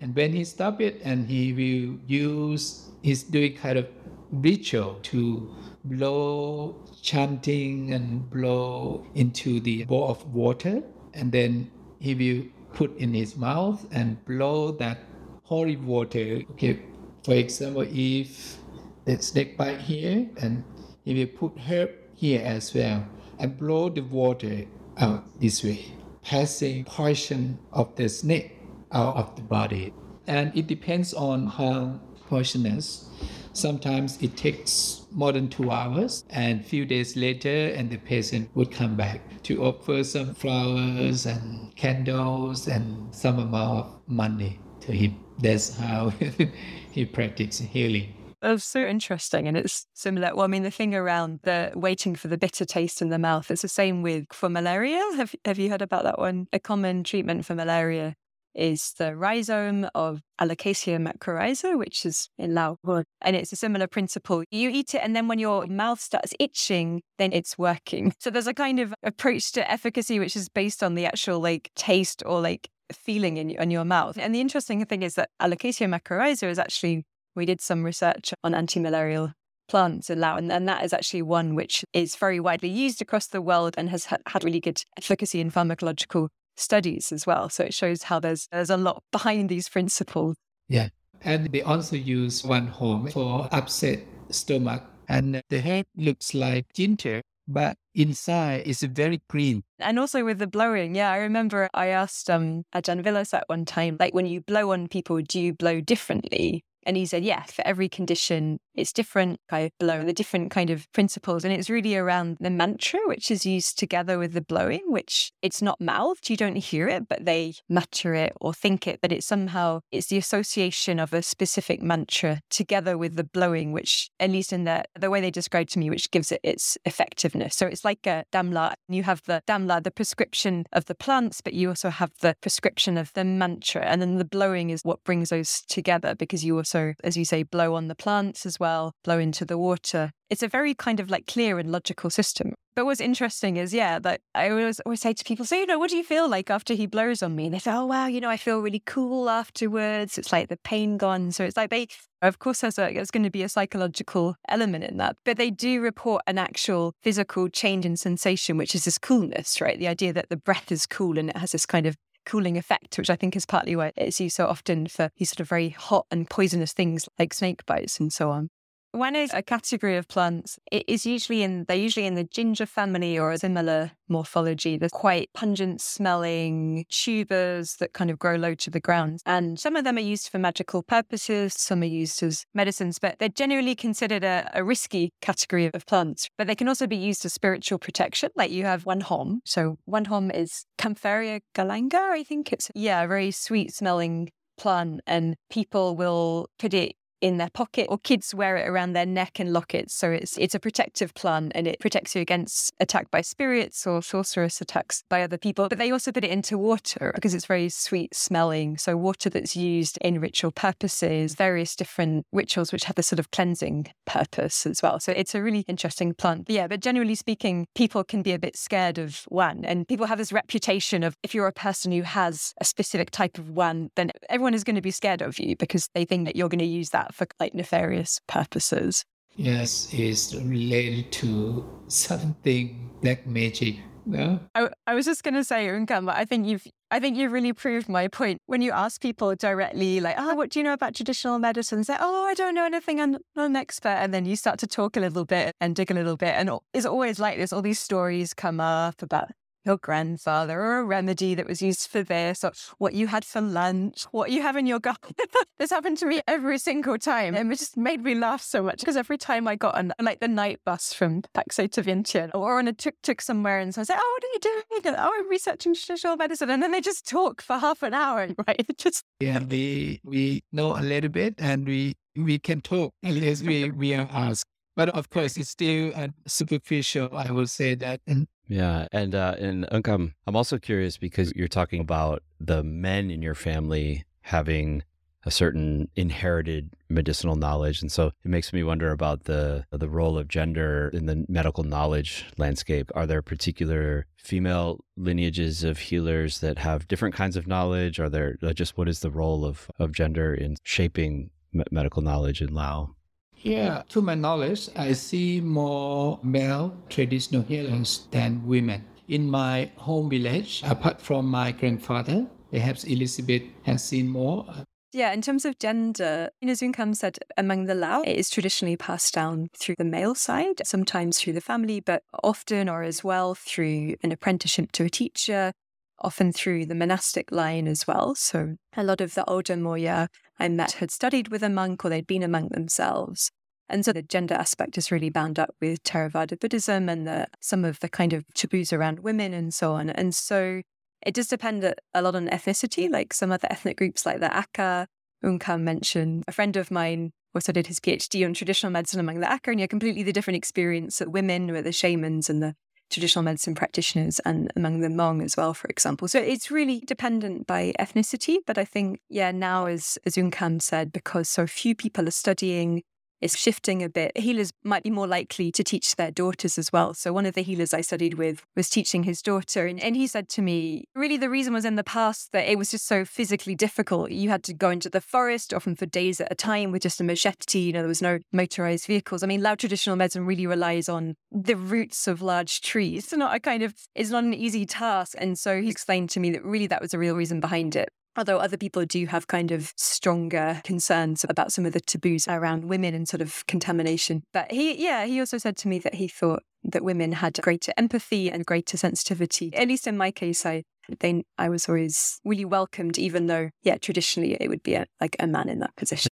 And 0.00 0.14
when 0.14 0.32
he 0.32 0.44
stopped 0.44 0.80
it 0.80 1.00
and 1.04 1.26
he 1.26 1.52
will 1.52 1.98
use 2.06 2.90
he's 3.02 3.22
doing 3.22 3.54
kind 3.56 3.78
of 3.78 3.86
ritual 4.32 4.98
to 5.02 5.54
blow 5.84 6.74
chanting 7.02 7.92
and 7.92 8.28
blow 8.28 9.06
into 9.14 9.60
the 9.60 9.84
bowl 9.84 10.10
of 10.10 10.34
water 10.34 10.82
and 11.14 11.30
then 11.30 11.70
he 11.98 12.14
will 12.14 12.44
put 12.74 12.96
in 12.98 13.14
his 13.14 13.36
mouth 13.36 13.86
and 13.90 14.22
blow 14.24 14.72
that 14.72 14.98
holy 15.44 15.76
water 15.76 16.42
okay, 16.52 16.80
For 17.24 17.34
example, 17.34 17.82
if 17.82 18.58
the 19.04 19.20
snake 19.22 19.56
bite 19.56 19.80
here, 19.80 20.28
and 20.40 20.62
he 21.04 21.14
will 21.14 21.26
put 21.26 21.58
herb 21.58 21.90
here 22.14 22.42
as 22.44 22.74
well, 22.74 23.06
and 23.38 23.58
blow 23.58 23.88
the 23.88 24.02
water 24.02 24.66
out 24.98 25.24
this 25.40 25.64
way, 25.64 25.86
passing 26.22 26.84
portion 26.84 27.58
of 27.72 27.94
the 27.96 28.08
snake 28.08 28.58
out 28.92 29.16
of 29.16 29.34
the 29.36 29.42
body. 29.42 29.92
And 30.26 30.56
it 30.56 30.66
depends 30.66 31.14
on 31.14 31.46
how 31.46 32.00
poisonous. 32.28 33.08
Sometimes 33.56 34.20
it 34.20 34.36
takes 34.36 35.06
more 35.12 35.32
than 35.32 35.48
two 35.48 35.70
hours, 35.70 36.24
and 36.28 36.62
few 36.62 36.84
days 36.84 37.16
later, 37.16 37.68
and 37.74 37.88
the 37.88 37.96
patient 37.96 38.50
would 38.54 38.70
come 38.70 38.96
back 38.96 39.42
to 39.44 39.64
offer 39.64 40.04
some 40.04 40.34
flowers 40.34 41.24
and 41.24 41.74
candles 41.74 42.68
and 42.68 43.14
some 43.14 43.38
amount 43.38 43.86
of 43.86 44.00
money 44.06 44.60
to 44.80 44.92
him. 44.92 45.16
That's 45.38 45.74
how 45.74 46.10
he 46.90 47.06
practices 47.06 47.66
healing. 47.66 48.12
That's 48.42 48.64
so 48.64 48.84
interesting. 48.84 49.48
And 49.48 49.56
it's 49.56 49.86
similar. 49.94 50.34
Well, 50.34 50.44
I 50.44 50.48
mean, 50.48 50.62
the 50.62 50.70
thing 50.70 50.94
around 50.94 51.40
the 51.42 51.72
waiting 51.74 52.14
for 52.14 52.28
the 52.28 52.36
bitter 52.36 52.66
taste 52.66 53.00
in 53.00 53.08
the 53.08 53.18
mouth, 53.18 53.50
it's 53.50 53.62
the 53.62 53.68
same 53.68 54.02
with 54.02 54.26
for 54.32 54.50
malaria. 54.50 55.02
Have, 55.16 55.34
have 55.46 55.58
you 55.58 55.70
heard 55.70 55.80
about 55.80 56.04
that 56.04 56.18
one? 56.18 56.46
A 56.52 56.58
common 56.58 57.04
treatment 57.04 57.46
for 57.46 57.54
malaria 57.54 58.16
is 58.56 58.94
the 58.98 59.14
rhizome 59.14 59.88
of 59.94 60.20
Alocasia 60.40 60.98
macrorhiza, 60.98 61.78
which 61.78 62.04
is 62.04 62.28
in 62.38 62.54
Lao. 62.54 62.78
And 63.20 63.36
it's 63.36 63.52
a 63.52 63.56
similar 63.56 63.86
principle. 63.86 64.42
You 64.50 64.70
eat 64.70 64.94
it, 64.94 65.02
and 65.02 65.14
then 65.14 65.28
when 65.28 65.38
your 65.38 65.66
mouth 65.66 66.00
starts 66.00 66.32
itching, 66.40 67.02
then 67.18 67.32
it's 67.32 67.58
working. 67.58 68.14
So 68.18 68.30
there's 68.30 68.46
a 68.46 68.54
kind 68.54 68.80
of 68.80 68.94
approach 69.02 69.52
to 69.52 69.70
efficacy 69.70 70.18
which 70.18 70.36
is 70.36 70.48
based 70.48 70.82
on 70.82 70.94
the 70.94 71.06
actual 71.06 71.40
like 71.40 71.70
taste 71.76 72.22
or 72.26 72.40
like 72.40 72.68
feeling 72.92 73.36
in, 73.36 73.50
in 73.50 73.70
your 73.70 73.84
mouth. 73.84 74.16
And 74.18 74.34
the 74.34 74.40
interesting 74.40 74.84
thing 74.84 75.02
is 75.02 75.14
that 75.14 75.30
Alocasia 75.40 75.88
macrorhiza 75.88 76.48
is 76.48 76.58
actually, 76.58 77.04
we 77.34 77.44
did 77.44 77.60
some 77.60 77.84
research 77.84 78.32
on 78.42 78.54
anti-malarial 78.54 79.32
plants 79.68 80.10
in 80.10 80.20
Laos, 80.20 80.38
and, 80.38 80.52
and 80.52 80.68
that 80.68 80.84
is 80.84 80.92
actually 80.92 81.22
one 81.22 81.54
which 81.54 81.84
is 81.92 82.14
very 82.14 82.38
widely 82.38 82.68
used 82.68 83.02
across 83.02 83.26
the 83.26 83.42
world 83.42 83.74
and 83.76 83.90
has 83.90 84.06
ha- 84.06 84.18
had 84.26 84.44
really 84.44 84.60
good 84.60 84.80
efficacy 84.96 85.40
in 85.40 85.50
pharmacological 85.50 86.28
studies 86.56 87.12
as 87.12 87.26
well. 87.26 87.48
So 87.48 87.64
it 87.64 87.74
shows 87.74 88.04
how 88.04 88.20
there's 88.20 88.48
there's 88.50 88.70
a 88.70 88.76
lot 88.76 89.02
behind 89.12 89.48
these 89.48 89.68
principles. 89.68 90.36
Yeah. 90.68 90.88
And 91.22 91.50
they 91.52 91.62
also 91.62 91.96
use 91.96 92.44
one 92.44 92.66
home 92.66 93.08
for 93.08 93.48
upset 93.52 94.00
stomach. 94.30 94.82
And 95.08 95.42
the 95.48 95.60
head 95.60 95.86
looks 95.96 96.34
like 96.34 96.66
ginger, 96.74 97.22
but 97.46 97.76
inside 97.94 98.66
is 98.66 98.82
very 98.82 99.22
green. 99.28 99.62
And 99.78 99.98
also 99.98 100.24
with 100.24 100.38
the 100.38 100.46
blowing, 100.46 100.94
yeah, 100.96 101.10
I 101.12 101.18
remember 101.18 101.68
I 101.72 101.88
asked 101.88 102.28
um 102.28 102.64
Ajahn 102.74 103.02
Vilas 103.02 103.32
at 103.32 103.44
one 103.46 103.64
time, 103.64 103.96
like 104.00 104.14
when 104.14 104.26
you 104.26 104.40
blow 104.40 104.72
on 104.72 104.88
people, 104.88 105.20
do 105.22 105.40
you 105.40 105.54
blow 105.54 105.80
differently? 105.80 106.64
And 106.86 106.96
he 106.96 107.04
said, 107.04 107.24
yeah, 107.24 107.42
for 107.42 107.66
every 107.66 107.88
condition, 107.88 108.60
it's 108.74 108.92
different. 108.92 109.40
I 109.50 109.72
blow 109.80 110.04
the 110.04 110.12
different 110.12 110.52
kind 110.52 110.70
of 110.70 110.90
principles. 110.92 111.44
And 111.44 111.52
it's 111.52 111.68
really 111.68 111.96
around 111.96 112.36
the 112.40 112.50
mantra, 112.50 113.00
which 113.06 113.30
is 113.30 113.44
used 113.44 113.76
together 113.76 114.18
with 114.18 114.34
the 114.34 114.40
blowing, 114.40 114.82
which 114.86 115.32
it's 115.42 115.60
not 115.60 115.80
mouthed. 115.80 116.30
You 116.30 116.36
don't 116.36 116.56
hear 116.56 116.86
it, 116.86 117.08
but 117.08 117.24
they 117.24 117.54
mutter 117.68 118.14
it 118.14 118.34
or 118.40 118.54
think 118.54 118.86
it. 118.86 119.00
But 119.02 119.10
it's 119.10 119.26
somehow, 119.26 119.80
it's 119.90 120.06
the 120.06 120.16
association 120.16 121.00
of 121.00 121.12
a 121.12 121.22
specific 121.22 121.82
mantra 121.82 122.40
together 122.50 122.96
with 122.96 123.16
the 123.16 123.24
blowing, 123.24 123.72
which 123.72 124.08
at 124.20 124.30
least 124.30 124.52
in 124.52 124.62
the, 124.64 124.84
the 124.98 125.10
way 125.10 125.20
they 125.20 125.32
described 125.32 125.72
to 125.72 125.80
me, 125.80 125.90
which 125.90 126.12
gives 126.12 126.30
it 126.30 126.40
its 126.44 126.78
effectiveness. 126.84 127.56
So 127.56 127.66
it's 127.66 127.84
like 127.84 128.06
a 128.06 128.24
damla. 128.32 128.74
You 128.88 129.02
have 129.02 129.22
the 129.24 129.42
damla, 129.48 129.82
the 129.82 129.90
prescription 129.90 130.66
of 130.72 130.84
the 130.84 130.94
plants, 130.94 131.40
but 131.40 131.54
you 131.54 131.70
also 131.70 131.90
have 131.90 132.12
the 132.20 132.36
prescription 132.40 132.96
of 132.96 133.12
the 133.14 133.24
mantra. 133.24 133.82
And 133.82 134.00
then 134.00 134.18
the 134.18 134.24
blowing 134.24 134.70
is 134.70 134.82
what 134.84 135.02
brings 135.02 135.30
those 135.30 135.62
together 135.62 136.14
because 136.14 136.44
you 136.44 136.56
also 136.56 136.75
also, 136.76 136.94
as 137.02 137.16
you 137.16 137.24
say, 137.24 137.42
blow 137.42 137.74
on 137.74 137.88
the 137.88 137.94
plants 137.94 138.44
as 138.46 138.60
well, 138.60 138.92
blow 139.04 139.18
into 139.18 139.44
the 139.44 139.58
water. 139.58 140.10
It's 140.28 140.42
a 140.42 140.48
very 140.48 140.74
kind 140.74 141.00
of 141.00 141.10
like 141.10 141.26
clear 141.26 141.58
and 141.58 141.70
logical 141.70 142.10
system. 142.10 142.54
But 142.74 142.84
what's 142.84 143.00
interesting 143.00 143.56
is, 143.56 143.72
yeah, 143.72 143.98
that 144.00 144.20
I 144.34 144.50
always, 144.50 144.80
always 144.80 145.00
say 145.00 145.14
to 145.14 145.24
people, 145.24 145.46
so, 145.46 145.56
you 145.56 145.66
know, 145.66 145.78
what 145.78 145.88
do 145.88 145.96
you 145.96 146.04
feel 146.04 146.28
like 146.28 146.50
after 146.50 146.74
he 146.74 146.86
blows 146.86 147.22
on 147.22 147.34
me? 147.34 147.46
And 147.46 147.54
they 147.54 147.58
say, 147.58 147.72
oh, 147.72 147.86
wow, 147.86 148.06
you 148.06 148.20
know, 148.20 148.28
I 148.28 148.36
feel 148.36 148.60
really 148.60 148.82
cool 148.84 149.30
afterwards. 149.30 150.18
It's 150.18 150.32
like 150.32 150.48
the 150.48 150.58
pain 150.58 150.98
gone. 150.98 151.32
So 151.32 151.44
it's 151.44 151.56
like 151.56 151.70
they, 151.70 151.86
of 152.20 152.38
course, 152.38 152.60
there's, 152.60 152.78
a, 152.78 152.92
there's 152.92 153.10
going 153.10 153.22
to 153.22 153.30
be 153.30 153.42
a 153.42 153.48
psychological 153.48 154.34
element 154.48 154.84
in 154.84 154.98
that. 154.98 155.16
But 155.24 155.38
they 155.38 155.50
do 155.50 155.80
report 155.80 156.22
an 156.26 156.36
actual 156.36 156.92
physical 157.02 157.48
change 157.48 157.86
in 157.86 157.96
sensation, 157.96 158.58
which 158.58 158.74
is 158.74 158.84
this 158.84 158.98
coolness, 158.98 159.60
right? 159.60 159.78
The 159.78 159.88
idea 159.88 160.12
that 160.12 160.28
the 160.28 160.36
breath 160.36 160.70
is 160.70 160.84
cool 160.86 161.18
and 161.18 161.30
it 161.30 161.36
has 161.38 161.52
this 161.52 161.64
kind 161.64 161.86
of 161.86 161.96
cooling 162.26 162.58
effect, 162.58 162.98
which 162.98 163.08
I 163.08 163.16
think 163.16 163.34
is 163.36 163.46
partly 163.46 163.74
why 163.74 163.92
it's 163.96 164.20
used 164.20 164.36
so 164.36 164.46
often 164.46 164.86
for 164.86 165.10
these 165.16 165.30
sort 165.30 165.40
of 165.40 165.48
very 165.48 165.70
hot 165.70 166.06
and 166.10 166.28
poisonous 166.28 166.72
things 166.72 167.08
like 167.18 167.32
snake 167.32 167.64
bites 167.64 167.98
and 167.98 168.12
so 168.12 168.30
on. 168.30 168.50
Wan 168.92 169.14
is 169.14 169.34
a 169.34 169.42
category 169.42 169.96
of 169.96 170.08
plants. 170.08 170.58
It 170.72 170.84
is 170.88 171.04
usually 171.04 171.42
in 171.42 171.64
they're 171.64 171.76
usually 171.76 172.06
in 172.06 172.14
the 172.14 172.24
ginger 172.24 172.64
family 172.64 173.18
or 173.18 173.30
a 173.30 173.38
similar 173.38 173.92
morphology. 174.08 174.78
They're 174.78 174.88
quite 174.88 175.30
pungent 175.34 175.80
smelling 175.80 176.86
tubers 176.88 177.76
that 177.76 177.92
kind 177.92 178.10
of 178.10 178.18
grow 178.18 178.36
low 178.36 178.54
to 178.54 178.70
the 178.70 178.80
ground. 178.80 179.20
And 179.26 179.60
some 179.60 179.76
of 179.76 179.84
them 179.84 179.98
are 179.98 180.00
used 180.00 180.30
for 180.30 180.38
magical 180.38 180.82
purposes, 180.82 181.54
some 181.54 181.82
are 181.82 181.84
used 181.84 182.22
as 182.22 182.46
medicines, 182.54 182.98
but 182.98 183.18
they're 183.18 183.28
generally 183.28 183.74
considered 183.74 184.24
a, 184.24 184.50
a 184.54 184.64
risky 184.64 185.12
category 185.20 185.70
of 185.72 185.84
plants. 185.86 186.30
But 186.38 186.46
they 186.46 186.54
can 186.54 186.68
also 186.68 186.86
be 186.86 186.96
used 186.96 187.24
as 187.26 187.34
spiritual 187.34 187.78
protection. 187.78 188.30
Like 188.34 188.50
you 188.50 188.64
have 188.64 188.86
wan 188.86 189.00
hom. 189.00 189.42
So 189.44 189.78
wan 189.86 190.06
hom 190.06 190.30
is 190.30 190.64
Kaempferia 190.78 191.40
galanga, 191.54 192.00
I 192.00 192.22
think 192.22 192.52
it's 192.52 192.70
yeah, 192.74 193.02
a 193.02 193.08
very 193.08 193.30
sweet 193.30 193.74
smelling 193.74 194.30
plant 194.56 195.00
and 195.06 195.36
people 195.50 195.96
will 195.96 196.48
put 196.58 196.72
it 196.72 196.96
in 197.20 197.38
their 197.38 197.50
pocket 197.50 197.86
or 197.88 197.98
kids 197.98 198.34
wear 198.34 198.56
it 198.56 198.68
around 198.68 198.92
their 198.92 199.06
neck 199.06 199.38
and 199.38 199.52
lockets 199.52 199.94
so 199.94 200.10
it's 200.10 200.36
it's 200.36 200.54
a 200.54 200.60
protective 200.60 201.14
plant 201.14 201.52
and 201.54 201.66
it 201.66 201.80
protects 201.80 202.14
you 202.14 202.20
against 202.20 202.72
attack 202.80 203.10
by 203.10 203.20
spirits 203.20 203.86
or 203.86 204.02
sorcerous 204.02 204.60
attacks 204.60 205.02
by 205.08 205.22
other 205.22 205.38
people. 205.38 205.68
But 205.68 205.78
they 205.78 205.90
also 205.90 206.12
put 206.12 206.24
it 206.24 206.30
into 206.30 206.58
water 206.58 207.12
because 207.14 207.34
it's 207.34 207.46
very 207.46 207.68
sweet 207.68 208.14
smelling. 208.14 208.76
So 208.78 208.96
water 208.96 209.30
that's 209.30 209.56
used 209.56 209.98
in 210.00 210.20
ritual 210.20 210.50
purposes 210.50 211.34
various 211.34 211.74
different 211.76 212.26
rituals 212.32 212.72
which 212.72 212.84
have 212.84 212.96
this 212.96 213.08
sort 213.08 213.18
of 213.18 213.30
cleansing 213.30 213.88
purpose 214.06 214.66
as 214.66 214.82
well. 214.82 215.00
So 215.00 215.12
it's 215.12 215.34
a 215.34 215.42
really 215.42 215.64
interesting 215.68 216.14
plant. 216.14 216.46
But 216.46 216.54
yeah 216.54 216.66
but 216.68 216.80
generally 216.80 217.14
speaking 217.14 217.66
people 217.74 218.04
can 218.04 218.22
be 218.22 218.32
a 218.32 218.38
bit 218.38 218.56
scared 218.56 218.98
of 218.98 219.26
wan 219.30 219.64
and 219.64 219.88
people 219.88 220.06
have 220.06 220.18
this 220.18 220.32
reputation 220.32 221.02
of 221.02 221.16
if 221.22 221.34
you're 221.34 221.46
a 221.46 221.52
person 221.52 221.92
who 221.92 222.02
has 222.02 222.54
a 222.60 222.64
specific 222.64 223.10
type 223.10 223.38
of 223.38 223.50
wan 223.50 223.90
then 223.96 224.10
everyone 224.28 224.54
is 224.54 224.64
going 224.64 224.76
to 224.76 224.82
be 224.82 224.90
scared 224.90 225.22
of 225.22 225.38
you 225.38 225.56
because 225.56 225.88
they 225.94 226.04
think 226.04 226.26
that 226.26 226.36
you're 226.36 226.48
going 226.48 226.58
to 226.58 226.64
use 226.64 226.90
that 226.90 227.05
for 227.12 227.26
like 227.40 227.54
nefarious 227.54 228.20
purposes. 228.26 229.04
Yes, 229.36 229.88
it's 229.92 230.34
related 230.34 231.12
to 231.12 231.64
something 231.88 232.90
black 233.02 233.26
magic. 233.26 233.76
No? 234.06 234.38
I, 234.54 234.68
I 234.86 234.94
was 234.94 235.04
just 235.04 235.24
gonna 235.24 235.44
say, 235.44 235.68
Ounkham, 235.68 236.08
I 236.08 236.24
think 236.24 236.46
you've 236.46 236.66
I 236.90 237.00
think 237.00 237.16
you've 237.16 237.32
really 237.32 237.52
proved 237.52 237.88
my 237.88 238.06
point. 238.06 238.38
When 238.46 238.62
you 238.62 238.70
ask 238.70 239.00
people 239.00 239.34
directly, 239.34 239.98
like, 240.00 240.14
oh, 240.16 240.36
what 240.36 240.50
do 240.50 240.60
you 240.60 240.64
know 240.64 240.72
about 240.72 240.94
traditional 240.94 241.40
medicine? 241.40 241.82
Say, 241.82 241.96
oh, 241.98 242.26
I 242.26 242.34
don't 242.34 242.54
know 242.54 242.64
anything. 242.64 243.00
I'm 243.00 243.12
not 243.12 243.20
an 243.36 243.56
expert. 243.56 243.88
And 243.88 244.14
then 244.14 244.24
you 244.24 244.36
start 244.36 244.60
to 244.60 244.68
talk 244.68 244.96
a 244.96 245.00
little 245.00 245.24
bit 245.24 245.52
and 245.60 245.74
dig 245.74 245.90
a 245.90 245.94
little 245.94 246.16
bit. 246.16 246.34
And 246.36 246.48
it's 246.72 246.86
always 246.86 247.18
like 247.18 247.38
this. 247.38 247.52
All 247.52 247.62
these 247.62 247.80
stories 247.80 248.32
come 248.34 248.60
up 248.60 249.02
about 249.02 249.30
your 249.66 249.76
grandfather 249.76 250.60
or 250.60 250.78
a 250.78 250.84
remedy 250.84 251.34
that 251.34 251.46
was 251.46 251.60
used 251.60 251.88
for 251.88 252.02
this 252.02 252.44
or 252.44 252.52
what 252.78 252.94
you 252.94 253.08
had 253.08 253.24
for 253.24 253.40
lunch, 253.40 254.04
what 254.12 254.30
you 254.30 254.40
have 254.42 254.56
in 254.56 254.66
your 254.66 254.78
gut. 254.78 254.98
this 255.58 255.70
happened 255.70 255.98
to 255.98 256.06
me 256.06 256.22
every 256.26 256.58
single 256.58 256.96
time. 256.96 257.34
And 257.34 257.52
it 257.52 257.58
just 257.58 257.76
made 257.76 258.02
me 258.02 258.14
laugh 258.14 258.42
so 258.42 258.62
much 258.62 258.78
because 258.78 258.96
every 258.96 259.18
time 259.18 259.48
I 259.48 259.56
got 259.56 259.74
on 259.74 259.92
like 260.00 260.20
the 260.20 260.28
night 260.28 260.60
bus 260.64 260.92
from 260.92 261.22
Pak 261.34 261.48
to 261.48 261.82
Vientiane 261.82 262.30
or 262.34 262.58
on 262.58 262.68
a 262.68 262.72
tuk-tuk 262.72 263.20
somewhere 263.20 263.58
and 263.58 263.74
so 263.74 263.80
I 263.80 263.84
say, 263.84 263.94
oh, 263.96 264.18
what 264.18 264.24
are 264.24 264.32
you 264.32 264.38
doing? 264.40 264.86
And, 264.86 264.96
oh, 264.98 265.12
I'm 265.18 265.28
researching 265.28 265.74
traditional 265.74 266.16
medicine. 266.16 266.50
And 266.50 266.62
then 266.62 266.70
they 266.70 266.80
just 266.80 267.08
talk 267.08 267.42
for 267.42 267.58
half 267.58 267.82
an 267.82 267.94
hour, 267.94 268.28
right? 268.46 268.64
It 268.68 268.78
just... 268.78 269.04
Yeah, 269.20 269.42
we, 269.42 270.00
we 270.04 270.44
know 270.52 270.76
a 270.76 270.80
little 270.80 271.10
bit 271.10 271.34
and 271.38 271.66
we, 271.66 271.94
we 272.14 272.38
can 272.38 272.60
talk 272.60 272.92
unless 273.02 273.42
we, 273.42 273.70
we 273.70 273.94
are 273.94 274.08
asked. 274.12 274.44
But 274.76 274.90
of 274.90 275.08
course, 275.08 275.38
it's 275.38 275.50
still 275.50 275.92
uh, 275.96 276.08
superficial, 276.26 277.08
I 277.16 277.32
will 277.32 277.46
say 277.46 277.74
that. 277.76 278.00
And 278.06 278.28
yeah. 278.48 278.86
And 278.92 279.14
uh, 279.14 279.34
in 279.38 279.66
Ounkham, 279.72 280.14
I'm 280.26 280.36
also 280.36 280.58
curious 280.58 280.96
because 280.96 281.32
you're 281.34 281.48
talking 281.48 281.80
about 281.80 282.22
the 282.40 282.62
men 282.62 283.10
in 283.10 283.22
your 283.22 283.34
family 283.34 284.04
having 284.22 284.82
a 285.26 285.30
certain 285.30 285.88
inherited 285.96 286.70
medicinal 286.88 287.34
knowledge. 287.34 287.82
And 287.82 287.90
so 287.90 288.06
it 288.06 288.28
makes 288.28 288.52
me 288.52 288.62
wonder 288.62 288.92
about 288.92 289.24
the 289.24 289.66
the 289.72 289.88
role 289.88 290.16
of 290.16 290.28
gender 290.28 290.88
in 290.94 291.06
the 291.06 291.26
medical 291.28 291.64
knowledge 291.64 292.24
landscape. 292.38 292.92
Are 292.94 293.06
there 293.06 293.22
particular 293.22 294.06
female 294.16 294.84
lineages 294.96 295.64
of 295.64 295.78
healers 295.78 296.38
that 296.38 296.58
have 296.58 296.86
different 296.86 297.16
kinds 297.16 297.36
of 297.36 297.48
knowledge? 297.48 297.98
Are 297.98 298.08
there 298.08 298.38
uh, 298.40 298.52
just 298.52 298.78
what 298.78 298.88
is 298.88 299.00
the 299.00 299.10
role 299.10 299.44
of, 299.44 299.68
of 299.80 299.92
gender 299.92 300.32
in 300.32 300.56
shaping 300.62 301.30
medical 301.72 302.02
knowledge 302.02 302.40
in 302.40 302.54
Lao? 302.54 302.94
Yeah, 303.42 303.82
to 303.90 304.02
my 304.02 304.14
knowledge, 304.14 304.68
I 304.74 304.92
see 304.92 305.40
more 305.40 306.18
male 306.22 306.76
traditional 306.88 307.42
healers 307.42 308.06
than 308.10 308.46
women. 308.46 308.84
In 309.08 309.30
my 309.30 309.70
home 309.76 310.10
village, 310.10 310.62
apart 310.64 311.00
from 311.00 311.28
my 311.28 311.52
grandfather, 311.52 312.26
perhaps 312.50 312.84
Elizabeth 312.84 313.42
has 313.62 313.84
seen 313.84 314.08
more. 314.08 314.46
Yeah, 314.92 315.12
in 315.12 315.20
terms 315.20 315.44
of 315.44 315.58
gender, 315.58 316.30
Zun 316.42 316.96
said 316.96 317.18
among 317.36 317.66
the 317.66 317.74
Lao, 317.74 318.00
it 318.00 318.16
is 318.16 318.30
traditionally 318.30 318.76
passed 318.76 319.12
down 319.14 319.48
through 319.56 319.74
the 319.78 319.84
male 319.84 320.14
side, 320.14 320.62
sometimes 320.64 321.20
through 321.20 321.34
the 321.34 321.40
family, 321.40 321.80
but 321.80 322.02
often 322.24 322.68
or 322.68 322.82
as 322.82 323.04
well 323.04 323.34
through 323.34 323.96
an 324.02 324.10
apprenticeship 324.10 324.72
to 324.72 324.84
a 324.84 324.90
teacher, 324.90 325.52
often 326.00 326.32
through 326.32 326.66
the 326.66 326.74
monastic 326.74 327.30
line 327.30 327.68
as 327.68 327.86
well. 327.86 328.14
So 328.14 328.56
a 328.76 328.82
lot 328.82 329.00
of 329.00 329.14
the 329.14 329.24
older 329.26 329.56
Moya 329.56 330.08
I 330.38 330.48
met 330.48 330.72
had 330.72 330.90
studied 330.90 331.28
with 331.28 331.42
a 331.42 331.48
monk 331.48 331.84
or 331.84 331.88
they'd 331.88 332.06
been 332.06 332.22
a 332.22 332.28
monk 332.28 332.52
themselves. 332.52 333.30
And 333.68 333.84
so 333.84 333.92
the 333.92 334.02
gender 334.02 334.34
aspect 334.34 334.78
is 334.78 334.92
really 334.92 335.10
bound 335.10 335.38
up 335.38 335.54
with 335.60 335.82
Theravada 335.82 336.38
Buddhism 336.38 336.88
and 336.88 337.06
the, 337.06 337.26
some 337.40 337.64
of 337.64 337.80
the 337.80 337.88
kind 337.88 338.12
of 338.12 338.24
taboos 338.34 338.72
around 338.72 339.00
women 339.00 339.34
and 339.34 339.52
so 339.52 339.72
on. 339.72 339.90
And 339.90 340.14
so 340.14 340.62
it 341.04 341.14
does 341.14 341.28
depend 341.28 341.64
a 341.94 342.02
lot 342.02 342.14
on 342.14 342.28
ethnicity, 342.28 342.90
like 342.90 343.12
some 343.12 343.32
other 343.32 343.48
ethnic 343.50 343.76
groups 343.76 344.06
like 344.06 344.20
the 344.20 344.28
Akha. 344.28 344.86
Ounkham 345.24 345.64
mentioned 345.64 346.24
a 346.28 346.32
friend 346.32 346.56
of 346.56 346.70
mine 346.70 347.10
who 347.32 347.38
also 347.38 347.52
did 347.52 347.66
his 347.66 347.80
PhD 347.80 348.24
on 348.24 348.34
traditional 348.34 348.70
medicine 348.70 349.00
among 349.00 349.20
the 349.20 349.26
Akha, 349.26 349.48
and 349.48 349.60
yeah, 349.60 349.66
completely 349.66 350.02
the 350.02 350.12
different 350.12 350.36
experience 350.36 350.98
that 350.98 351.10
women 351.10 351.50
with 351.52 351.64
the 351.64 351.72
shamans 351.72 352.30
and 352.30 352.42
the 352.42 352.54
traditional 352.90 353.22
medicine 353.22 353.54
practitioners 353.54 354.20
and 354.20 354.52
among 354.56 354.80
the 354.80 354.88
Hmong 354.88 355.24
as 355.24 355.36
well, 355.36 355.54
for 355.54 355.68
example. 355.68 356.08
So 356.08 356.18
it's 356.18 356.50
really 356.50 356.80
dependent 356.80 357.46
by 357.46 357.72
ethnicity. 357.78 358.38
But 358.46 358.58
I 358.58 358.64
think, 358.64 359.00
yeah, 359.08 359.32
now, 359.32 359.66
as, 359.66 359.98
as 360.06 360.16
Ounkham 360.16 360.60
said, 360.60 360.92
because 360.92 361.28
so 361.28 361.46
few 361.46 361.74
people 361.74 362.06
are 362.08 362.12
studying 362.12 362.82
is 363.20 363.36
shifting 363.36 363.82
a 363.82 363.88
bit. 363.88 364.16
Healers 364.16 364.52
might 364.64 364.82
be 364.82 364.90
more 364.90 365.06
likely 365.06 365.50
to 365.52 365.64
teach 365.64 365.96
their 365.96 366.10
daughters 366.10 366.58
as 366.58 366.72
well. 366.72 366.94
So 366.94 367.12
one 367.12 367.26
of 367.26 367.34
the 367.34 367.42
healers 367.42 367.72
I 367.72 367.80
studied 367.80 368.14
with 368.14 368.44
was 368.54 368.68
teaching 368.68 369.04
his 369.04 369.22
daughter. 369.22 369.66
And, 369.66 369.80
and 369.80 369.96
he 369.96 370.06
said 370.06 370.28
to 370.30 370.42
me, 370.42 370.84
really 370.94 371.16
the 371.16 371.30
reason 371.30 371.52
was 371.52 371.64
in 371.64 371.76
the 371.76 371.84
past 371.84 372.32
that 372.32 372.50
it 372.50 372.58
was 372.58 372.70
just 372.70 372.86
so 372.86 373.04
physically 373.04 373.54
difficult. 373.54 374.10
You 374.10 374.28
had 374.28 374.42
to 374.44 374.54
go 374.54 374.70
into 374.70 374.90
the 374.90 375.00
forest 375.00 375.54
often 375.54 375.74
for 375.74 375.86
days 375.86 376.20
at 376.20 376.30
a 376.30 376.34
time 376.34 376.72
with 376.72 376.82
just 376.82 377.00
a 377.00 377.04
machete. 377.04 377.60
You 377.60 377.72
know, 377.72 377.80
there 377.80 377.88
was 377.88 378.02
no 378.02 378.18
motorized 378.32 378.86
vehicles. 378.86 379.22
I 379.22 379.26
mean, 379.26 379.42
Lao 379.42 379.54
traditional 379.54 379.96
medicine 379.96 380.26
really 380.26 380.46
relies 380.46 380.88
on 380.88 381.14
the 381.30 381.56
roots 381.56 382.06
of 382.06 382.22
large 382.22 382.60
trees. 382.60 383.04
It's 383.04 383.12
not 383.16 383.34
a 383.34 383.40
kind 383.40 383.62
of, 383.62 383.74
it's 383.94 384.10
not 384.10 384.24
an 384.24 384.34
easy 384.34 384.66
task. 384.66 385.14
And 385.18 385.38
so 385.38 385.60
he 385.60 385.70
explained 385.70 386.10
to 386.10 386.20
me 386.20 386.30
that 386.30 386.44
really 386.44 386.66
that 386.66 386.82
was 386.82 386.94
a 386.94 386.98
real 386.98 387.14
reason 387.14 387.40
behind 387.40 387.76
it. 387.76 387.88
Although 388.16 388.38
other 388.38 388.56
people 388.56 388.84
do 388.84 389.06
have 389.06 389.26
kind 389.26 389.50
of 389.50 389.72
stronger 389.76 390.60
concerns 390.64 391.24
about 391.28 391.52
some 391.52 391.66
of 391.66 391.72
the 391.72 391.80
taboos 391.80 392.26
around 392.28 392.64
women 392.64 392.94
and 392.94 393.08
sort 393.08 393.20
of 393.20 393.46
contamination. 393.46 394.22
But 394.32 394.50
he, 394.50 394.82
yeah, 394.82 395.04
he 395.04 395.20
also 395.20 395.38
said 395.38 395.56
to 395.58 395.68
me 395.68 395.78
that 395.80 395.94
he 395.94 396.08
thought 396.08 396.42
that 396.64 396.82
women 396.82 397.12
had 397.12 397.38
greater 397.42 397.72
empathy 397.76 398.30
and 398.30 398.46
greater 398.46 398.76
sensitivity. 398.76 399.54
At 399.54 399.68
least 399.68 399.86
in 399.86 399.96
my 399.96 400.10
case, 400.10 400.46
I 400.46 400.64
they, 401.00 401.24
I 401.36 401.48
was 401.48 401.68
always 401.68 402.20
really 402.24 402.44
welcomed, 402.44 402.98
even 402.98 403.26
though, 403.26 403.50
yeah, 403.62 403.76
traditionally 403.76 404.36
it 404.38 404.48
would 404.48 404.62
be 404.62 404.74
a, 404.74 404.86
like 405.00 405.16
a 405.18 405.26
man 405.26 405.48
in 405.48 405.58
that 405.60 405.74
position. 405.76 406.08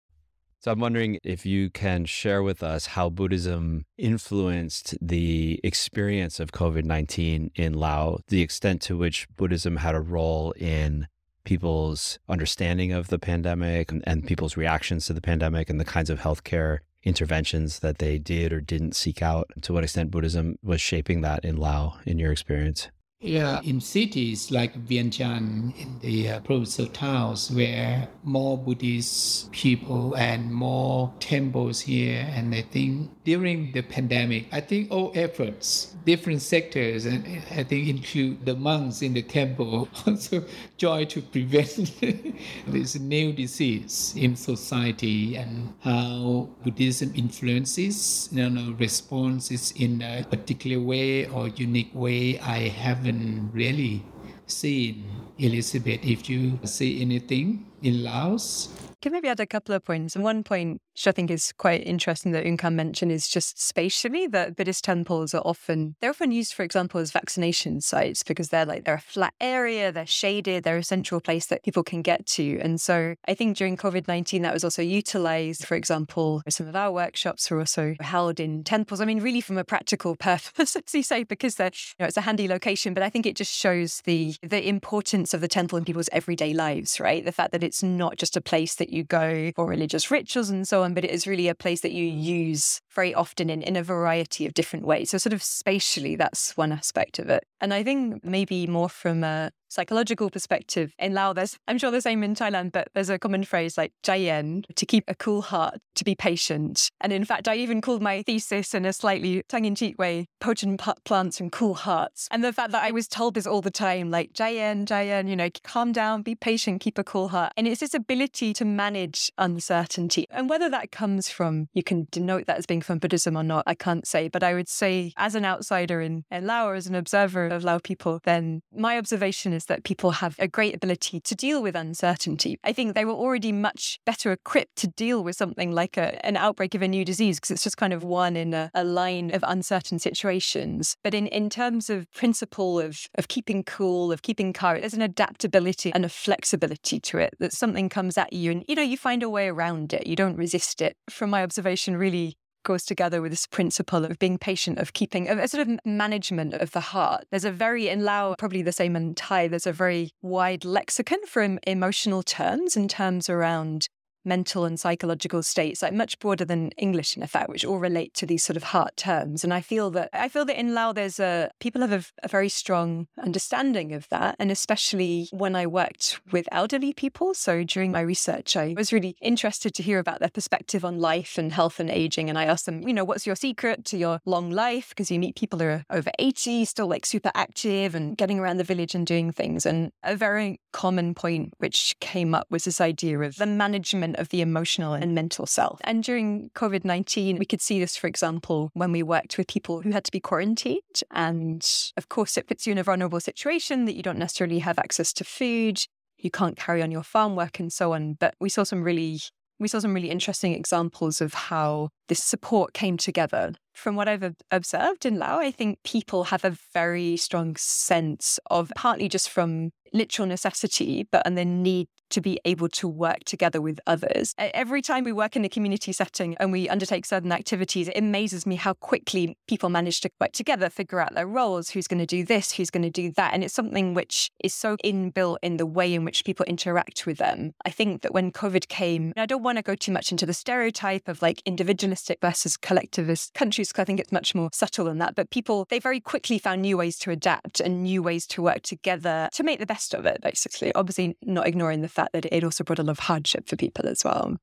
So 0.60 0.70
I'm 0.70 0.78
wondering 0.78 1.18
if 1.24 1.46
you 1.46 1.70
can 1.70 2.04
share 2.04 2.42
with 2.42 2.62
us 2.62 2.86
how 2.86 3.08
Buddhism 3.08 3.86
influenced 3.96 4.94
the 5.00 5.58
experience 5.64 6.38
of 6.38 6.52
COVID 6.52 6.84
19 6.84 7.50
in 7.54 7.72
Laos, 7.72 8.20
the 8.28 8.42
extent 8.42 8.82
to 8.82 8.96
which 8.96 9.26
Buddhism 9.36 9.76
had 9.76 9.94
a 9.94 10.00
role 10.00 10.52
in 10.52 11.06
people's 11.44 12.18
understanding 12.28 12.92
of 12.92 13.08
the 13.08 13.18
pandemic 13.18 13.90
and, 13.90 14.04
and 14.06 14.26
people's 14.26 14.56
reactions 14.56 15.06
to 15.06 15.12
the 15.12 15.20
pandemic 15.20 15.70
and 15.70 15.80
the 15.80 15.84
kinds 15.84 16.10
of 16.10 16.20
healthcare 16.20 16.78
interventions 17.02 17.78
that 17.80 17.98
they 17.98 18.18
did 18.18 18.52
or 18.52 18.60
didn't 18.60 18.94
seek 18.94 19.22
out. 19.22 19.50
To 19.62 19.72
what 19.72 19.84
extent 19.84 20.10
Buddhism 20.10 20.58
was 20.62 20.80
shaping 20.80 21.22
that 21.22 21.44
in 21.44 21.56
Lao, 21.56 21.98
in 22.04 22.18
your 22.18 22.32
experience? 22.32 22.88
Yeah, 23.22 23.60
in 23.62 23.82
cities 23.82 24.50
like 24.50 24.82
Vientiane, 24.86 25.76
in 25.78 25.98
the 26.00 26.30
uh, 26.30 26.40
provincial 26.40 26.86
towns 26.86 27.50
where 27.50 28.08
more 28.24 28.56
Buddhist 28.56 29.52
people 29.52 30.14
and 30.14 30.50
more 30.50 31.12
temples 31.20 31.80
here, 31.80 32.26
and 32.34 32.54
I 32.54 32.62
think 32.62 33.10
during 33.24 33.72
the 33.72 33.82
pandemic, 33.82 34.46
I 34.50 34.60
think 34.62 34.90
all 34.90 35.12
efforts, 35.14 35.94
different 36.06 36.40
sectors, 36.40 37.04
and 37.04 37.22
I 37.50 37.62
think 37.62 37.88
include 37.88 38.46
the 38.46 38.56
monks 38.56 39.02
in 39.02 39.12
the 39.12 39.22
temple, 39.22 39.90
also 40.06 40.42
try 40.78 41.04
to 41.04 41.20
prevent 41.20 41.92
this 42.66 42.98
new 42.98 43.34
disease 43.34 44.14
in 44.16 44.34
society 44.34 45.36
and 45.36 45.74
how 45.80 46.48
Buddhism 46.64 47.12
influences, 47.14 48.30
you 48.32 48.48
know, 48.48 48.74
responses 48.78 49.72
in 49.76 50.00
a 50.00 50.24
particular 50.24 50.80
way 50.80 51.26
or 51.26 51.48
unique 51.48 51.90
way. 51.92 52.38
I 52.38 52.68
haven't 52.68 53.09
really 53.52 54.04
seen 54.46 55.04
Elizabeth. 55.38 56.00
If 56.02 56.28
you 56.28 56.58
see 56.64 57.00
anything 57.00 57.66
in 57.82 58.04
Laos, 58.04 58.68
can 59.00 59.12
maybe 59.12 59.28
add 59.28 59.40
a 59.40 59.46
couple 59.46 59.74
of 59.74 59.84
points. 59.84 60.16
One 60.16 60.44
point 60.44 60.82
which 61.00 61.08
I 61.08 61.12
think 61.12 61.30
is 61.30 61.52
quite 61.52 61.86
interesting 61.86 62.32
that 62.32 62.44
Ounkham 62.44 62.76
mentioned 62.76 63.10
is 63.10 63.26
just 63.26 63.58
spatially 63.58 64.26
that 64.26 64.54
Buddhist 64.54 64.84
temples 64.84 65.32
are 65.32 65.40
often 65.46 65.96
they're 66.00 66.10
often 66.10 66.30
used, 66.30 66.52
for 66.52 66.62
example, 66.62 67.00
as 67.00 67.10
vaccination 67.10 67.80
sites 67.80 68.22
because 68.22 68.50
they're 68.50 68.66
like 68.66 68.84
they're 68.84 68.96
a 68.96 69.00
flat 69.00 69.32
area, 69.40 69.90
they're 69.92 70.04
shaded, 70.04 70.62
they're 70.62 70.76
a 70.76 70.84
central 70.84 71.18
place 71.18 71.46
that 71.46 71.64
people 71.64 71.82
can 71.82 72.02
get 72.02 72.26
to. 72.26 72.60
And 72.60 72.78
so 72.78 73.14
I 73.26 73.32
think 73.32 73.56
during 73.56 73.78
COVID 73.78 74.08
nineteen 74.08 74.42
that 74.42 74.52
was 74.52 74.62
also 74.62 74.82
utilized. 74.82 75.64
For 75.64 75.74
example, 75.74 76.42
some 76.50 76.68
of 76.68 76.76
our 76.76 76.92
workshops 76.92 77.50
were 77.50 77.60
also 77.60 77.94
held 78.00 78.38
in 78.38 78.62
temples. 78.62 79.00
I 79.00 79.06
mean, 79.06 79.20
really 79.20 79.40
from 79.40 79.56
a 79.56 79.64
practical 79.64 80.16
purpose, 80.30 80.76
as 80.76 80.94
you 80.94 81.02
say, 81.02 81.24
because 81.24 81.54
they're 81.54 81.70
you 81.98 82.04
know, 82.04 82.06
it's 82.08 82.18
a 82.18 82.22
handy 82.22 82.46
location. 82.46 82.92
But 82.92 83.04
I 83.04 83.08
think 83.08 83.24
it 83.24 83.36
just 83.36 83.54
shows 83.54 84.02
the 84.04 84.34
the 84.42 84.68
importance 84.68 85.32
of 85.32 85.40
the 85.40 85.48
temple 85.48 85.78
in 85.78 85.86
people's 85.86 86.10
everyday 86.12 86.52
lives, 86.52 87.00
right? 87.00 87.24
The 87.24 87.32
fact 87.32 87.52
that 87.52 87.64
it's 87.64 87.82
not 87.82 88.18
just 88.18 88.36
a 88.36 88.42
place 88.42 88.74
that 88.74 88.90
you 88.90 89.02
go 89.02 89.50
for 89.56 89.64
religious 89.64 90.10
rituals 90.10 90.50
and 90.50 90.68
so 90.68 90.82
on 90.82 90.89
but 90.94 91.04
it 91.04 91.10
is 91.10 91.26
really 91.26 91.48
a 91.48 91.54
place 91.54 91.80
that 91.80 91.92
you 91.92 92.10
mm. 92.10 92.22
use 92.22 92.80
very 92.90 93.14
often 93.14 93.50
in, 93.50 93.62
in 93.62 93.76
a 93.76 93.82
variety 93.82 94.46
of 94.46 94.54
different 94.54 94.86
ways. 94.86 95.10
So, 95.10 95.18
sort 95.18 95.32
of 95.32 95.42
spatially, 95.42 96.16
that's 96.16 96.56
one 96.56 96.72
aspect 96.72 97.18
of 97.18 97.28
it. 97.28 97.44
And 97.60 97.74
I 97.74 97.82
think 97.82 98.24
maybe 98.24 98.66
more 98.66 98.88
from 98.88 99.24
a 99.24 99.50
psychological 99.70 100.30
perspective, 100.30 100.92
in 100.98 101.14
Lao, 101.14 101.32
there's, 101.32 101.56
I'm 101.68 101.78
sure 101.78 101.90
the 101.90 102.00
same 102.00 102.22
in 102.22 102.34
Thailand, 102.34 102.72
but 102.72 102.88
there's 102.92 103.08
a 103.08 103.18
common 103.18 103.44
phrase 103.44 103.78
like 103.78 103.92
jayen, 104.02 104.64
to 104.74 104.84
keep 104.84 105.04
a 105.08 105.14
cool 105.14 105.42
heart, 105.42 105.78
to 105.94 106.04
be 106.04 106.14
patient. 106.14 106.90
And 107.00 107.12
in 107.12 107.24
fact, 107.24 107.46
I 107.48 107.54
even 107.56 107.80
called 107.80 108.02
my 108.02 108.22
thesis 108.22 108.74
in 108.74 108.84
a 108.84 108.92
slightly 108.92 109.42
tongue 109.48 109.64
in 109.64 109.74
cheek 109.74 109.98
way, 109.98 110.26
potent 110.40 110.82
plants 111.04 111.40
and 111.40 111.52
cool 111.52 111.74
hearts. 111.74 112.26
And 112.30 112.42
the 112.42 112.52
fact 112.52 112.72
that 112.72 112.82
I 112.82 112.90
was 112.90 113.06
told 113.06 113.34
this 113.34 113.46
all 113.46 113.60
the 113.60 113.70
time, 113.70 114.10
like 114.10 114.32
jayen, 114.32 114.86
jayen, 114.86 115.28
you 115.28 115.36
know, 115.36 115.48
calm 115.62 115.92
down, 115.92 116.22
be 116.22 116.34
patient, 116.34 116.80
keep 116.80 116.98
a 116.98 117.04
cool 117.04 117.28
heart. 117.28 117.52
And 117.56 117.68
it's 117.68 117.80
this 117.80 117.94
ability 117.94 118.52
to 118.54 118.64
manage 118.64 119.30
uncertainty. 119.38 120.26
And 120.30 120.50
whether 120.50 120.68
that 120.68 120.90
comes 120.90 121.28
from, 121.28 121.68
you 121.74 121.84
can 121.84 122.08
denote 122.10 122.46
that 122.46 122.58
as 122.58 122.66
being 122.66 122.82
from 122.82 122.98
Buddhism 122.98 123.36
or 123.36 123.44
not, 123.44 123.64
I 123.66 123.74
can't 123.74 124.06
say. 124.06 124.28
But 124.28 124.42
I 124.42 124.54
would 124.54 124.68
say, 124.68 125.12
as 125.16 125.36
an 125.36 125.44
outsider 125.44 126.00
in, 126.00 126.24
in 126.30 126.46
Lao 126.46 126.66
or 126.66 126.74
as 126.74 126.88
an 126.88 126.96
observer 126.96 127.49
of 127.54 127.64
Lao 127.64 127.78
people, 127.78 128.20
then 128.24 128.62
my 128.74 128.98
observation 128.98 129.52
is 129.52 129.66
that 129.66 129.84
people 129.84 130.12
have 130.12 130.36
a 130.38 130.48
great 130.48 130.74
ability 130.74 131.20
to 131.20 131.34
deal 131.34 131.62
with 131.62 131.74
uncertainty. 131.74 132.58
I 132.64 132.72
think 132.72 132.94
they 132.94 133.04
were 133.04 133.12
already 133.12 133.52
much 133.52 133.98
better 134.06 134.32
equipped 134.32 134.76
to 134.76 134.88
deal 134.88 135.22
with 135.22 135.36
something 135.36 135.72
like 135.72 135.96
a, 135.96 136.24
an 136.24 136.36
outbreak 136.36 136.74
of 136.74 136.82
a 136.82 136.88
new 136.88 137.04
disease 137.04 137.38
because 137.38 137.50
it's 137.50 137.64
just 137.64 137.76
kind 137.76 137.92
of 137.92 138.02
one 138.04 138.36
in 138.36 138.54
a, 138.54 138.70
a 138.74 138.84
line 138.84 139.34
of 139.34 139.44
uncertain 139.46 139.98
situations. 139.98 140.96
But 141.02 141.14
in, 141.14 141.26
in 141.28 141.50
terms 141.50 141.90
of 141.90 142.10
principle 142.12 142.80
of, 142.80 143.06
of 143.16 143.28
keeping 143.28 143.64
cool, 143.64 144.12
of 144.12 144.22
keeping 144.22 144.52
calm, 144.52 144.80
there's 144.80 144.94
an 144.94 145.02
adaptability 145.02 145.92
and 145.92 146.04
a 146.04 146.08
flexibility 146.08 147.00
to 147.00 147.18
it 147.18 147.34
that 147.38 147.52
something 147.52 147.88
comes 147.88 148.16
at 148.16 148.32
you 148.32 148.50
and, 148.50 148.64
you 148.68 148.74
know, 148.74 148.82
you 148.82 148.96
find 148.96 149.22
a 149.22 149.30
way 149.30 149.48
around 149.48 149.92
it. 149.92 150.06
You 150.06 150.16
don't 150.16 150.36
resist 150.36 150.80
it. 150.80 150.96
From 151.08 151.30
my 151.30 151.42
observation, 151.42 151.96
really 151.96 152.36
goes 152.62 152.84
together 152.84 153.22
with 153.22 153.32
this 153.32 153.46
principle 153.46 154.04
of 154.04 154.18
being 154.18 154.38
patient, 154.38 154.78
of 154.78 154.92
keeping 154.92 155.28
a, 155.28 155.48
sort 155.48 155.66
of 155.66 155.78
management 155.84 156.54
of 156.54 156.72
the 156.72 156.80
heart. 156.80 157.24
There's 157.30 157.44
a 157.44 157.52
very, 157.52 157.88
in 157.88 158.04
Lao, 158.04 158.34
probably 158.38 158.62
the 158.62 158.72
same 158.72 158.96
in 158.96 159.14
Thai, 159.14 159.48
there's 159.48 159.66
a 159.66 159.72
very 159.72 160.12
wide 160.22 160.64
lexicon 160.64 161.24
for 161.26 161.58
emotional 161.66 162.22
terms 162.22 162.76
and 162.76 162.88
terms 162.88 163.28
around 163.28 163.88
mental 164.24 164.64
and 164.64 164.78
psychological 164.78 165.42
states, 165.42 165.82
like 165.82 165.92
much 165.92 166.18
broader 166.18 166.44
than 166.44 166.70
English 166.72 167.16
in 167.16 167.22
effect, 167.22 167.48
which 167.48 167.64
all 167.64 167.78
relate 167.78 168.14
to 168.14 168.26
these 168.26 168.44
sort 168.44 168.56
of 168.56 168.64
heart 168.64 168.96
terms. 168.96 169.44
And 169.44 169.52
I 169.52 169.60
feel 169.60 169.90
that 169.92 170.10
I 170.12 170.28
feel 170.28 170.44
that 170.44 170.58
in 170.58 170.74
Lao 170.74 170.92
there's 170.92 171.20
a 171.20 171.50
people 171.60 171.80
have 171.80 171.92
a, 171.92 172.04
a 172.24 172.28
very 172.28 172.48
strong 172.48 173.06
understanding 173.18 173.92
of 173.92 174.08
that. 174.08 174.36
And 174.38 174.50
especially 174.50 175.28
when 175.32 175.56
I 175.56 175.66
worked 175.66 176.20
with 176.32 176.48
elderly 176.52 176.92
people. 176.92 177.34
So 177.34 177.64
during 177.64 177.92
my 177.92 178.00
research, 178.00 178.56
I 178.56 178.74
was 178.76 178.92
really 178.92 179.16
interested 179.20 179.74
to 179.74 179.82
hear 179.82 179.98
about 179.98 180.20
their 180.20 180.30
perspective 180.30 180.84
on 180.84 180.98
life 180.98 181.38
and 181.38 181.52
health 181.52 181.80
and 181.80 181.90
aging. 181.90 182.28
And 182.28 182.38
I 182.38 182.44
asked 182.44 182.66
them, 182.66 182.86
you 182.86 182.94
know, 182.94 183.04
what's 183.04 183.26
your 183.26 183.36
secret 183.36 183.84
to 183.86 183.96
your 183.96 184.20
long 184.24 184.50
life? 184.50 184.90
Because 184.90 185.10
you 185.10 185.18
meet 185.18 185.36
people 185.36 185.58
who 185.58 185.66
are 185.66 185.84
over 185.90 186.10
80, 186.18 186.64
still 186.64 186.86
like 186.86 187.06
super 187.06 187.30
active 187.34 187.94
and 187.94 188.16
getting 188.16 188.38
around 188.38 188.58
the 188.58 188.64
village 188.64 188.94
and 188.94 189.06
doing 189.06 189.32
things. 189.32 189.66
And 189.66 189.92
a 190.02 190.16
very 190.16 190.60
common 190.72 191.14
point 191.14 191.54
which 191.58 191.96
came 192.00 192.34
up 192.34 192.46
was 192.50 192.64
this 192.64 192.80
idea 192.80 193.18
of 193.20 193.36
the 193.36 193.46
management 193.46 194.09
of 194.16 194.28
the 194.30 194.40
emotional 194.40 194.94
and 194.94 195.14
mental 195.14 195.46
self. 195.46 195.80
And 195.84 196.02
during 196.02 196.50
COVID 196.54 196.84
19, 196.84 197.38
we 197.38 197.46
could 197.46 197.60
see 197.60 197.78
this, 197.80 197.96
for 197.96 198.06
example, 198.06 198.70
when 198.74 198.92
we 198.92 199.02
worked 199.02 199.38
with 199.38 199.46
people 199.46 199.82
who 199.82 199.90
had 199.90 200.04
to 200.04 200.12
be 200.12 200.20
quarantined. 200.20 201.02
And 201.10 201.66
of 201.96 202.08
course, 202.08 202.36
it 202.36 202.46
puts 202.46 202.66
you 202.66 202.72
in 202.72 202.78
a 202.78 202.84
vulnerable 202.84 203.20
situation 203.20 203.84
that 203.84 203.96
you 203.96 204.02
don't 204.02 204.18
necessarily 204.18 204.60
have 204.60 204.78
access 204.78 205.12
to 205.14 205.24
food 205.24 205.84
you 206.22 206.30
can't 206.30 206.56
carry 206.56 206.82
on 206.82 206.90
your 206.90 207.02
farm 207.02 207.34
work 207.34 207.58
and 207.58 207.72
so 207.72 207.92
on. 207.92 208.14
But 208.14 208.34
we 208.40 208.48
saw 208.48 208.62
some 208.62 208.82
really 208.82 209.20
we 209.58 209.68
saw 209.68 209.78
some 209.78 209.92
really 209.92 210.10
interesting 210.10 210.54
examples 210.54 211.20
of 211.20 211.34
how 211.34 211.90
this 212.08 212.24
support 212.24 212.72
came 212.72 212.96
together. 212.96 213.52
From 213.80 213.96
what 213.96 214.08
I've 214.08 214.34
observed 214.50 215.06
in 215.06 215.18
Laos, 215.18 215.40
I 215.40 215.50
think 215.50 215.82
people 215.84 216.24
have 216.24 216.44
a 216.44 216.54
very 216.74 217.16
strong 217.16 217.56
sense 217.56 218.38
of 218.50 218.70
partly 218.76 219.08
just 219.08 219.30
from 219.30 219.70
literal 219.92 220.28
necessity, 220.28 221.08
but 221.10 221.26
and 221.26 221.36
the 221.36 221.46
need 221.46 221.88
to 222.10 222.20
be 222.20 222.40
able 222.44 222.68
to 222.68 222.88
work 222.88 223.20
together 223.24 223.60
with 223.60 223.78
others. 223.86 224.34
Every 224.36 224.82
time 224.82 225.04
we 225.04 225.12
work 225.12 225.36
in 225.36 225.44
a 225.44 225.48
community 225.48 225.92
setting 225.92 226.36
and 226.38 226.50
we 226.50 226.68
undertake 226.68 227.06
certain 227.06 227.30
activities, 227.30 227.88
it 227.88 227.96
amazes 227.96 228.46
me 228.46 228.56
how 228.56 228.74
quickly 228.74 229.36
people 229.46 229.68
manage 229.68 230.00
to 230.00 230.10
work 230.20 230.32
together, 230.32 230.68
figure 230.68 231.00
out 231.00 231.14
their 231.14 231.26
roles, 231.26 231.70
who's 231.70 231.86
going 231.86 232.00
to 232.00 232.06
do 232.06 232.24
this, 232.24 232.52
who's 232.52 232.70
going 232.70 232.82
to 232.82 232.90
do 232.90 233.12
that. 233.12 233.32
And 233.32 233.44
it's 233.44 233.54
something 233.54 233.94
which 233.94 234.30
is 234.42 234.52
so 234.52 234.76
inbuilt 234.84 235.36
in 235.42 235.56
the 235.56 235.66
way 235.66 235.94
in 235.94 236.04
which 236.04 236.24
people 236.24 236.44
interact 236.46 237.06
with 237.06 237.18
them. 237.18 237.52
I 237.64 237.70
think 237.70 238.02
that 238.02 238.12
when 238.12 238.32
COVID 238.32 238.66
came, 238.66 239.12
I 239.16 239.26
don't 239.26 239.44
want 239.44 239.58
to 239.58 239.62
go 239.62 239.76
too 239.76 239.92
much 239.92 240.10
into 240.10 240.26
the 240.26 240.34
stereotype 240.34 241.06
of 241.06 241.22
like 241.22 241.42
individualistic 241.46 242.18
versus 242.20 242.56
collectivist 242.56 243.34
countries, 243.34 243.69
because 243.72 243.82
I 243.82 243.84
think 243.84 244.00
it's 244.00 244.12
much 244.12 244.34
more 244.34 244.50
subtle 244.52 244.84
than 244.84 244.98
that. 244.98 245.14
But 245.14 245.30
people, 245.30 245.66
they 245.68 245.78
very 245.78 246.00
quickly 246.00 246.38
found 246.38 246.62
new 246.62 246.76
ways 246.76 246.98
to 247.00 247.10
adapt 247.10 247.60
and 247.60 247.82
new 247.82 248.02
ways 248.02 248.26
to 248.28 248.42
work 248.42 248.62
together 248.62 249.28
to 249.32 249.42
make 249.42 249.58
the 249.58 249.66
best 249.66 249.94
of 249.94 250.06
it, 250.06 250.20
basically. 250.22 250.72
Obviously, 250.74 251.16
not 251.22 251.46
ignoring 251.46 251.80
the 251.80 251.88
fact 251.88 252.12
that 252.12 252.26
it 252.26 252.44
also 252.44 252.64
brought 252.64 252.78
a 252.78 252.82
lot 252.82 252.92
of 252.92 252.98
hardship 253.00 253.48
for 253.48 253.56
people 253.56 253.86
as 253.86 254.04
well. 254.04 254.36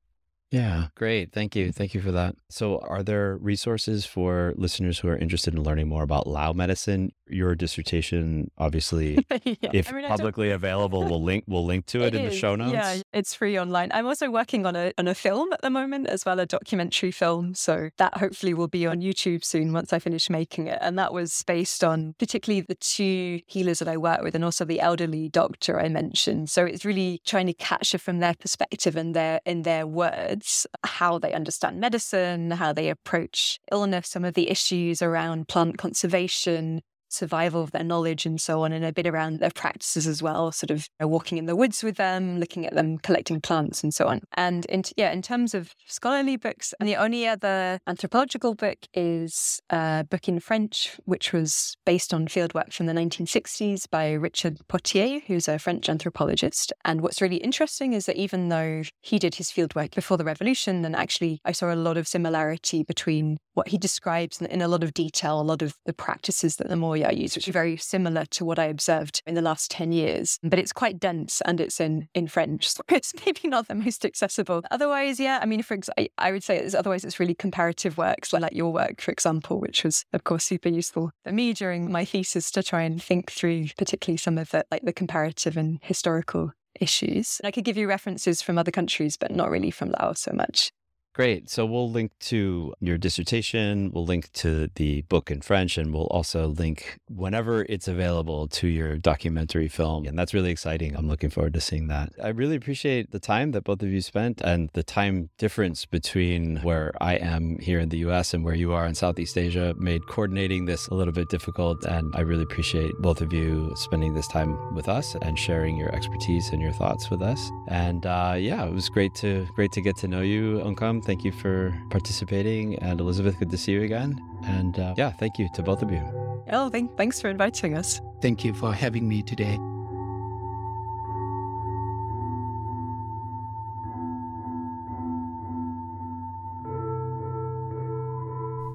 Yeah, 0.51 0.87
great. 0.95 1.33
Thank 1.33 1.55
you. 1.57 1.73
Thank 1.73 1.93
you 1.93 2.01
for 2.01 2.11
that. 2.13 2.35
So, 2.49 2.79
are 2.79 3.03
there 3.03 3.35
resources 3.37 4.05
for 4.05 4.53
listeners 4.55 4.99
who 4.99 5.09
are 5.09 5.17
interested 5.17 5.53
in 5.53 5.61
learning 5.61 5.89
more 5.89 6.03
about 6.03 6.25
Lao 6.25 6.53
medicine? 6.53 7.11
Your 7.29 7.53
dissertation, 7.55 8.49
obviously, 8.57 9.25
yeah. 9.43 9.55
if 9.73 9.91
I 9.91 9.97
mean, 9.97 10.07
publicly 10.07 10.51
available, 10.51 11.03
we'll 11.03 11.21
link 11.21 11.43
we'll 11.47 11.65
link 11.65 11.85
to 11.87 12.03
it, 12.03 12.13
it 12.13 12.15
in 12.15 12.25
is. 12.27 12.33
the 12.33 12.39
show 12.39 12.55
notes. 12.55 12.71
Yeah, 12.71 13.01
it's 13.11 13.33
free 13.33 13.59
online. 13.59 13.91
I'm 13.93 14.05
also 14.05 14.31
working 14.31 14.65
on 14.65 14.77
a 14.77 14.93
on 14.97 15.09
a 15.09 15.15
film 15.15 15.51
at 15.51 15.61
the 15.61 15.69
moment 15.69 16.07
as 16.07 16.23
well, 16.23 16.39
a 16.39 16.45
documentary 16.45 17.11
film. 17.11 17.53
So 17.53 17.89
that 17.97 18.15
hopefully 18.17 18.53
will 18.53 18.69
be 18.69 18.87
on 18.87 19.01
YouTube 19.01 19.43
soon 19.43 19.73
once 19.73 19.91
I 19.91 19.99
finish 19.99 20.29
making 20.29 20.67
it. 20.67 20.77
And 20.81 20.97
that 20.97 21.11
was 21.11 21.43
based 21.45 21.83
on 21.83 22.15
particularly 22.17 22.61
the 22.61 22.75
two 22.75 23.41
healers 23.47 23.79
that 23.79 23.89
I 23.89 23.97
work 23.97 24.21
with, 24.21 24.33
and 24.33 24.45
also 24.45 24.63
the 24.63 24.79
elderly 24.79 25.27
doctor 25.27 25.77
I 25.77 25.89
mentioned. 25.89 26.49
So 26.49 26.63
it's 26.63 26.85
really 26.85 27.21
trying 27.25 27.47
to 27.47 27.53
capture 27.53 27.97
from 27.97 28.19
their 28.19 28.35
perspective 28.35 28.95
and 28.95 29.13
their 29.13 29.41
in 29.45 29.63
their 29.63 29.85
words 29.85 30.36
how 30.85 31.19
they 31.19 31.33
understand 31.33 31.79
medicine, 31.79 32.51
how 32.51 32.73
they 32.73 32.89
approach 32.89 33.59
illness, 33.71 34.09
some 34.09 34.25
of 34.25 34.33
the 34.33 34.49
issues 34.49 35.01
around 35.01 35.47
plant 35.47 35.77
conservation, 35.77 36.81
survival 37.09 37.63
of 37.63 37.71
their 37.71 37.83
knowledge 37.83 38.25
and 38.25 38.39
so 38.39 38.63
on, 38.63 38.71
and 38.71 38.83
a 38.85 38.93
bit 38.93 39.07
around 39.07 39.39
their 39.39 39.51
practices 39.51 40.07
as 40.07 40.21
well, 40.21 40.51
sort 40.51 40.71
of 40.71 40.87
walking 40.99 41.37
in 41.37 41.45
the 41.45 41.55
woods 41.55 41.83
with 41.83 41.97
them, 41.97 42.39
looking 42.39 42.65
at 42.65 42.73
them 42.73 42.97
collecting 42.97 43.41
plants 43.41 43.83
and 43.83 43.93
so 43.93 44.07
on. 44.07 44.21
And 44.33 44.65
in, 44.65 44.83
yeah, 44.95 45.11
in 45.11 45.21
terms 45.21 45.53
of 45.53 45.73
scholarly 45.85 46.37
books, 46.37 46.73
and 46.79 46.87
the 46.87 46.95
only 46.95 47.27
other 47.27 47.79
anthropological 47.87 48.55
book 48.55 48.77
is 48.93 49.59
a 49.69 50.05
book 50.09 50.27
in 50.27 50.39
French, 50.39 50.99
which 51.05 51.33
was 51.33 51.75
based 51.85 52.13
on 52.13 52.27
fieldwork 52.27 52.73
from 52.73 52.85
the 52.85 52.93
1960s 52.93 53.89
by 53.89 54.11
Richard 54.11 54.59
Pottier, 54.67 55.21
who's 55.27 55.47
a 55.47 55.59
French 55.59 55.89
anthropologist. 55.89 56.73
And 56.85 57.01
what's 57.01 57.21
really 57.21 57.37
interesting 57.37 57.93
is 57.93 58.05
that 58.05 58.17
even 58.17 58.49
though 58.49 58.83
he 59.01 59.19
did 59.19 59.35
his 59.35 59.49
fieldwork 59.49 59.95
before 59.95 60.17
the 60.17 60.25
revolution, 60.25 60.83
and 60.83 60.95
actually 60.95 61.39
I 61.45 61.51
saw 61.51 61.73
a 61.73 61.75
lot 61.75 61.97
of 61.97 62.07
similarity 62.07 62.83
between 62.83 63.37
what 63.53 63.69
he 63.69 63.77
describes 63.77 64.41
in 64.41 64.61
a 64.61 64.67
lot 64.67 64.83
of 64.83 64.93
detail, 64.93 65.39
a 65.39 65.41
lot 65.41 65.61
of 65.61 65.75
the 65.85 65.93
practices 65.93 66.57
that 66.57 66.69
the 66.69 66.75
more 66.75 66.96
I 67.05 67.11
use, 67.11 67.35
which 67.35 67.47
is 67.47 67.53
very 67.53 67.77
similar 67.77 68.25
to 68.25 68.45
what 68.45 68.59
I 68.59 68.65
observed 68.65 69.21
in 69.25 69.35
the 69.35 69.41
last 69.41 69.71
10 69.71 69.91
years. 69.91 70.39
But 70.43 70.59
it's 70.59 70.73
quite 70.73 70.99
dense 70.99 71.41
and 71.41 71.59
it's 71.59 71.79
in, 71.79 72.07
in 72.13 72.27
French. 72.27 72.69
So 72.69 72.81
it's 72.89 73.13
maybe 73.25 73.47
not 73.47 73.67
the 73.67 73.75
most 73.75 74.05
accessible. 74.05 74.63
Otherwise, 74.71 75.19
yeah, 75.19 75.39
I 75.41 75.45
mean, 75.45 75.61
for 75.63 75.73
example, 75.73 76.07
I 76.17 76.31
would 76.31 76.43
say 76.43 76.57
it's, 76.57 76.75
otherwise 76.75 77.03
it's 77.03 77.19
really 77.19 77.35
comparative 77.35 77.97
works 77.97 78.33
like 78.33 78.53
your 78.53 78.71
work, 78.71 79.01
for 79.01 79.11
example, 79.11 79.59
which 79.59 79.83
was, 79.83 80.05
of 80.13 80.23
course, 80.23 80.43
super 80.43 80.69
useful 80.69 81.11
for 81.23 81.31
me 81.31 81.53
during 81.53 81.91
my 81.91 82.05
thesis 82.05 82.51
to 82.51 82.63
try 82.63 82.83
and 82.83 83.01
think 83.01 83.31
through 83.31 83.67
particularly 83.77 84.17
some 84.17 84.37
of 84.37 84.49
the, 84.51 84.65
like 84.71 84.83
the 84.83 84.93
comparative 84.93 85.57
and 85.57 85.79
historical 85.81 86.51
issues. 86.79 87.41
I 87.43 87.51
could 87.51 87.63
give 87.63 87.77
you 87.77 87.87
references 87.87 88.41
from 88.41 88.57
other 88.57 88.71
countries, 88.71 89.17
but 89.17 89.31
not 89.31 89.49
really 89.49 89.71
from 89.71 89.91
Laos 89.91 90.21
so 90.21 90.31
much. 90.33 90.71
Great. 91.17 91.49
So 91.49 91.65
we'll 91.65 91.89
link 91.89 92.11
to 92.29 92.75
your 92.79 92.99
dissertation, 92.99 93.89
we'll 93.91 94.05
link 94.05 94.31
to 94.33 94.69
the 94.75 95.01
book 95.09 95.31
in 95.31 95.41
French, 95.41 95.75
and 95.75 95.91
we'll 95.91 96.05
also 96.05 96.45
link 96.45 96.99
whenever 97.09 97.63
it's 97.63 97.87
available 97.87 98.47
to 98.49 98.67
your 98.67 98.99
documentary 98.99 99.67
film. 99.67 100.05
And 100.05 100.15
that's 100.15 100.35
really 100.35 100.51
exciting. 100.51 100.95
I'm 100.95 101.07
looking 101.07 101.31
forward 101.31 101.55
to 101.55 101.59
seeing 101.59 101.87
that. 101.87 102.13
I 102.23 102.27
really 102.27 102.55
appreciate 102.55 103.09
the 103.09 103.19
time 103.19 103.49
that 103.53 103.63
both 103.63 103.81
of 103.81 103.89
you 103.89 103.99
spent 104.01 104.41
and 104.41 104.69
the 104.73 104.83
time 104.83 105.31
difference 105.39 105.87
between 105.87 106.57
where 106.57 106.93
I 107.01 107.15
am 107.15 107.57
here 107.57 107.79
in 107.79 107.89
the 107.89 107.97
US 108.09 108.35
and 108.35 108.45
where 108.45 108.53
you 108.53 108.73
are 108.73 108.85
in 108.85 108.93
Southeast 108.93 109.39
Asia 109.39 109.73
made 109.75 110.05
coordinating 110.05 110.65
this 110.65 110.87
a 110.89 110.93
little 110.93 111.13
bit 111.13 111.29
difficult. 111.29 111.83
And 111.85 112.13
I 112.15 112.21
really 112.21 112.43
appreciate 112.43 112.93
both 112.99 113.21
of 113.21 113.33
you 113.33 113.73
spending 113.75 114.13
this 114.13 114.27
time 114.27 114.75
with 114.75 114.87
us 114.87 115.15
and 115.23 115.39
sharing 115.39 115.77
your 115.77 115.89
expertise 115.95 116.49
and 116.51 116.61
your 116.61 116.73
thoughts 116.73 117.09
with 117.09 117.23
us. 117.23 117.49
And 117.69 118.05
uh, 118.05 118.35
yeah, 118.37 118.63
it 118.65 118.71
was 118.71 118.87
great 118.87 119.15
to 119.15 119.47
great 119.55 119.71
to 119.71 119.81
get 119.81 119.97
to 119.97 120.07
know 120.07 120.21
you, 120.21 120.61
Ounkham 120.61 121.06
thank 121.07 121.23
you 121.23 121.31
for 121.31 121.73
participating. 121.89 122.75
And 122.79 122.99
Elizabeth, 122.99 123.39
good 123.39 123.49
to 123.49 123.57
see 123.57 123.71
you 123.71 123.83
again. 123.83 124.21
And 124.43 124.77
uh, 124.77 124.93
yeah, 124.97 125.09
thank 125.09 125.39
you 125.39 125.47
to 125.55 125.63
both 125.63 125.81
of 125.81 125.89
you. 125.89 126.03
Oh, 126.51 126.69
thank, 126.69 126.95
thanks 126.97 127.19
for 127.19 127.29
inviting 127.29 127.75
us. 127.75 128.01
Thank 128.21 128.43
you 128.43 128.53
for 128.53 128.73
having 128.73 129.07
me 129.07 129.23
today. 129.23 129.57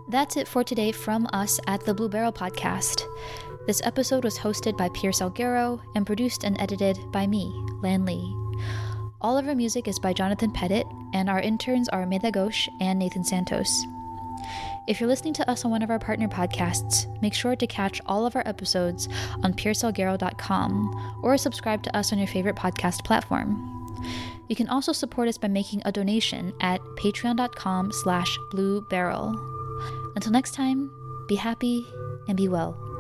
That's 0.09 0.37
it 0.37 0.49
for 0.49 0.65
today 0.65 0.93
from 0.93 1.27
us 1.33 1.61
at 1.67 1.85
the 1.85 1.95
Blue 1.95 2.09
Beryl 2.09 2.33
Podcast. 2.33 3.03
This 3.67 3.81
episode 3.85 4.25
was 4.25 4.39
hosted 4.39 4.77
by 4.77 4.89
Pierce 4.91 5.21
Salguero 5.21 5.81
and 5.95 6.05
produced 6.05 6.45
and 6.45 6.61
edited 6.61 6.99
by 7.13 7.27
me, 7.27 7.53
Lan 7.81 8.05
Lee. 8.05 8.42
All 9.23 9.39
of 9.39 9.47
our 9.47 9.55
music 9.55 9.87
is 9.87 10.01
by 10.01 10.13
Jonathan 10.13 10.51
Pettit, 10.51 10.85
and 11.13 11.31
our 11.31 11.39
interns 11.39 11.89
are 11.91 12.05
Meda 12.07 12.33
Ghosh 12.33 12.69
and 12.81 12.99
Nathan 12.99 13.23
Santos. 13.23 13.87
If 14.89 14.99
you're 14.99 15.09
listening 15.09 15.35
to 15.35 15.49
us 15.49 15.65
on 15.65 15.71
one 15.71 15.83
of 15.83 15.91
our 15.91 16.01
partner 16.01 16.27
podcasts, 16.27 17.07
make 17.23 17.33
sure 17.33 17.55
to 17.55 17.67
catch 17.69 18.01
all 18.07 18.27
of 18.27 18.35
our 18.35 18.43
episodes 18.47 19.09
on 19.45 19.55
piercesalguero.com 19.55 21.21
or 21.23 21.39
subscribe 21.39 21.85
to 21.85 21.97
us 21.97 22.13
on 22.13 22.19
your 22.19 22.27
favorite 22.27 22.57
podcast 22.57 23.05
platform. 23.05 23.69
You 24.49 24.57
can 24.57 24.69
also 24.69 24.91
support 24.91 25.29
us 25.29 25.39
by 25.39 25.47
making 25.47 25.83
a 25.85 25.93
donation 25.93 26.53
at 26.61 26.81
patreon.com 26.97 27.93
slash 27.93 28.37
blue 28.51 28.81
beryl. 28.91 29.31
Until 30.17 30.33
next 30.33 30.55
time, 30.55 30.91
be 31.29 31.37
happy 31.37 31.87
and 32.27 32.37
be 32.37 32.49
well. 32.49 32.92